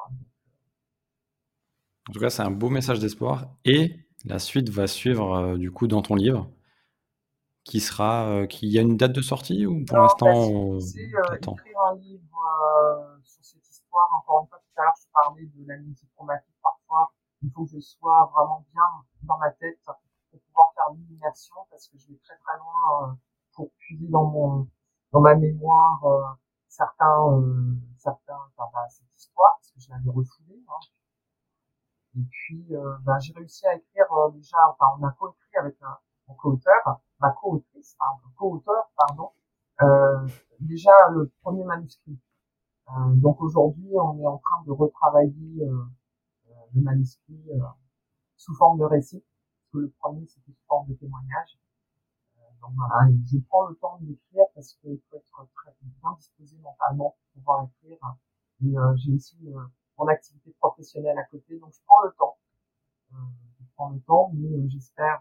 En 2.09 2.13
tout 2.13 2.21
cas, 2.21 2.31
c'est 2.31 2.43
un 2.43 2.51
beau 2.51 2.69
message 2.69 2.99
d'espoir. 2.99 3.47
Et 3.65 3.97
la 4.25 4.39
suite 4.39 4.69
va 4.69 4.87
suivre 4.87 5.35
euh, 5.35 5.57
du 5.57 5.71
coup 5.71 5.87
dans 5.87 6.03
ton 6.03 6.15
livre, 6.15 6.51
qui 7.65 7.81
sera, 7.81 8.27
euh, 8.29 8.47
qui 8.47 8.69
y 8.69 8.79
a 8.79 8.83
une 8.83 8.97
date 8.97 9.13
de 9.13 9.23
sortie 9.23 9.67
ou 9.67 9.85
pour 9.85 9.99
l'instant 9.99 10.75
euh, 10.75 10.79
écrire 10.79 11.55
un 11.85 11.95
livre 11.97 13.21
sur 13.25 13.45
cette 13.45 13.69
histoire. 13.69 14.09
Encore 14.15 14.43
une 14.43 14.49
fois, 14.49 14.59
tout 14.59 14.81
à 14.81 14.85
l'heure, 14.85 14.95
je 15.01 15.07
parlais 15.13 15.47
de 15.47 15.67
l'amnésie 15.67 16.07
traumatique. 16.15 16.57
Parfois, 16.63 17.13
il 17.43 17.51
faut 17.51 17.65
que 17.65 17.71
je 17.71 17.81
sois 17.81 18.31
vraiment 18.35 18.65
bien 18.73 19.05
dans 19.23 19.39
ma 19.39 19.51
tête 19.51 19.81
pouvoir 20.39 20.73
faire 20.75 20.91
l'illumination 20.93 21.57
parce 21.71 21.89
que 21.89 21.99
je 21.99 22.09
vais 22.09 22.19
très 22.19 22.37
très 22.37 22.59
loin 22.59 23.09
euh, 23.11 23.13
pour 23.55 23.71
puiser 23.79 24.09
dans 24.09 24.25
mon 24.25 24.69
dans 25.13 25.21
ma 25.21 25.35
mémoire 25.35 26.05
euh, 26.05 26.23
certains 26.69 27.27
euh, 27.29 27.75
certains 27.99 28.39
enfin, 28.57 28.71
bah, 28.73 28.89
cette 28.89 29.15
histoire 29.15 29.57
parce 29.57 29.71
que 29.73 29.81
je 29.81 29.91
l'avais 29.91 30.11
refoulée 30.11 30.63
hein. 30.69 30.81
et 32.17 32.25
puis 32.31 32.73
bah, 33.03 33.19
j'ai 33.19 33.33
réussi 33.33 33.67
à 33.67 33.75
écrire 33.75 34.07
déjà 34.33 34.57
enfin 34.71 34.87
on 34.99 35.05
a 35.07 35.13
coécrit 35.13 35.57
avec 35.59 35.77
mon 36.29 36.35
co-auteur 36.35 37.01
ma 37.21 37.31
co-autrice 37.31 37.97
co-auteur 38.37 38.91
pardon 38.97 39.33
manuscrits. 41.65 42.19
donc 43.17 43.41
aujourd'hui, 43.41 43.91
on 43.93 44.19
est 44.19 44.27
en 44.27 44.39
train 44.39 44.63
de 44.67 44.73
retravailler 44.73 45.67
le 46.75 46.81
manuscrit 46.81 47.43
sous 48.37 48.55
forme 48.55 48.79
de 48.79 48.85
récit, 48.85 49.21
parce 49.21 49.73
que 49.73 49.79
le 49.79 49.91
premier 49.99 50.27
c'était 50.27 50.53
sous 50.53 50.67
forme 50.67 50.89
de 50.89 50.95
témoignage. 50.95 51.59
donc 52.61 52.73
voilà, 52.77 53.11
je 53.31 53.39
prends 53.49 53.67
le 53.69 53.77
temps 53.77 53.99
de 54.01 54.07
l'écrire 54.07 54.45
parce 54.55 54.75
qu'il 54.75 55.01
faut 55.11 55.17
être 55.17 55.49
très 55.55 55.75
bien 55.81 56.13
disposé 56.17 56.57
mentalement 56.59 57.11
pour 57.11 57.43
pouvoir 57.43 57.65
écrire. 57.65 57.99
Et 58.65 58.75
j'ai 58.97 59.13
aussi 59.15 59.37
mon 59.99 60.07
activité 60.09 60.55
professionnelle 60.59 61.19
à 61.19 61.25
côté, 61.25 61.59
donc 61.59 61.73
je 61.73 61.81
prends 61.87 62.03
le 62.05 62.13
temps. 62.19 62.37
je 63.11 63.65
prends 63.75 63.91
le 63.91 64.01
temps, 64.01 64.31
mais 64.35 64.69
j'espère 64.69 65.21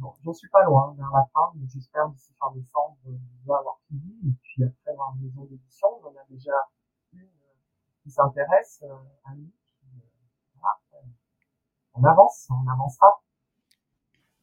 j'en 0.00 0.32
suis 0.32 0.48
pas 0.48 0.64
loin 0.64 0.94
vers 0.96 1.10
la 1.12 1.24
fin, 1.32 1.52
mais 1.54 1.66
j'espère 1.72 2.08
d'ici 2.08 2.32
fin 2.38 2.52
décembre, 2.54 2.96
je 3.04 3.46
vais 3.46 3.54
avoir 3.54 3.78
fini, 3.88 4.14
et 4.28 4.34
puis 4.42 4.64
après 4.64 4.90
avoir 4.92 5.14
une 5.16 5.26
maison 5.26 5.44
d'édition, 5.44 5.88
on 6.04 6.08
a 6.08 6.24
déjà 6.28 6.52
une 7.12 7.20
euh, 7.20 7.54
qui 8.02 8.10
s'intéresse 8.10 8.80
euh, 8.82 8.94
à 9.24 9.34
nous, 9.34 9.50
euh, 9.84 10.00
voilà, 10.54 10.78
on 11.94 12.04
avance, 12.04 12.48
on 12.50 12.70
avancera. 12.70 13.22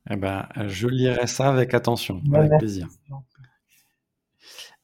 Eh 0.10 0.16
ben, 0.18 0.48
je 0.68 0.88
lirai 0.88 1.28
ça 1.28 1.50
avec 1.50 1.74
attention, 1.74 2.22
avec 2.34 2.58
plaisir. 2.58 2.90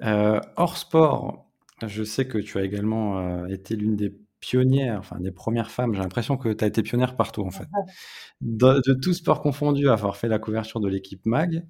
Euh, 0.01 0.39
hors 0.55 0.77
sport, 0.77 1.45
je 1.85 2.03
sais 2.03 2.25
que 2.25 2.37
tu 2.37 2.57
as 2.57 2.63
également 2.63 3.45
été 3.47 3.75
l'une 3.75 3.97
des 3.97 4.17
pionnière, 4.39 4.99
enfin 4.99 5.19
des 5.19 5.31
premières 5.31 5.71
femmes, 5.71 5.93
j'ai 5.93 6.01
l'impression 6.01 6.37
que 6.37 6.49
tu 6.53 6.63
as 6.63 6.67
été 6.67 6.83
pionnière 6.83 7.15
partout 7.15 7.43
en 7.43 7.51
fait. 7.51 7.67
De, 8.41 8.81
de 8.87 8.93
tout 8.93 9.13
sport 9.13 9.41
confondu, 9.41 9.89
à 9.89 9.93
avoir 9.93 10.15
fait 10.15 10.29
la 10.29 10.39
couverture 10.39 10.79
de 10.79 10.87
l'équipe 10.87 11.25
MAG, 11.25 11.65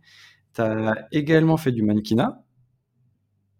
tu 0.53 0.61
as 0.61 1.07
également 1.11 1.57
fait 1.57 1.71
du 1.71 1.81
mannequinat, 1.81 2.43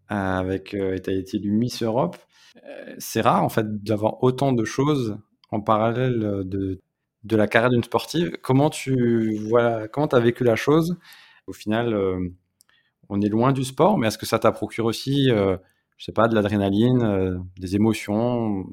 avec, 0.08 0.74
euh, 0.74 0.98
tu 1.04 1.10
as 1.10 1.14
été 1.14 1.40
du 1.40 1.52
Miss 1.52 1.84
Europe. 1.84 2.18
Euh, 2.66 2.96
c'est 2.98 3.22
rare 3.22 3.44
en 3.44 3.50
fait 3.50 3.84
d'avoir 3.84 4.24
autant 4.24 4.54
de 4.54 4.66
choses 4.66 5.18
en 5.52 5.62
parallèle 5.62 6.20
de, 6.46 6.80
de 7.24 7.36
la 7.36 7.48
carrière 7.48 7.70
d'une 7.70 7.84
sportive. 7.84 8.38
Comment 8.42 8.70
tu 8.70 9.38
voilà, 9.50 9.88
comment 9.88 10.08
as 10.08 10.20
vécu 10.20 10.44
la 10.44 10.56
chose? 10.56 10.98
Au 11.48 11.54
final, 11.54 11.94
euh, 11.94 12.20
on 13.10 13.22
est 13.22 13.30
loin 13.30 13.52
du 13.54 13.64
sport, 13.64 13.98
mais 13.98 14.08
est-ce 14.08 14.18
que 14.18 14.26
ça 14.26 14.40
t'a 14.40 14.52
procuré 14.52 14.88
aussi, 14.88 15.32
euh, 15.32 15.58
je 15.98 16.06
sais 16.06 16.12
pas, 16.12 16.28
de 16.28 16.36
l'adrénaline, 16.36 17.04
euh, 17.04 17.38
des 17.60 17.76
émotions, 17.76 18.66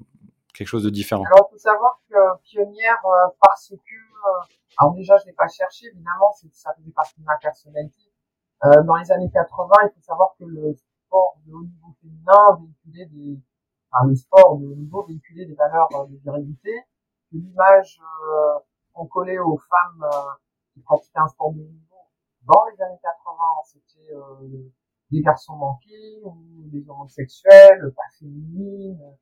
quelque 0.57 0.69
chose 0.69 0.85
de 0.85 0.91
différent 0.91 1.23
Alors, 1.25 1.49
il 1.51 1.55
faut 1.55 1.59
savoir 1.59 2.01
que 2.09 2.43
pionnière, 2.43 2.99
euh, 3.05 3.29
parce 3.41 3.69
que, 3.69 3.95
euh, 3.95 4.57
alors 4.79 4.95
déjà, 4.95 5.17
je 5.19 5.27
l'ai 5.27 5.33
pas 5.33 5.49
cherché, 5.49 5.87
évidemment, 5.87 6.33
ça 6.51 6.73
faisait 6.75 6.91
partie 6.91 7.21
de 7.21 7.25
ma 7.25 7.37
personnalité. 7.37 8.13
Euh, 8.65 8.83
dans 8.85 8.97
les 8.97 9.13
années 9.13 9.31
80, 9.31 9.75
il 9.85 9.91
faut 9.95 10.01
savoir 10.01 10.35
que 10.39 10.45
le 10.45 10.75
sport 10.75 11.37
de 11.47 11.53
haut 11.53 11.65
niveau 11.65 11.95
féminin 12.01 12.59
véhiculait 12.59 13.07
des, 13.07 13.39
enfin, 13.93 14.07
le 14.07 14.15
sport 14.15 14.59
de 14.59 14.67
haut 14.67 14.75
niveau 14.75 15.05
véhiculait 15.05 15.45
des 15.45 15.55
valeurs 15.55 15.89
de 16.09 16.17
virilité, 16.17 16.73
que 17.31 17.37
l'image 17.37 18.01
qu'on 18.93 19.07
collait 19.07 19.39
aux 19.39 19.59
femmes 19.59 20.09
qui 20.73 20.81
pratiquaient 20.81 21.19
un 21.19 21.29
sport 21.29 21.53
de 21.53 21.61
haut 21.61 21.69
niveau 21.69 21.97
dans 22.43 22.65
les 22.73 22.81
années 22.83 22.99
80, 23.03 23.37
c'était 23.65 24.15
des 25.11 25.21
garçons 25.21 25.57
manqués 25.57 26.21
ou 26.25 26.35
des 26.71 26.89
homosexuels, 26.89 27.93
pas 27.95 28.03
féminines, 28.19 29.17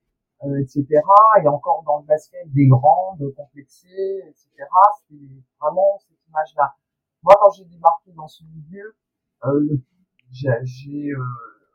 euh, 0.45 0.61
etc. 0.61 0.87
Et 1.43 1.49
encore 1.49 1.83
dans 1.85 1.99
le 1.99 2.05
basket, 2.05 2.51
des 2.53 2.67
grandes, 2.67 3.33
complexées, 3.37 4.23
etc. 4.27 4.51
C'est 5.09 5.15
vraiment 5.61 5.99
cette 5.99 6.19
image-là. 6.29 6.75
Moi, 7.23 7.35
quand 7.41 7.51
j'ai 7.51 7.65
débarqué 7.65 8.13
dans 8.13 8.29
ce 8.29 8.45
milieu, 8.45 8.97
euh, 9.45 9.79
j'ai, 10.31 11.11
euh, 11.11 11.25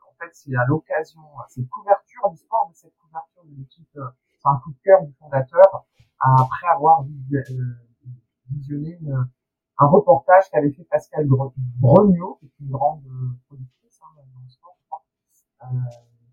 en 0.08 0.12
fait, 0.18 0.30
c'est 0.32 0.54
à 0.54 0.64
l'occasion, 0.66 1.20
cette 1.48 1.68
couverture 1.68 2.32
sport, 2.36 2.68
de 2.70 2.76
cette 2.76 2.96
couverture 2.98 3.44
de 3.44 3.56
l'équipe, 3.56 3.96
euh, 3.96 4.08
c'est 4.28 4.48
un 4.48 4.56
coup 4.62 4.70
de 4.70 4.78
cœur 4.84 5.02
du 5.02 5.12
fondateur, 5.14 5.86
après 6.20 6.66
avoir 6.74 7.04
visionné 8.50 8.98
une, 9.00 9.28
un 9.78 9.86
reportage 9.86 10.50
qu'avait 10.50 10.70
fait 10.70 10.84
Pascal 10.84 11.26
Brognaud, 11.80 12.36
qui 12.40 12.46
est 12.46 12.60
une 12.60 12.70
grande 12.70 13.02
productrice 13.48 14.00
hein, 14.02 14.22
dans 14.34 14.40
le 14.40 14.48
sport, 14.48 14.76
euh, 15.62 15.66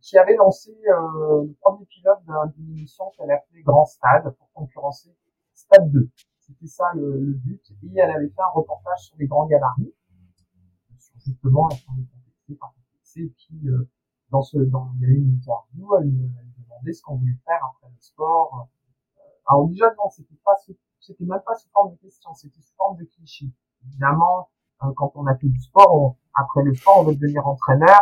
qui 0.08 0.18
avait 0.18 0.38
lancé 0.38 0.72
euh, 0.72 1.44
le 1.44 1.54
premier 1.60 1.86
pilote 1.86 2.20
d'une 2.56 2.70
émission 2.70 3.12
qu'elle 3.18 3.30
appelait 3.30 3.62
Grand 3.62 3.86
Stade 3.86 4.34
pour 4.38 4.50
concurrencer 4.54 5.14
Stade 5.54 5.92
2. 5.92 6.10
C'était 6.40 6.68
ça 6.68 6.86
le, 6.96 7.20
le, 7.20 7.34
but. 7.34 7.62
Et 7.84 8.00
elle 8.00 8.12
avait 8.12 8.30
fait 8.30 8.42
un 8.42 8.54
reportage 8.54 9.00
sur 9.00 9.18
les 9.18 9.28
grands 9.28 9.48
gabarits, 9.48 9.94
sur 10.98 11.20
justement 11.20 11.68
la 11.68 11.76
complexité 11.76 12.56
par 12.56 12.74
complexité. 12.74 13.22
Et 13.24 13.34
puis 13.36 13.68
euh, 13.68 13.90
dans 14.30 14.42
ce, 14.42 14.58
dans 14.60 14.90
il 14.96 15.02
y 15.02 15.06
a 15.08 15.10
eu 15.10 15.18
une 15.18 15.34
interview, 15.42 15.96
elle, 15.98 16.08
elle 16.08 16.64
demandait 16.64 16.94
ce 16.94 17.02
qu'on 17.02 17.18
voulait 17.18 17.38
faire 17.46 17.60
après 17.76 17.92
le 17.94 18.00
sport. 18.00 18.70
Euh, 19.18 19.22
alors 19.48 19.68
déjà 19.68 19.88
non, 19.98 20.10
c'était 20.10 20.40
pas, 20.46 20.56
c'était 21.02 21.26
même 21.26 21.42
pas 21.46 21.56
sous 21.56 21.68
forme 21.72 21.92
de 21.92 21.98
questions, 21.98 22.34
c'était 22.34 22.62
sous 22.62 22.76
forme 22.78 22.96
de 22.96 23.04
clichés. 23.04 23.52
Évidemment, 23.86 24.48
euh, 24.84 24.88
quand 24.96 25.12
on 25.16 25.28
a 25.28 25.36
fait 25.36 25.50
du 25.50 25.60
sport, 25.60 25.94
on, 25.94 26.16
après 26.34 26.64
le 26.64 26.74
sport, 26.74 27.00
on 27.00 27.04
veut 27.04 27.16
devenir 27.16 27.46
entraîneur. 27.46 28.00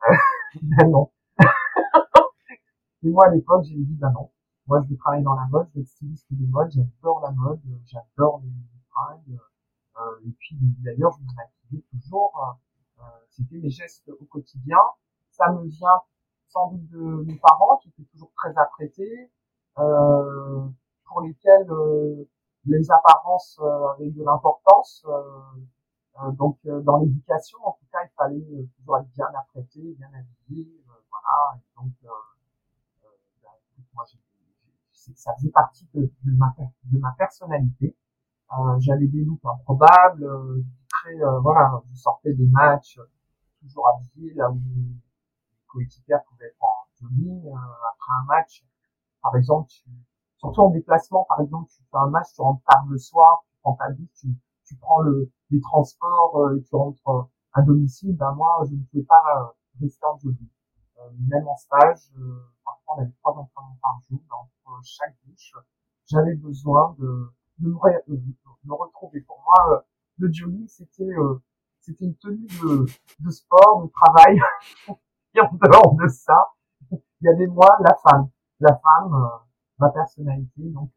ben 0.62 0.90
non. 0.90 1.10
Et 3.02 3.10
moi, 3.10 3.26
à 3.26 3.30
l'époque, 3.30 3.64
j'ai 3.64 3.76
dit, 3.76 3.94
bah 3.96 4.10
non. 4.10 4.30
Moi, 4.66 4.80
je 4.82 4.88
veux 4.90 4.96
travailler 4.96 5.24
dans 5.24 5.34
la 5.34 5.46
mode, 5.46 5.66
je 5.70 5.74
veux 5.74 5.82
être 5.82 5.88
styliste 5.88 6.26
de 6.30 6.46
mode, 6.46 6.70
j'adore 6.70 7.20
la 7.20 7.32
mode, 7.32 7.60
j'adore 7.84 8.40
les 8.44 8.52
fringues. 8.90 9.38
Euh, 9.98 10.26
et 10.26 10.30
puis, 10.38 10.56
d'ailleurs, 10.84 11.12
je 11.18 11.22
me 11.22 11.34
maquillais 11.34 11.84
toujours. 11.90 12.58
Euh, 13.00 13.02
C'était 13.28 13.58
mes 13.58 13.70
gestes 13.70 14.08
au 14.08 14.24
quotidien. 14.26 14.78
Ça 15.30 15.50
me 15.50 15.64
vient 15.66 16.00
sans 16.48 16.70
doute 16.70 16.88
de 16.90 17.24
mes 17.24 17.38
parents, 17.38 17.78
qui 17.78 17.88
étaient 17.88 18.08
toujours 18.12 18.32
très 18.36 18.56
apprêtés, 18.56 19.30
euh, 19.78 20.68
pour 21.06 21.22
lesquels 21.22 21.70
euh, 21.70 22.28
les 22.66 22.90
apparences 22.90 23.58
euh, 23.62 23.88
avaient 23.94 24.10
de 24.10 24.22
l'importance. 24.22 25.04
Euh, 25.08 26.30
donc, 26.32 26.58
dans 26.64 26.98
l'éducation, 26.98 27.58
en 27.64 27.72
tout 27.72 27.86
cas, 27.90 27.98
il 28.04 28.10
fallait 28.16 28.68
toujours 28.76 28.98
être 28.98 29.08
bien 29.14 29.26
apprêté, 29.34 29.80
bien 29.98 30.08
habillé, 30.08 30.68
voilà. 30.86 31.56
Et 31.56 31.80
donc, 31.80 31.92
moi, 33.94 34.04
ça 34.92 35.34
faisait 35.36 35.50
partie 35.50 35.88
de, 35.94 36.02
de, 36.24 36.32
ma, 36.36 36.54
de 36.84 36.98
ma 36.98 37.12
personnalité. 37.18 37.96
Euh, 38.52 38.78
J'avais 38.80 39.06
des 39.06 39.24
looks 39.24 39.44
improbables, 39.44 40.24
euh, 40.24 40.62
très, 40.88 41.20
euh, 41.22 41.40
voilà, 41.40 41.82
je 41.90 41.96
sortais 41.96 42.34
des 42.34 42.46
matchs 42.46 42.98
toujours 43.60 43.88
habillé 43.88 44.34
là 44.34 44.50
où 44.50 44.60
les 44.74 44.94
coéquipiers 45.66 46.16
pouvaient 46.28 46.46
être 46.46 46.62
en 46.62 46.86
jogging 47.00 47.46
euh, 47.46 47.54
après 47.54 48.12
un 48.20 48.24
match. 48.26 48.64
Par 49.22 49.36
exemple, 49.36 49.68
tu, 49.68 49.88
surtout 50.36 50.60
en 50.62 50.70
déplacement, 50.70 51.24
par 51.28 51.40
exemple, 51.40 51.70
tu 51.70 51.82
fais 51.90 51.98
un 51.98 52.10
match, 52.10 52.28
tu 52.34 52.42
rentres 52.42 52.62
tard 52.64 52.84
le 52.88 52.98
soir, 52.98 53.44
tu 53.48 53.56
prends 53.62 53.74
ta 53.74 53.88
bus, 53.90 54.10
tu, 54.14 54.28
tu 54.64 54.76
prends 54.76 55.00
le, 55.00 55.30
les 55.50 55.60
transports 55.60 56.36
euh, 56.38 56.56
et 56.58 56.62
tu 56.62 56.74
rentres 56.74 57.28
à 57.52 57.62
domicile. 57.62 58.16
Ben 58.16 58.32
moi, 58.32 58.62
je 58.68 58.74
ne 58.74 58.82
pouvais 58.84 59.04
pas 59.04 59.54
rester 59.80 60.04
en 60.06 60.18
jogging. 60.18 60.48
même 61.28 61.46
en 61.48 61.56
stage, 61.56 62.10
avait 63.00 63.12
trois 63.20 63.32
entraînements 63.32 63.78
par 63.80 64.00
jour 64.08 64.20
dans 64.28 64.82
chaque 64.82 65.14
douche. 65.24 65.54
J'avais 66.06 66.34
besoin 66.34 66.94
de, 66.98 67.32
me, 67.60 68.74
retrouver. 68.74 69.20
Pour 69.22 69.42
moi, 69.44 69.74
euh, 69.74 69.80
le 70.18 70.32
jogging, 70.32 70.66
c'était 70.68 71.04
euh, 71.04 71.42
c'était 71.80 72.04
une 72.04 72.16
tenue 72.16 72.46
de, 72.46 73.30
sport, 73.30 73.84
de 73.84 73.90
travail. 73.90 74.38
Et 75.34 75.40
en 75.40 75.50
dehors 75.52 75.94
de 75.96 76.08
ça, 76.08 76.52
il 76.90 77.00
y 77.22 77.28
avait 77.28 77.46
moi, 77.46 77.76
la 77.80 77.94
femme. 77.94 78.28
La 78.60 78.76
femme, 78.76 79.14
euh, 79.14 79.38
ma 79.78 79.90
personnalité. 79.90 80.62
Donc, 80.70 80.90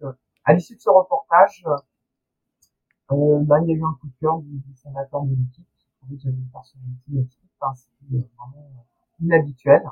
à 0.43 0.53
l'issue 0.53 0.75
de 0.75 0.81
ce 0.81 0.89
reportage, 0.89 1.65
euh, 3.11 3.39
il 3.41 3.47
y 3.67 3.71
a 3.71 3.75
eu 3.75 3.83
un 3.83 3.93
coup 3.99 4.07
de 4.07 4.15
cœur 4.19 4.39
du, 4.39 4.59
du 4.59 4.75
fondateur 4.75 5.23
de 5.23 5.35
l'équipe 5.35 5.67
qui 5.77 5.87
trouvait 5.97 6.15
que 6.15 6.21
j'avais 6.21 6.35
une 6.35 6.49
personnalité 6.49 7.19
atypique. 7.19 7.51
Enfin, 7.59 7.73
c'était 7.73 8.27
vraiment 8.37 8.85
inhabituel 9.19 9.83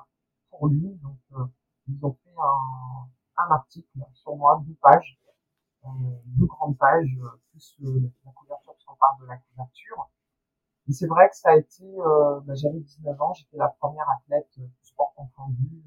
pour 0.51 0.67
lui. 0.67 0.99
Donc, 1.01 1.17
ils 1.87 2.05
ont 2.05 2.13
fait 2.13 2.35
un, 2.37 3.43
un 3.43 3.51
article 3.51 3.99
sur 4.13 4.35
moi, 4.35 4.61
deux 4.65 4.75
pages, 4.81 5.19
euh, 5.85 5.89
deux 6.25 6.45
grandes 6.45 6.77
pages, 6.77 7.17
euh, 7.21 7.41
plus 7.51 7.77
euh, 7.83 8.11
la 8.25 8.31
couverture, 8.31 8.75
qu'on 8.85 8.95
parle 8.95 9.21
de 9.21 9.25
la 9.27 9.37
couverture. 9.37 10.09
Et 10.87 10.93
c'est 10.93 11.07
vrai 11.07 11.29
que 11.29 11.35
ça 11.35 11.51
a 11.51 11.55
été, 11.55 11.83
euh, 11.83 12.39
bah, 12.41 12.53
j'avais 12.55 12.79
19 12.79 13.21
ans, 13.21 13.33
j'étais 13.33 13.57
la 13.57 13.69
première 13.79 14.07
athlète 14.09 14.49
du 14.57 14.69
sport 14.81 15.13
confondu 15.15 15.83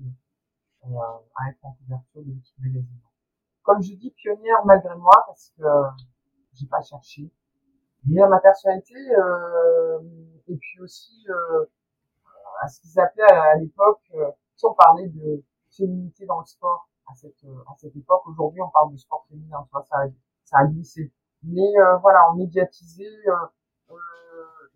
euh, 0.85 0.89
à 1.35 1.51
être 1.51 1.65
en 1.65 1.73
couverture 1.73 2.23
de 2.23 2.31
l'équipe 2.33 2.59
magazine. 2.59 3.01
Comme 3.63 3.83
je 3.83 3.95
dis, 3.95 4.11
pionnière 4.11 4.65
malgré 4.65 4.97
moi, 4.97 5.15
parce 5.27 5.53
que 5.59 5.65
j'ai 6.55 6.67
pas 6.67 6.83
cherché. 6.83 7.31
Mais 8.07 8.27
ma 8.29 8.39
personnalité, 8.39 8.95
euh, 9.19 9.99
et 10.47 10.57
puis 10.57 10.81
aussi 10.81 11.27
à 12.63 12.69
ce 12.69 12.81
qu'ils 12.81 13.01
appelaient 13.01 13.25
à, 13.25 13.57
l'époque, 13.57 14.01
si 14.55 14.65
on 14.65 14.75
parlait 14.75 15.09
de 15.09 15.45
féminité 15.77 16.27
dans 16.27 16.41
le 16.41 16.47
sport 16.47 16.89
à 17.07 17.15
cette, 17.15 17.45
euh, 17.45 17.63
à 17.69 17.75
cette 17.77 17.95
époque. 17.97 18.27
Aujourd'hui, 18.27 18.61
on 18.63 18.71
parle 18.71 18.93
de 18.93 18.97
sport 18.97 19.27
féminin, 19.29 19.63
tu 19.65 19.73
vois, 19.73 19.85
ça 19.85 19.99
a, 19.99 20.07
ça 20.45 20.59
a 20.59 20.65
glissé. 20.67 21.13
Mais 21.43 21.79
euh, 21.79 21.97
voilà, 21.99 22.31
on 22.33 22.37
médiatisait, 22.37 23.29
euh, 23.29 23.95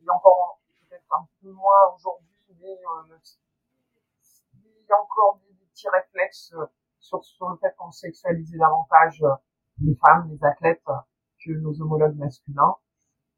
et 0.03 0.11
encore 0.11 0.61
peut-être 0.89 1.07
un 1.13 1.27
peu 1.43 1.51
moins 1.51 1.95
aujourd'hui, 1.95 2.29
mais 2.61 2.79
euh, 3.13 3.17
y 4.89 4.93
a 4.93 5.01
encore 5.01 5.41
des, 5.47 5.55
petits 5.73 5.89
réflexes 5.89 6.55
sur, 6.99 7.25
sur 7.25 7.49
le 7.49 7.57
fait 7.57 7.75
qu'on 7.77 7.91
sexualisait 7.91 8.59
davantage 8.59 9.25
les 9.81 9.95
femmes, 9.97 10.29
les 10.31 10.45
athlètes 10.45 10.85
que 11.43 11.53
nos 11.53 11.81
homologues 11.81 12.17
masculins. 12.17 12.77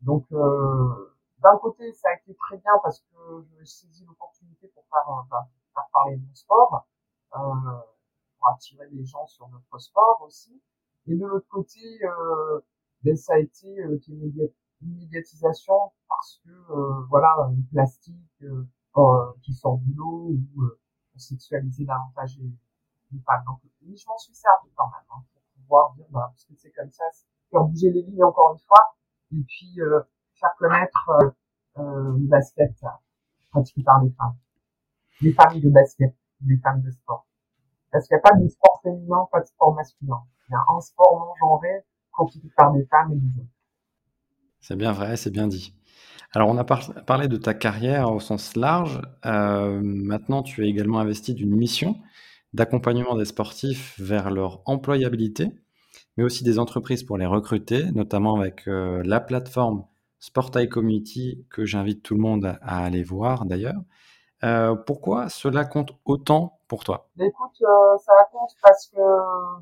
Donc, 0.00 0.26
euh, 0.32 1.14
d'un 1.38 1.56
côté, 1.58 1.92
ça 1.92 2.08
a 2.08 2.14
été 2.14 2.34
très 2.34 2.56
bien 2.56 2.72
parce 2.82 3.00
que 3.00 3.46
je 3.58 3.64
saisis 3.64 4.04
l'opportunité 4.04 4.68
pour 4.68 4.84
faire, 4.90 5.24
bah, 5.30 5.48
faire 5.74 5.86
parler 5.92 6.16
de 6.16 6.26
mon 6.26 6.34
sport, 6.34 6.86
pour 7.32 8.48
attirer 8.48 8.88
les 8.90 9.04
gens 9.04 9.26
sur 9.26 9.48
notre 9.48 9.78
sport 9.78 10.22
aussi. 10.26 10.60
Et 11.06 11.16
de 11.16 11.26
l'autre 11.26 11.48
côté, 11.48 11.80
euh, 12.04 12.60
ben, 13.02 13.16
ça 13.16 13.34
a 13.34 13.38
été 13.38 13.80
euh, 13.80 13.98
une 14.06 14.96
médiatisation 14.96 15.92
parce 16.08 16.40
que 16.44 16.50
euh, 16.50 17.06
voilà, 17.08 17.34
une 17.50 17.66
plastique 17.66 18.42
euh, 18.42 19.32
qui 19.42 19.52
sort 19.54 19.78
du 19.78 19.94
lot 19.94 20.30
ou 20.30 20.62
euh, 20.62 20.78
sexualiser 21.16 21.84
davantage 21.84 22.38
les, 22.38 22.52
les 23.12 23.20
femmes. 23.20 23.42
Donc, 23.46 23.60
oui, 23.82 23.96
je 23.96 24.06
m'en 24.08 24.18
suis 24.18 24.34
servi 24.34 24.70
quand 24.76 24.86
même 24.86 25.04
hein, 25.10 25.22
pour 25.32 25.42
pouvoir 25.56 25.94
dire 25.94 26.06
bah, 26.10 26.26
parce 26.28 26.44
que 26.44 26.54
c'est 26.56 26.70
comme 26.72 26.90
ça, 26.90 27.04
faire 27.50 27.64
bouger 27.64 27.90
les 27.90 28.02
lignes 28.02 28.24
encore 28.24 28.52
une 28.52 28.60
fois, 28.60 28.96
et 29.32 29.42
puis 29.46 29.80
euh, 29.80 30.00
faire 30.34 30.54
connaître 30.58 31.10
euh, 31.10 31.30
euh, 31.78 32.18
le 32.18 32.26
basket 32.28 32.74
pratiqué 33.50 33.82
par 33.82 34.02
les 34.02 34.10
femmes, 34.10 34.36
les 35.20 35.32
familles 35.32 35.60
de 35.60 35.70
basket, 35.70 36.14
les 36.46 36.58
femmes 36.58 36.82
de 36.82 36.90
sport. 36.90 37.26
Parce 37.90 38.08
qu'il 38.08 38.16
n'y 38.16 38.20
a 38.20 38.30
pas 38.30 38.36
de 38.36 38.48
sport 38.48 38.80
féminin, 38.82 39.28
pas 39.30 39.40
de 39.40 39.46
sport 39.46 39.74
masculin. 39.74 40.22
Il 40.48 40.52
y 40.52 40.54
a 40.54 40.64
un 40.76 40.80
sport 40.80 41.18
non 41.18 41.34
genré 41.40 41.84
pratiqué 42.10 42.48
par 42.56 42.72
des 42.72 42.84
femmes 42.86 43.12
et 43.12 43.16
des 43.16 43.40
hommes. 43.40 43.48
C'est 44.60 44.76
bien 44.76 44.92
vrai, 44.92 45.16
c'est 45.16 45.30
bien 45.30 45.48
dit. 45.48 45.74
Alors, 46.34 46.48
on 46.48 46.56
a 46.56 46.64
par 46.64 47.04
parlé 47.04 47.28
de 47.28 47.36
ta 47.36 47.52
carrière 47.52 48.10
au 48.10 48.20
sens 48.20 48.56
large. 48.56 49.02
Euh, 49.26 49.80
maintenant, 49.82 50.42
tu 50.42 50.64
es 50.64 50.68
également 50.68 50.98
investi 50.98 51.34
d'une 51.34 51.54
mission 51.54 51.96
d'accompagnement 52.52 53.16
des 53.16 53.24
sportifs 53.24 53.98
vers 53.98 54.30
leur 54.30 54.62
employabilité, 54.66 55.50
mais 56.16 56.24
aussi 56.24 56.44
des 56.44 56.58
entreprises 56.58 57.02
pour 57.02 57.16
les 57.16 57.26
recruter, 57.26 57.90
notamment 57.92 58.38
avec 58.38 58.68
euh, 58.68 59.02
la 59.04 59.20
plateforme 59.20 59.84
Sportail 60.18 60.68
Community 60.68 61.46
que 61.50 61.64
j'invite 61.64 62.02
tout 62.02 62.14
le 62.14 62.20
monde 62.20 62.58
à 62.60 62.84
aller 62.84 63.02
voir 63.02 63.44
d'ailleurs. 63.44 63.82
Euh, 64.44 64.74
pourquoi 64.74 65.28
cela 65.28 65.64
compte 65.64 65.92
autant 66.04 66.58
pour 66.66 66.82
toi? 66.82 67.08
Écoute, 67.18 67.62
euh, 67.62 67.96
ça 67.98 68.12
compte 68.32 68.50
parce 68.60 68.88
que 68.88 69.00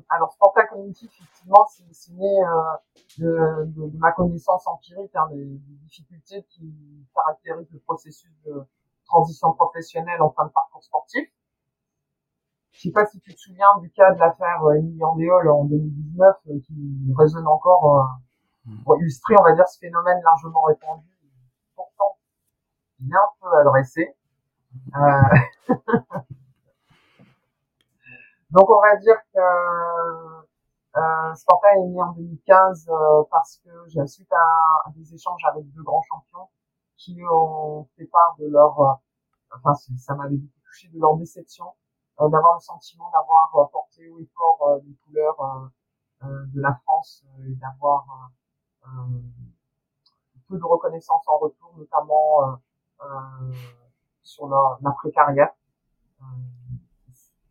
alors 0.09 0.31
Sportail 0.33 0.67
Community 0.69 1.05
effectivement 1.05 1.67
c'est 1.69 2.13
né 2.13 2.43
euh, 2.43 2.47
de, 3.19 3.65
de, 3.65 3.89
de, 3.89 3.97
ma 3.97 4.11
connaissance 4.11 4.65
empirique 4.65 5.15
hein, 5.15 5.27
des, 5.31 5.45
des, 5.45 5.75
difficultés 5.83 6.43
qui 6.49 6.73
caractérisent 7.13 7.71
le 7.71 7.79
processus 7.79 8.31
de 8.45 8.63
transition 9.05 9.53
professionnelle 9.53 10.21
en 10.21 10.31
fin 10.31 10.45
de 10.45 10.51
parcours 10.51 10.83
sportif. 10.83 11.27
Je 12.71 12.87
sais 12.87 12.91
pas 12.91 13.05
si 13.05 13.19
tu 13.19 13.33
te 13.35 13.39
souviens 13.39 13.77
du 13.79 13.91
cas 13.91 14.11
de 14.13 14.19
l'affaire 14.19 14.61
Émilie 14.75 15.03
Andéol 15.03 15.49
en 15.49 15.65
2019 15.65 16.35
euh, 16.47 16.59
qui 16.65 17.13
résonne 17.17 17.47
encore 17.47 18.17
euh, 18.65 18.71
pour 18.83 18.97
illustrer, 18.97 19.35
on 19.39 19.43
va 19.43 19.53
dire, 19.53 19.67
ce 19.67 19.77
phénomène 19.77 20.19
largement 20.23 20.63
répandu, 20.63 21.07
pourtant 21.75 22.17
bien 22.99 23.19
peu 23.39 23.47
adressé. 23.59 24.15
Euh... 24.95 25.73
Donc 28.51 28.69
on 28.69 28.81
va 28.81 28.97
dire 28.97 29.15
que 29.33 29.39
euh, 30.97 31.33
Sportail 31.35 31.77
est 31.83 31.87
né 31.87 32.01
en 32.01 32.11
2015 32.11 32.89
euh, 32.89 33.23
parce 33.31 33.61
que 33.63 33.69
suite 34.07 34.31
à, 34.33 34.89
des 34.93 35.15
échanges 35.15 35.41
avec 35.49 35.71
deux 35.71 35.83
grands 35.83 36.01
champions 36.01 36.49
qui 36.97 37.17
ont 37.31 37.87
fait 37.95 38.05
part 38.07 38.35
de 38.39 38.47
leur, 38.47 38.77
euh, 38.81 38.93
enfin 39.55 39.73
ça 39.73 40.15
m'avait 40.15 40.35
beaucoup 40.35 40.59
touché 40.65 40.89
de 40.89 40.99
leur 40.99 41.15
déception 41.15 41.73
euh, 42.19 42.27
d'avoir 42.27 42.55
le 42.55 42.59
sentiment 42.59 43.09
d'avoir 43.11 43.55
euh, 43.55 43.65
porté 43.71 44.09
haut 44.09 44.19
et 44.19 44.29
fort 44.35 44.59
euh, 44.67 44.79
les 44.85 44.95
couleurs 45.05 45.71
de 46.23 46.61
la 46.61 46.75
France 46.83 47.23
et 47.39 47.55
d'avoir 47.55 48.05
peu 50.47 50.57
de 50.57 50.63
reconnaissance 50.63 51.23
en 51.27 51.37
retour, 51.39 51.73
notamment 51.77 52.59
sur 54.23 54.47
l'après-carrière. 54.81 55.49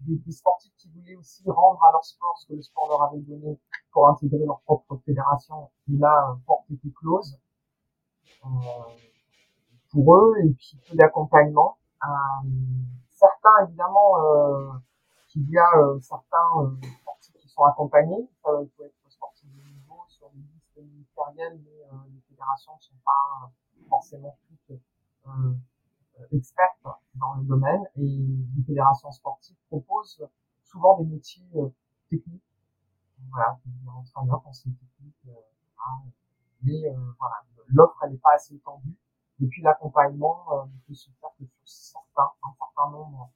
Des, 0.00 0.16
des, 0.16 0.32
sportifs 0.32 0.72
qui 0.78 0.88
voulaient 0.90 1.16
aussi 1.16 1.42
rendre 1.46 1.84
à 1.84 1.92
leur 1.92 2.04
sport 2.04 2.34
ce 2.38 2.46
que 2.46 2.54
le 2.54 2.62
sport 2.62 2.88
leur 2.88 3.02
avait 3.02 3.20
donné 3.20 3.58
pour 3.92 4.08
intégrer 4.08 4.46
leur 4.46 4.60
propre 4.60 4.96
fédération. 5.04 5.70
Et 5.92 5.98
là, 5.98 6.38
porte 6.46 6.70
était 6.70 6.88
close 6.90 7.38
euh, 8.44 8.48
pour 9.90 10.16
eux, 10.16 10.34
et 10.42 10.50
puis 10.50 10.78
peu 10.88 10.96
d'accompagnement. 10.96 11.76
Euh, 12.02 12.48
certains, 13.10 13.66
évidemment, 13.66 14.24
euh, 14.24 14.70
y 15.36 15.58
a 15.58 15.76
euh, 15.76 15.98
certains 16.00 16.48
euh, 16.58 16.70
sportifs 17.00 17.36
qui 17.36 17.48
sont 17.48 17.64
accompagnés. 17.64 18.28
Ça 18.42 18.50
peut 18.76 18.84
être 18.84 19.10
sportif 19.10 19.48
de 19.52 19.62
niveau 19.62 20.02
sur 20.08 20.30
les 20.34 20.40
listes 20.40 20.92
ministérielles, 20.92 21.60
mais 21.62 21.84
euh, 21.84 21.96
les 22.12 22.20
fédérations 22.28 22.72
ne 22.76 22.80
sont 22.80 22.94
pas 23.04 23.50
forcément 23.88 24.36
toutes 24.48 24.78
euh, 26.20 26.36
expertes 26.36 26.86
dans 27.14 27.34
le 27.34 27.44
domaine. 27.44 27.82
Et 27.96 28.02
les 28.06 28.62
fédérations 28.66 29.10
sportives 29.10 29.56
proposent 29.68 30.24
souvent 30.64 30.98
des 31.00 31.06
métiers 31.06 31.44
techniques. 32.08 32.42
Voilà, 33.30 33.58
entraîneur, 33.86 34.42
conseiller 34.42 34.74
technique, 34.74 35.36
hein, 35.78 36.02
mais 36.62 36.82
voilà, 37.18 37.36
l'offre 37.68 38.06
n'est 38.08 38.16
pas 38.16 38.34
assez 38.34 38.54
étendue. 38.54 38.96
Et 39.42 39.46
puis 39.46 39.62
l'accompagnement 39.62 40.44
euh, 40.52 40.66
ne 40.66 40.78
peut 40.86 40.94
se 40.94 41.10
faire 41.20 41.30
que 41.38 41.44
sur 41.64 42.00
certains, 42.14 42.30
un 42.42 42.52
certain 42.58 42.90
nombre 42.90 43.30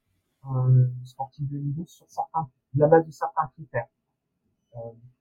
euh, 0.47 0.89
de 1.01 1.05
sportifs 1.07 1.49
de 1.49 1.57
niveau, 1.57 1.87
sur 1.87 2.09
certains, 2.11 2.49
la 2.74 2.89
base 2.89 3.07
de 3.07 3.11
certains 3.11 3.47
critères. 3.55 3.89
Euh, 4.76 4.80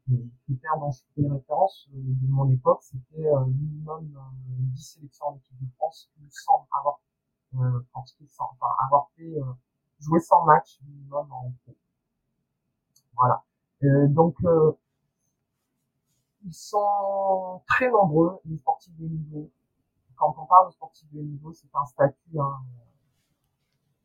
les 0.09 0.29
critères 0.43 0.77
dont 0.79 0.91
je 0.91 1.03
fais 1.15 1.27
référence 1.29 1.87
euh, 1.93 1.99
de 1.99 2.27
mon 2.27 2.51
époque, 2.51 2.83
c'était 2.83 3.25
euh, 3.27 3.45
minimum 3.45 4.13
euh, 4.17 4.55
10 4.73 4.83
sélections 4.83 5.27
en 5.27 5.35
équipe 5.37 5.57
de 5.61 5.69
France, 5.77 6.11
il 6.17 6.25
me 6.25 6.29
semble 6.31 6.67
avoir 6.77 6.99
euh, 7.59 7.79
enfin, 7.93 8.67
avoir 8.85 9.09
fait 9.15 9.37
euh, 9.37 9.53
jouer 9.99 10.19
100 10.19 10.45
matchs 10.45 10.79
minimum 10.83 11.31
en 11.31 11.51
pro. 11.63 11.75
Voilà. 13.15 13.43
Euh, 13.83 14.07
donc 14.07 14.35
euh, 14.45 14.71
ils 16.45 16.53
sont 16.53 17.61
très 17.67 17.89
nombreux 17.89 18.39
les 18.45 18.57
sportifs 18.57 18.95
de 18.97 19.05
niveau 19.05 19.51
quand 20.15 20.35
on 20.37 20.45
parle 20.45 20.67
de 20.67 20.71
sportif 20.71 21.11
de 21.11 21.21
niveau, 21.21 21.51
c'est 21.53 21.67
un 21.73 21.85
statut 21.85 22.39
hein, 22.39 22.61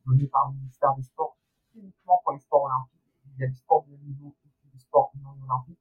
donné 0.05 0.27
par 0.27 0.49
le 0.49 0.57
ministère 0.57 0.93
des 0.95 1.03
Sports 1.03 1.37
uniquement 1.75 2.19
pour 2.23 2.33
les 2.33 2.39
sports 2.39 2.63
olympiques. 2.63 2.99
Il 3.37 3.41
y 3.41 3.43
a 3.45 3.47
du 3.47 3.55
sport 3.55 3.85
de 3.85 3.95
niveau 3.95 4.35
et 4.45 4.69
du 4.69 4.79
sport 4.79 5.11
non 5.21 5.35
olympique, 5.43 5.79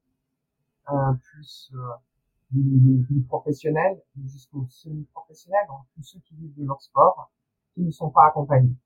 euh, 0.90 1.12
plus 1.14 1.72
euh, 1.74 1.92
les, 2.52 3.20
professionnels 3.22 4.00
jusqu'aux 4.26 4.66
semi-professionnels, 4.68 5.66
donc 5.68 5.86
tous 5.94 6.02
ceux 6.02 6.20
qui 6.20 6.34
vivent 6.36 6.54
de 6.56 6.64
leur 6.64 6.80
sport, 6.80 7.30
qui 7.78 7.84
ne 7.84 7.90
sont 7.92 8.10
pas 8.10 8.26
accompagnés. 8.26 8.76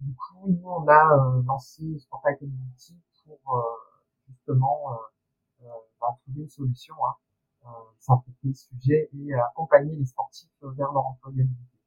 Du 0.00 0.14
coup, 0.14 0.48
nous, 0.48 0.68
on 0.68 0.86
a 0.86 1.14
euh, 1.16 1.42
lancé 1.46 1.98
Sportail 1.98 2.38
Community 2.38 2.94
pour 3.24 3.56
euh, 3.56 3.62
justement 4.28 4.92
euh, 4.92 5.64
euh, 5.64 5.70
bah, 6.00 6.14
trouver 6.22 6.42
une 6.42 6.50
solution 6.50 6.94
hein, 7.06 7.72
simplifier 7.98 8.50
le 8.50 8.54
sujet 8.54 9.10
et 9.14 9.34
accompagner 9.34 9.96
les 9.96 10.04
sportifs 10.04 10.50
vers 10.60 10.92
leur 10.92 11.06
employabilité. 11.06 11.78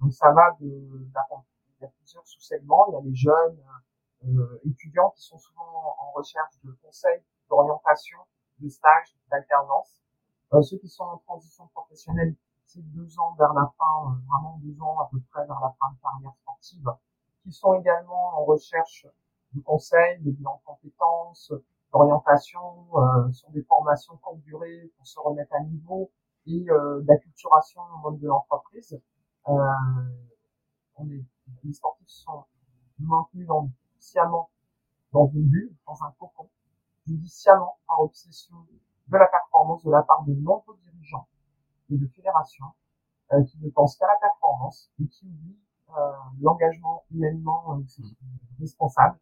Donc 0.00 0.12
ça 0.14 0.32
va 0.32 0.56
de, 0.58 0.66
il 0.66 1.82
y 1.82 1.84
a 1.84 1.88
plusieurs 1.88 2.26
sous-segments. 2.26 2.86
Il 2.88 2.92
y 2.94 2.96
a 2.96 3.00
les 3.02 3.14
jeunes 3.14 4.60
étudiants 4.64 5.10
qui 5.10 5.22
sont 5.22 5.38
souvent 5.38 5.96
en 5.98 6.12
recherche 6.12 6.54
de 6.64 6.72
conseils, 6.82 7.22
d'orientation, 7.48 8.18
de 8.58 8.68
stage, 8.68 9.16
d'alternance. 9.30 10.02
Ceux 10.62 10.78
qui 10.78 10.88
sont 10.88 11.04
en 11.04 11.18
transition 11.18 11.68
professionnelle, 11.68 12.34
c'est 12.72 12.82
deux 12.92 13.18
ans 13.18 13.34
vers 13.36 13.52
la 13.52 13.72
fin, 13.76 14.12
euh, 14.12 14.14
vraiment 14.28 14.60
deux 14.62 14.80
ans 14.80 15.00
à 15.00 15.08
peu 15.10 15.18
près 15.30 15.44
vers 15.44 15.60
la 15.60 15.74
fin 15.80 15.92
de 15.92 16.00
carrière 16.00 16.34
sportive, 16.40 16.88
qui 17.42 17.52
sont 17.52 17.74
également 17.74 18.38
en 18.38 18.44
recherche 18.44 19.06
de 19.54 19.60
conseils, 19.60 20.20
de 20.20 20.30
bilan 20.30 20.54
de 20.54 20.64
compétences, 20.64 21.52
d'orientation 21.92 22.86
euh, 22.94 23.32
sur 23.32 23.50
des 23.50 23.62
formations 23.64 24.16
courte 24.18 24.40
durée 24.42 24.92
pour 24.96 25.06
se 25.06 25.18
remettre 25.18 25.52
à 25.54 25.60
niveau 25.64 26.12
et 26.46 26.64
euh, 26.70 27.00
d'acculturation 27.02 27.80
au 27.94 28.10
monde 28.10 28.20
de 28.20 28.28
l'entreprise. 28.28 29.00
Euh, 29.48 29.54
les 31.64 31.72
sportifs 31.72 32.08
sont 32.08 32.44
maintenus 33.00 33.48
dans, 33.48 33.68
sciemment 33.98 34.50
dans 35.12 35.26
une 35.26 35.48
bulle, 35.48 35.74
dans 35.86 36.00
un 36.04 36.12
cocon, 36.20 36.48
judiciamment 37.04 37.78
par 37.88 38.00
obsession 38.00 38.56
de 39.08 39.16
la 39.16 39.26
performance 39.26 39.82
de 39.82 39.90
la 39.90 40.02
part 40.02 40.22
de 40.24 40.34
nombreux 40.34 40.76
dirigeants 40.84 41.26
et 41.90 41.96
de 41.96 42.06
fédérations 42.08 42.66
euh, 43.32 43.42
qui 43.44 43.58
ne 43.60 43.70
pensent 43.70 43.96
qu'à 43.96 44.06
la 44.06 44.18
performance 44.20 44.90
et 45.00 45.06
qui 45.06 45.26
oublient 45.26 45.58
euh, 45.96 46.12
l'engagement 46.40 47.04
humainement 47.10 47.76
euh, 47.76 48.04
responsable. 48.60 49.18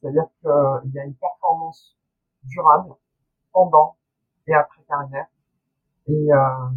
C'est-à-dire 0.00 0.26
qu'il 0.40 0.92
y 0.92 0.98
a 0.98 1.04
une 1.04 1.14
performance 1.14 1.96
durable 2.44 2.94
pendant 3.52 3.96
et 4.46 4.54
après 4.54 4.82
carrière. 4.88 5.26
Et 6.06 6.32
euh, 6.32 6.68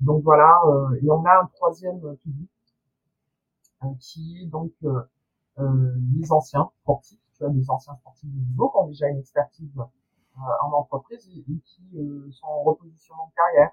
donc 0.00 0.22
voilà, 0.22 0.60
euh, 0.66 1.00
et 1.02 1.10
on 1.10 1.24
a 1.24 1.42
un 1.42 1.46
troisième 1.46 2.00
public 2.18 2.50
euh, 3.82 3.88
qui 3.98 4.42
est 4.42 4.46
donc 4.46 4.72
les 5.56 6.32
anciens 6.32 6.70
sportifs, 6.82 7.20
tu 7.34 7.44
vois, 7.44 7.52
des 7.52 7.70
anciens 7.70 7.94
sportifs 7.96 8.30
de 8.30 8.40
niveau 8.40 8.70
qui 8.70 8.76
ont 8.76 8.88
déjà 8.88 9.08
une 9.08 9.18
expertise 9.18 9.72
en 10.36 10.72
entreprise 10.72 11.28
et, 11.28 11.44
qui 11.64 12.32
sont 12.32 12.46
en 12.46 12.62
repositionnement 12.64 13.28
de 13.28 13.34
carrière, 13.34 13.70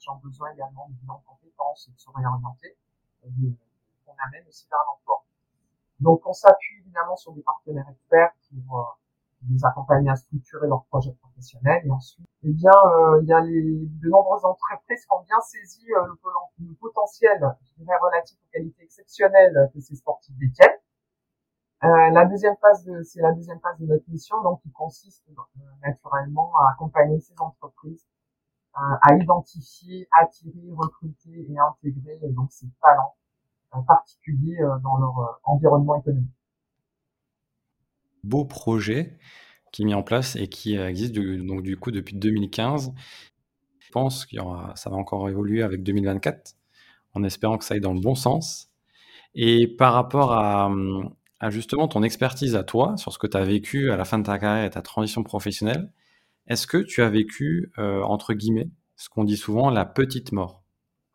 qui 0.00 0.10
ont 0.10 0.16
besoin 0.16 0.50
également 0.52 0.88
de 0.88 0.94
bilan 0.94 1.22
compétences 1.26 1.88
et 1.88 1.92
de 1.92 1.98
se 1.98 2.10
réorienter, 2.10 2.76
qu'on 3.22 4.16
amène 4.18 4.46
aussi 4.48 4.66
vers 4.68 4.80
l'emploi. 4.88 5.24
Donc 6.00 6.22
on 6.26 6.32
s'appuie 6.32 6.80
évidemment 6.80 7.16
sur 7.16 7.32
des 7.32 7.42
partenaires 7.42 7.88
experts 7.88 8.32
pour 8.50 8.98
les 9.48 9.64
accompagner 9.64 10.10
à 10.10 10.16
structurer 10.16 10.66
leur 10.66 10.84
projet 10.84 11.12
professionnel 11.12 11.82
et 11.84 11.90
ensuite 11.90 12.28
eh 12.42 12.52
bien 12.52 12.72
euh, 12.72 13.20
il 13.22 13.28
y 13.28 13.32
a 13.32 13.40
les, 13.40 13.86
de 13.86 14.08
nombreuses 14.08 14.44
entreprises 14.44 15.00
qui 15.00 15.12
ont 15.12 15.22
bien 15.22 15.40
saisi 15.40 15.86
euh, 15.94 16.06
le, 16.58 16.74
potentiel 16.74 17.40
je 17.62 17.82
dirais, 17.82 17.96
relatif 18.02 18.38
aux 18.38 18.50
qualités 18.52 18.82
exceptionnelles 18.82 19.70
que 19.72 19.80
ces 19.80 19.96
sportifs 19.96 20.36
détiennent 20.36 20.78
euh, 21.84 22.10
la 22.10 22.26
deuxième 22.26 22.56
phase 22.60 22.84
de 22.84 23.02
c'est 23.02 23.22
la 23.22 23.32
deuxième 23.32 23.60
phase 23.60 23.78
de 23.78 23.86
notre 23.86 24.04
mission 24.08 24.42
donc 24.42 24.60
qui 24.60 24.70
consiste 24.72 25.24
euh, 25.30 25.62
naturellement 25.82 26.52
à 26.58 26.72
accompagner 26.72 27.18
ces 27.20 27.34
entreprises 27.40 28.06
à 28.74 29.14
identifier 29.16 30.08
attirer 30.20 30.70
recruter 30.72 31.46
et 31.48 31.58
intégrer 31.58 32.18
donc 32.30 32.50
ces 32.52 32.66
talents 32.80 33.16
particuliers 33.86 34.60
dans 34.82 34.96
leur 34.98 35.40
environnement 35.44 35.96
économique 35.96 36.30
beau 38.24 38.44
projet 38.44 39.18
qui 39.72 39.82
est 39.82 39.84
mis 39.84 39.94
en 39.94 40.02
place 40.02 40.36
et 40.36 40.48
qui 40.48 40.76
existe 40.76 41.14
donc 41.14 41.62
du 41.62 41.76
coup 41.76 41.90
depuis 41.90 42.16
2015. 42.16 42.92
Je 43.78 43.90
pense 43.90 44.26
que 44.26 44.36
ça 44.74 44.90
va 44.90 44.96
encore 44.96 45.28
évoluer 45.28 45.62
avec 45.62 45.82
2024 45.82 46.56
en 47.14 47.22
espérant 47.24 47.58
que 47.58 47.64
ça 47.64 47.74
aille 47.74 47.80
dans 47.80 47.94
le 47.94 48.00
bon 48.00 48.14
sens. 48.14 48.70
Et 49.34 49.68
par 49.68 49.92
rapport 49.92 50.32
à, 50.32 50.70
justement 51.48 51.88
ton 51.88 52.02
expertise 52.02 52.56
à 52.56 52.64
toi 52.64 52.96
sur 52.96 53.12
ce 53.12 53.18
que 53.18 53.26
tu 53.26 53.36
as 53.36 53.44
vécu 53.44 53.90
à 53.90 53.96
la 53.96 54.04
fin 54.04 54.18
de 54.18 54.24
ta 54.24 54.38
carrière 54.38 54.64
et 54.64 54.70
ta 54.70 54.82
transition 54.82 55.22
professionnelle, 55.22 55.92
est-ce 56.50 56.66
que 56.66 56.78
tu 56.78 57.00
as 57.00 57.08
vécu, 57.08 57.72
euh, 57.78 58.02
entre 58.02 58.34
guillemets, 58.34 58.68
ce 58.96 59.08
qu'on 59.08 59.22
dit 59.22 59.36
souvent, 59.36 59.70
la 59.70 59.86
petite 59.86 60.32
mort? 60.32 60.62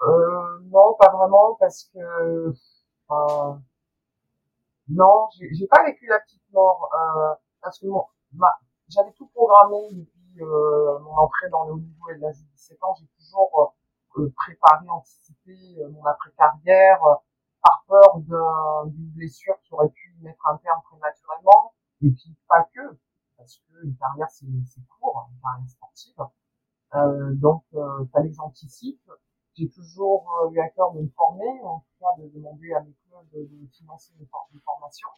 Euh, 0.02 0.60
Non, 0.72 0.96
pas 0.98 1.12
vraiment, 1.12 1.56
parce 1.60 1.90
que 1.94 2.54
non, 4.88 5.28
j'ai 5.32 5.68
pas 5.68 5.84
vécu 5.84 6.08
la 6.08 6.20
petite 6.20 6.44
mort 6.54 6.90
euh, 6.94 7.34
parce 7.62 7.80
que 7.80 7.88
j'avais 8.88 9.12
tout 9.14 9.28
programmé 9.28 9.78
depuis 9.92 10.42
euh, 10.42 11.00
mon 11.00 11.12
entrée 11.18 11.50
dans 11.50 11.66
le 11.66 11.74
haut 11.74 11.80
niveau 11.80 12.10
et 12.12 12.18
l'âge 12.18 12.38
de 12.38 12.46
17 12.54 12.78
ans. 12.84 12.96
J'ai 13.00 13.08
toujours 13.18 13.74
euh, 14.18 14.22
euh, 14.22 14.34
préparé, 14.38 14.88
anticipé 14.90 15.58
mon 15.92 16.06
après-carrière 16.06 17.00
par 17.62 17.84
peur 17.88 18.20
d'une 18.20 19.10
blessure 19.16 19.56
qui 19.64 19.74
aurait 19.74 19.90
pu 19.90 20.16
mettre 20.22 20.48
un 20.48 20.58
terme 20.58 20.80
prématurément. 20.84 21.74
Et 22.04 22.12
puis 22.12 22.36
pas 22.48 22.64
que, 22.74 22.98
parce 23.46 23.58
que 23.58 23.86
une 23.86 23.96
carrière 23.96 24.30
c'est 24.30 24.48
court, 24.88 25.30
une 25.32 25.40
carrière 25.40 25.70
sportive. 25.70 26.18
Euh, 26.96 27.34
donc, 27.36 27.64
euh, 27.76 28.06
fallait 28.12 28.30
que 28.30 28.36
j'anticipe. 28.36 29.12
J'ai 29.54 29.70
toujours 29.70 30.50
eu 30.52 30.60
à 30.60 30.70
cœur 30.70 30.92
de 30.94 31.02
me 31.02 31.10
former, 31.10 31.62
en 31.64 31.80
tout 31.80 31.94
cas 32.00 32.22
de 32.22 32.28
demander 32.28 32.74
à 32.74 32.82
mes 32.82 32.94
de, 33.34 33.68
financer 33.72 34.14
mes, 34.20 34.28
formations. 34.28 35.10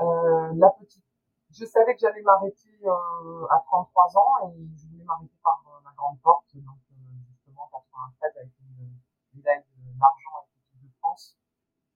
Euh, 0.00 0.52
la 0.56 0.70
petite, 0.70 1.04
je 1.50 1.64
savais 1.64 1.94
que 1.94 2.00
j'allais 2.00 2.22
m'arrêter 2.22 2.76
euh, 2.84 3.46
à 3.50 3.62
33 3.66 4.18
ans 4.18 4.48
et 4.48 4.68
je 4.76 4.88
voulais 4.88 5.04
m'arrêter 5.04 5.38
par 5.42 5.62
euh, 5.68 5.80
la 5.84 5.92
grande 5.96 6.20
porte, 6.20 6.54
donc 6.56 6.78
euh, 6.90 6.94
justement 7.30 7.68
93 7.72 8.36
avec 8.36 8.52
une 8.60 8.98
médaille 9.34 9.64
d'argent 9.98 10.42
avec 10.42 10.50
l'équipe 10.56 10.82
de 10.82 10.92
France, 10.98 11.38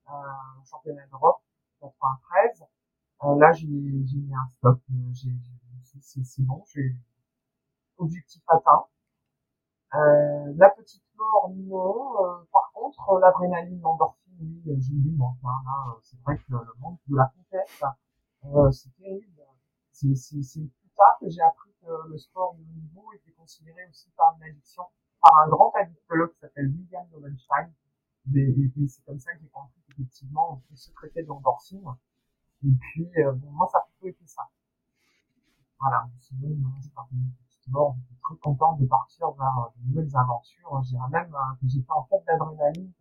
euh, 0.09 0.13
championnat 0.65 1.07
d'Europe 1.07 1.43
93. 1.81 2.65
Euh, 3.23 3.39
là, 3.39 3.53
j'ai 3.53 3.67
mis 3.67 4.35
un 4.35 4.49
stop. 4.49 4.81
C'est 6.01 6.43
bon, 6.43 6.65
j'ai 6.67 6.97
objectif 7.99 8.43
atteint. 8.49 8.87
Euh, 9.95 10.55
la 10.57 10.71
petite 10.71 11.05
mort, 11.17 11.51
non. 11.55 12.25
Euh, 12.25 12.45
par 12.53 12.71
contre, 12.73 13.19
l'adrénaline, 13.19 13.81
l'endorphine, 13.81 14.37
oui, 14.41 14.63
euh, 14.69 14.77
j'ai 14.79 14.95
eu 14.95 15.19
Hein, 15.21 15.37
là, 15.43 15.97
c'est 16.03 16.19
vrai 16.23 16.39
que 16.39 16.45
le 16.51 16.81
monde 16.81 16.97
de 17.09 17.17
la 17.17 17.33
conquête, 17.37 17.83
euh, 18.45 18.71
c'est 18.71 18.95
terrible. 18.97 19.43
C'est 19.93 20.15
plus 20.61 20.91
tard 20.97 21.19
que 21.21 21.29
j'ai 21.29 21.43
appris 21.43 21.71
que 21.83 22.09
le 22.09 22.17
sport 22.17 22.55
de 22.55 22.63
niveau 22.63 23.13
était 23.13 23.33
considéré 23.33 23.87
aussi 23.91 24.11
par 24.17 24.35
une 24.37 24.45
addiction, 24.45 24.85
par 25.21 25.37
un 25.45 25.49
grand 25.49 25.73
addictologue 25.75 26.33
qui 26.33 26.39
s'appelle 26.39 26.69
William 26.69 27.07
Lowenstein. 27.13 27.73
Et, 28.35 28.87
c'est 28.89 29.05
comme 29.05 29.19
ça 29.19 29.33
que 29.35 29.41
j'ai 29.41 29.49
compris 29.49 29.81
qu'effectivement, 29.89 30.63
on 30.71 30.77
se 30.77 30.91
traiter 30.93 31.23
d'endorphine. 31.25 31.85
Et 32.65 32.73
puis, 32.79 33.09
bon, 33.17 33.51
moi, 33.51 33.69
ça 33.73 33.79
a 33.79 33.89
plutôt 33.89 34.09
été 34.09 34.27
ça. 34.27 34.43
Voilà. 35.81 36.07
Sinon, 36.21 36.57
pas 36.95 37.09
mort, 37.69 37.97
j'étais 37.97 38.21
très 38.21 38.37
content 38.37 38.77
de 38.77 38.87
partir 38.87 39.31
vers 39.31 39.59
euh, 39.59 39.69
de 39.77 39.89
nouvelles 39.89 40.17
aventures. 40.17 40.83
Je 40.85 40.91
dirais 40.91 41.09
même 41.11 41.35
euh, 41.35 41.55
que 41.61 41.69
j'étais 41.69 41.91
en 41.91 42.05
fait 42.05 42.23
d'adrénaline 42.27 42.93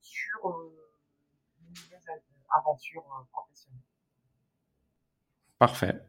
sur 0.00 0.48
euh, 0.48 0.90
de 1.60 1.68
nouvelles 1.68 2.22
aventures 2.50 3.26
professionnelles. 3.32 3.80
Parfait. 5.58 6.02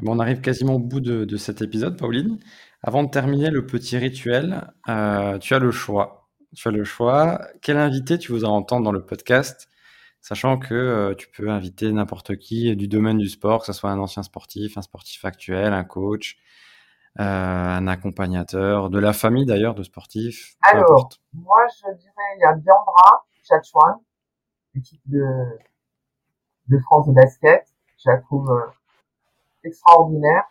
Bon, 0.00 0.14
on 0.14 0.18
arrive 0.18 0.40
quasiment 0.40 0.74
au 0.74 0.78
bout 0.78 1.00
de, 1.00 1.36
cet 1.36 1.62
épisode, 1.62 1.98
Pauline. 1.98 2.38
Avant 2.82 3.02
de 3.02 3.08
terminer 3.08 3.50
le 3.50 3.64
petit 3.66 3.96
rituel, 3.96 4.70
euh, 4.88 5.38
tu 5.38 5.54
as 5.54 5.58
le 5.58 5.70
choix. 5.70 6.28
Tu 6.54 6.68
as 6.68 6.70
le 6.70 6.84
choix. 6.84 7.40
Quel 7.62 7.78
invité 7.78 8.18
tu 8.18 8.32
voudrais 8.32 8.50
entendre 8.50 8.84
dans 8.84 8.92
le 8.92 9.04
podcast 9.04 9.68
Sachant 10.28 10.58
que 10.58 10.74
euh, 10.74 11.14
tu 11.14 11.28
peux 11.30 11.50
inviter 11.50 11.92
n'importe 11.92 12.36
qui 12.36 12.74
du 12.74 12.88
domaine 12.88 13.16
du 13.16 13.28
sport, 13.28 13.60
que 13.60 13.66
ce 13.66 13.72
soit 13.72 13.90
un 13.90 14.00
ancien 14.00 14.24
sportif, 14.24 14.76
un 14.76 14.82
sportif 14.82 15.24
actuel, 15.24 15.72
un 15.72 15.84
coach, 15.84 16.36
euh, 17.20 17.22
un 17.22 17.86
accompagnateur, 17.86 18.90
de 18.90 18.98
la 18.98 19.12
famille 19.12 19.46
d'ailleurs, 19.46 19.76
de 19.76 19.84
sportifs 19.84 20.56
Alors, 20.62 21.10
moi 21.32 21.64
je 21.68 21.96
dirais, 21.96 22.28
il 22.38 22.40
y 22.40 22.44
a 22.44 22.54
Diandra 22.54 23.24
Chachouan, 23.44 24.02
équipe 24.74 25.00
de, 25.06 25.24
de 26.70 26.78
France 26.80 27.06
de 27.06 27.12
basket, 27.12 27.64
je 28.04 28.10
la 28.10 28.16
trouve 28.16 28.50
euh, 28.50 28.66
extraordinaire. 29.62 30.42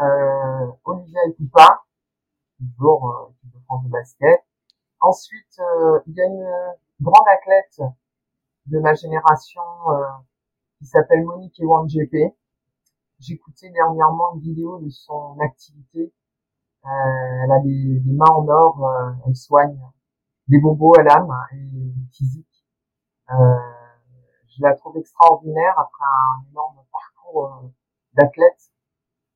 Euh, 0.00 0.70
Olivia 0.84 1.20
toujours 2.60 3.32
équipe 3.42 3.54
de 3.56 3.64
France 3.64 3.84
de 3.86 3.90
basket. 3.90 4.44
Ensuite, 5.00 5.60
il 6.06 6.14
y 6.14 6.20
a 6.20 6.26
une 6.26 6.48
grande 7.00 7.26
athlète 7.26 7.80
de 8.66 8.78
ma 8.78 8.94
génération 8.94 9.62
qui 10.78 10.86
s'appelle 10.86 11.24
Monique 11.24 11.58
Ewan 11.60 11.86
GP, 11.86 12.34
J'écoutais 13.18 13.70
dernièrement 13.70 14.34
une 14.34 14.40
vidéo 14.40 14.78
de 14.78 14.90
son 14.90 15.38
activité. 15.40 16.12
Euh, 16.84 16.88
elle 16.88 17.50
a 17.50 17.60
des, 17.60 18.02
mains 18.04 18.26
en 18.30 18.46
or, 18.46 18.86
euh, 18.86 19.12
elle 19.26 19.34
soigne 19.34 19.80
des 20.48 20.60
bobos 20.60 20.94
à 20.98 21.02
l'âme 21.02 21.34
et 21.52 21.94
physique. 22.12 22.66
Euh, 23.30 23.34
je 24.48 24.62
la 24.62 24.74
trouve 24.74 24.98
extraordinaire 24.98 25.78
après 25.78 26.04
un 26.04 26.50
énorme 26.50 26.76
parcours 26.92 27.46
euh, 27.46 27.68
d'athlète, 28.12 28.70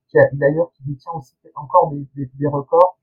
qui 0.08 0.18
d'ailleurs 0.34 0.70
qui 0.72 0.84
détient 0.84 1.12
aussi 1.12 1.34
encore 1.54 1.90
des, 1.90 2.06
des, 2.14 2.26
des 2.34 2.46
records. 2.46 2.98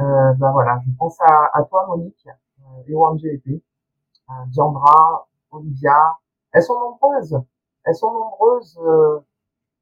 Euh, 0.00 0.32
ben 0.34 0.52
voilà, 0.52 0.80
je 0.86 0.92
pense 0.96 1.20
à, 1.20 1.50
à 1.54 1.64
toi 1.64 1.86
Monique, 1.88 2.28
euh, 2.60 2.82
Ewan 2.86 3.18
GEP, 3.18 3.46
euh, 4.30 4.32
Diandra, 4.46 5.28
Olivia. 5.54 6.18
Elles 6.52 6.62
sont 6.62 6.78
nombreuses. 6.78 7.38
Elles 7.84 7.94
sont 7.94 8.12
nombreuses. 8.12 8.78
Euh, 8.78 9.20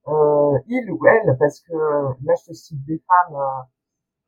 euh, 0.08 0.58
il 0.66 0.90
ou 0.90 1.06
elle, 1.06 1.36
parce 1.38 1.60
que 1.60 1.74
là 2.24 2.34
je 2.40 2.46
te 2.46 2.52
cite 2.52 2.84
des 2.84 3.00
femmes, 3.06 3.36
euh, 3.36 3.62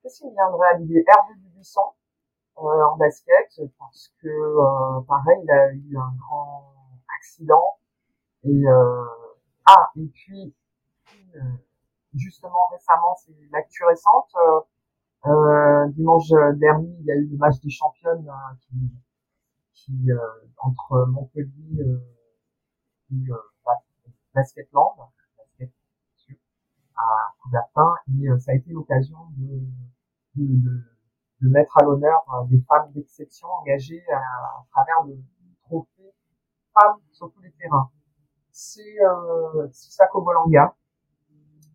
qu'est-ce 0.03 0.20
qui 0.20 0.30
viendrait 0.30 0.68
à 0.68 0.78
l'idée? 0.78 1.05
Hervé 1.07 1.34
Dubuisson 1.40 1.80
euh, 2.59 2.62
en 2.62 2.97
basket, 2.97 3.61
parce 3.78 4.12
que 4.22 4.28
euh, 4.28 5.01
pareil, 5.09 5.40
il 5.42 5.51
a 5.51 5.72
eu 5.72 5.97
un 5.97 6.14
grand 6.18 6.72
accident. 7.18 7.78
Et 8.45 8.68
euh, 8.68 9.05
ah, 9.66 9.90
et 9.97 10.07
puis 10.07 10.55
justement 12.14 12.66
récemment, 12.70 13.16
c'est 13.16 13.34
l'actu 13.51 13.84
récente. 13.84 14.32
Euh, 15.26 15.88
dimanche 15.88 16.30
dernier, 16.57 16.95
il 17.01 17.07
y 17.07 17.11
a 17.11 17.16
eu 17.16 17.26
le 17.26 17.36
match 17.38 17.59
des 17.61 17.70
championnes 17.70 18.30
qui, 18.61 18.76
qui 19.75 20.09
entre 20.59 21.07
Montpellier 21.07 21.85
et 23.11 23.27
Basketland 24.35 25.11
à 26.97 27.35
Coubertin 27.43 27.95
et 28.09 28.29
euh, 28.29 28.39
ça 28.39 28.53
a 28.53 28.55
été 28.55 28.70
l'occasion 28.70 29.18
de, 29.37 29.61
de, 30.37 30.47
de, 30.47 30.83
de, 31.41 31.49
mettre 31.49 31.77
à 31.79 31.85
l'honneur 31.85 32.25
euh, 32.35 32.47
des 32.47 32.61
femmes 32.62 32.93
d'exception 32.93 33.49
engagées 33.49 34.05
à, 34.11 34.18
à, 34.18 34.66
travers 34.70 35.03
le 35.07 35.18
trophée 35.62 36.14
femmes 36.72 36.99
sur 37.12 37.33
tous 37.33 37.41
les 37.41 37.53
terrains. 37.53 37.91
C'est 38.51 39.01
euh, 39.05 39.68
Sisako 39.72 40.22
Bolanga 40.22 40.77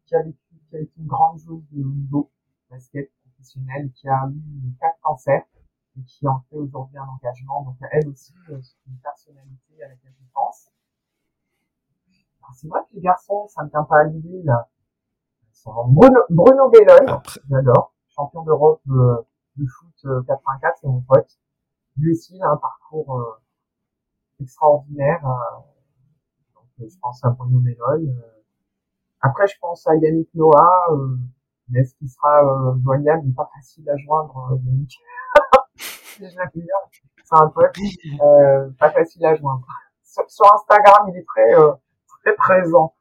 qui 0.05 0.15
a, 0.15 0.23
vécu, 0.23 0.37
qui 0.69 0.75
a 0.75 0.79
été 0.79 0.93
une 0.97 1.07
grande 1.07 1.39
joueuse 1.39 1.63
de 1.71 1.83
niveau 1.83 2.31
basket 2.69 3.11
professionnel 3.23 3.91
qui 3.93 4.07
a 4.07 4.29
eu 4.29 4.73
quatre 4.79 4.99
cancers 5.01 5.45
et 5.97 6.03
qui 6.03 6.27
en 6.27 6.39
fait 6.49 6.57
aujourd'hui 6.57 6.97
un 6.97 7.07
engagement. 7.07 7.63
Donc 7.63 7.77
elle 7.91 8.07
aussi, 8.09 8.33
euh, 8.49 8.59
c'est 8.61 8.77
une 8.87 8.97
personnalité 8.99 9.83
à 9.83 9.89
laquelle 9.89 10.13
je 10.19 10.25
pense. 10.33 10.69
c'est 12.55 12.67
vrai 12.67 12.81
que 12.89 12.95
les 12.95 13.01
garçons, 13.01 13.47
ça 13.47 13.63
me 13.63 13.69
tient 13.69 13.83
pas 13.83 13.99
à 13.99 14.03
l'idée, 14.05 14.41
là. 14.43 14.69
Bruno, 15.65 16.21
Bruno 16.29 16.69
Bellone, 16.69 17.21
j'adore, 17.49 17.93
champion 18.15 18.43
d'Europe 18.43 18.81
euh, 18.89 19.21
de 19.57 19.65
foot 19.65 20.25
84, 20.27 20.71
euh, 20.71 20.77
c'est 20.79 20.87
mon 20.87 21.01
pote. 21.01 21.39
Lui 21.97 22.11
aussi, 22.11 22.35
il 22.35 22.41
a 22.41 22.51
un 22.51 22.57
parcours 22.57 23.19
euh, 23.19 23.41
extraordinaire. 24.41 25.21
donc, 26.55 26.89
je 26.89 26.97
pense 27.01 27.23
à 27.25 27.29
Bruno 27.31 27.59
Bellone. 27.59 28.21
Après, 29.21 29.47
je 29.47 29.55
pense 29.59 29.85
à 29.87 29.95
Yannick 29.95 30.33
Noah, 30.33 30.87
mais 31.67 31.81
est-ce 31.81 31.93
qu'il 31.95 32.09
sera 32.09 32.41
joignable? 32.81 33.23
Il 33.25 33.29
n'est 33.29 33.35
pas 33.35 33.49
facile 33.53 33.89
à 33.89 33.97
joindre, 33.97 34.57
Yannick. 34.65 34.97
C'est 36.19 37.35
un 37.35 37.47
pote, 37.47 37.75
pas 38.77 38.91
facile 38.91 39.25
à 39.25 39.35
joindre. 39.35 39.65
Sur, 40.03 40.53
Instagram, 40.53 41.09
il 41.09 41.17
est 41.17 41.25
très, 41.25 41.53
très 42.23 42.35
présent. 42.35 42.93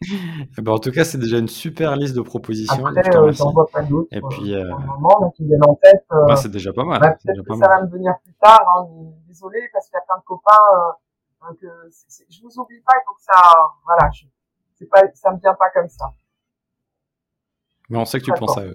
Eh 0.56 0.62
ben, 0.62 0.72
en 0.72 0.78
tout 0.78 0.92
cas, 0.92 1.04
c'est 1.04 1.18
déjà 1.18 1.38
une 1.38 1.48
super 1.48 1.96
liste 1.96 2.14
de 2.14 2.22
propositions. 2.22 2.86
Après, 2.86 3.16
euh, 3.16 3.32
j'en 3.32 3.50
vois 3.50 3.66
pas 3.66 3.82
d'autres. 3.82 4.08
Et 4.12 4.20
puis, 4.20 4.54
euh... 4.54 4.70
moment, 4.70 5.18
mais 5.22 5.32
qui 5.32 5.44
viennent 5.44 5.64
en 5.66 5.74
tête. 5.74 6.04
Euh... 6.12 6.24
Bah, 6.26 6.36
c'est 6.36 6.50
déjà 6.50 6.72
pas 6.72 6.84
mal. 6.84 7.00
Bah, 7.00 7.16
peut-être 7.20 7.44
que 7.44 7.56
ça 7.56 7.68
va 7.68 7.82
me 7.82 7.90
venir 7.90 8.14
plus 8.22 8.34
tard. 8.34 8.64
Hein. 8.76 8.86
Désolé, 9.26 9.58
parce 9.72 9.86
qu'il 9.86 9.96
y 9.96 9.98
a 9.98 10.04
plein 10.06 10.18
de 10.18 10.24
copains. 10.24 10.52
Euh, 10.52 11.48
donc, 11.48 11.58
euh, 11.64 11.90
je 12.28 12.42
vous 12.42 12.60
oublie 12.60 12.80
pas. 12.80 12.94
Il 12.96 13.04
faut 13.06 13.14
que 13.14 13.22
ça, 13.22 13.54
voilà, 13.84 14.10
je, 14.12 14.24
c'est 14.78 14.86
pas, 14.86 15.02
ça 15.14 15.32
me 15.32 15.38
vient 15.40 15.54
pas 15.54 15.70
comme 15.70 15.88
ça. 15.88 16.06
Mais 17.90 17.98
on 17.98 18.04
sait 18.04 18.20
que 18.20 18.24
tu 18.24 18.32
penses 18.32 18.56
à 18.56 18.64
eux. 18.64 18.74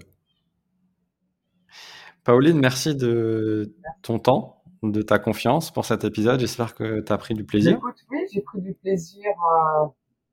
Pauline, 2.24 2.58
merci 2.58 2.94
de 2.94 3.74
ton 4.02 4.18
temps, 4.18 4.62
de 4.82 5.02
ta 5.02 5.18
confiance 5.18 5.70
pour 5.70 5.84
cet 5.84 6.04
épisode. 6.04 6.40
J'espère 6.40 6.74
que 6.74 7.00
tu 7.00 7.12
as 7.12 7.18
pris 7.18 7.34
du 7.34 7.44
plaisir. 7.44 7.76
Écoute, 7.76 8.04
oui, 8.10 8.18
j'ai 8.32 8.40
pris 8.40 8.60
du 8.60 8.74
plaisir. 8.74 9.28
Euh 9.28 9.86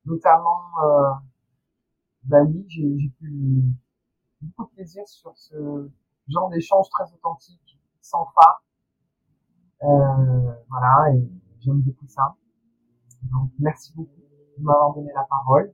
notamment, 0.05 0.63
euh, 0.83 1.11
bah 2.23 2.43
oui, 2.43 2.65
j'ai 2.69 3.09
pu 3.19 3.63
beaucoup 4.41 4.65
de 4.65 4.75
plaisir 4.75 5.07
sur 5.07 5.37
ce 5.37 5.89
genre 6.27 6.49
d'échange 6.49 6.87
très 6.89 7.11
authentique, 7.13 7.79
sans 8.01 8.25
phare. 8.33 8.63
Euh, 9.83 10.53
voilà, 10.69 11.13
et 11.13 11.29
j'aime 11.59 11.81
beaucoup 11.81 12.07
ça. 12.07 12.35
Donc, 13.23 13.51
merci 13.59 13.93
beaucoup 13.95 14.21
de 14.57 14.63
m'avoir 14.63 14.93
donné 14.93 15.11
la 15.13 15.23
parole. 15.23 15.73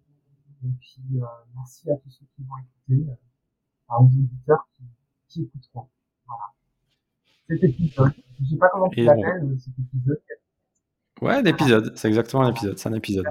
Et 0.64 0.70
puis, 0.80 1.22
euh, 1.22 1.26
merci 1.56 1.90
à 1.92 1.96
tous 1.98 2.10
ceux 2.10 2.26
qui 2.36 2.44
vont 2.44 2.58
écouter, 2.58 3.10
euh, 3.12 3.96
aux 4.00 4.06
auditeurs 4.06 4.68
qui, 4.74 4.84
qui 5.28 5.44
écouteront. 5.44 5.88
Voilà. 6.28 6.44
Cet 7.50 7.64
épisode, 7.64 8.12
je 8.42 8.50
sais 8.50 8.58
pas 8.58 8.70
comment 8.72 8.90
tu 8.90 9.02
l'appelles, 9.02 9.42
bon. 9.42 9.58
cet 9.58 9.74
épisode, 9.80 10.22
Ouais, 11.22 11.42
l'épisode, 11.42 11.94
c'est 11.96 12.08
exactement 12.08 12.44
un 12.44 12.52
épisode, 12.52 12.78
c'est 12.78 12.90
un 12.90 12.94
épisode. 12.94 13.26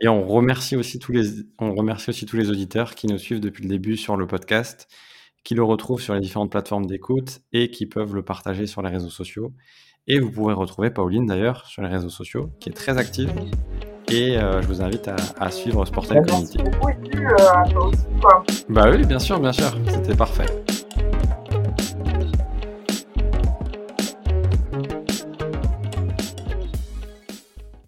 Et 0.00 0.08
on 0.08 0.26
remercie 0.26 0.76
aussi 0.76 0.98
tous 0.98 1.12
les, 1.12 1.24
on 1.58 1.74
remercie 1.74 2.10
aussi 2.10 2.26
tous 2.26 2.36
les 2.36 2.50
auditeurs 2.50 2.94
qui 2.94 3.06
nous 3.06 3.18
suivent 3.18 3.40
depuis 3.40 3.62
le 3.62 3.70
début 3.70 3.96
sur 3.96 4.16
le 4.16 4.26
podcast, 4.26 4.88
qui 5.42 5.54
le 5.54 5.62
retrouvent 5.62 6.00
sur 6.00 6.14
les 6.14 6.20
différentes 6.20 6.50
plateformes 6.50 6.86
d'écoute 6.86 7.40
et 7.52 7.70
qui 7.70 7.86
peuvent 7.86 8.14
le 8.14 8.22
partager 8.22 8.66
sur 8.66 8.82
les 8.82 8.90
réseaux 8.90 9.10
sociaux. 9.10 9.52
Et 10.06 10.18
vous 10.18 10.30
pourrez 10.30 10.52
retrouver 10.52 10.90
Pauline 10.90 11.24
d'ailleurs 11.24 11.66
sur 11.66 11.82
les 11.82 11.88
réseaux 11.88 12.10
sociaux, 12.10 12.50
qui 12.60 12.68
est 12.68 12.74
très 12.74 12.98
active. 12.98 13.32
Et 14.08 14.36
euh, 14.36 14.60
je 14.60 14.66
vous 14.66 14.82
invite 14.82 15.08
à, 15.08 15.16
à 15.38 15.50
suivre 15.50 15.86
Sportel 15.86 16.18
bah, 16.18 16.26
Community. 16.26 16.58
Beaucoup, 16.58 16.90
et 16.90 16.94
puis, 16.94 17.24
euh, 17.24 17.32
bah 18.68 18.90
oui, 18.90 19.06
bien 19.06 19.18
sûr, 19.18 19.40
bien 19.40 19.52
sûr, 19.52 19.74
c'était 19.88 20.14
parfait. 20.14 20.44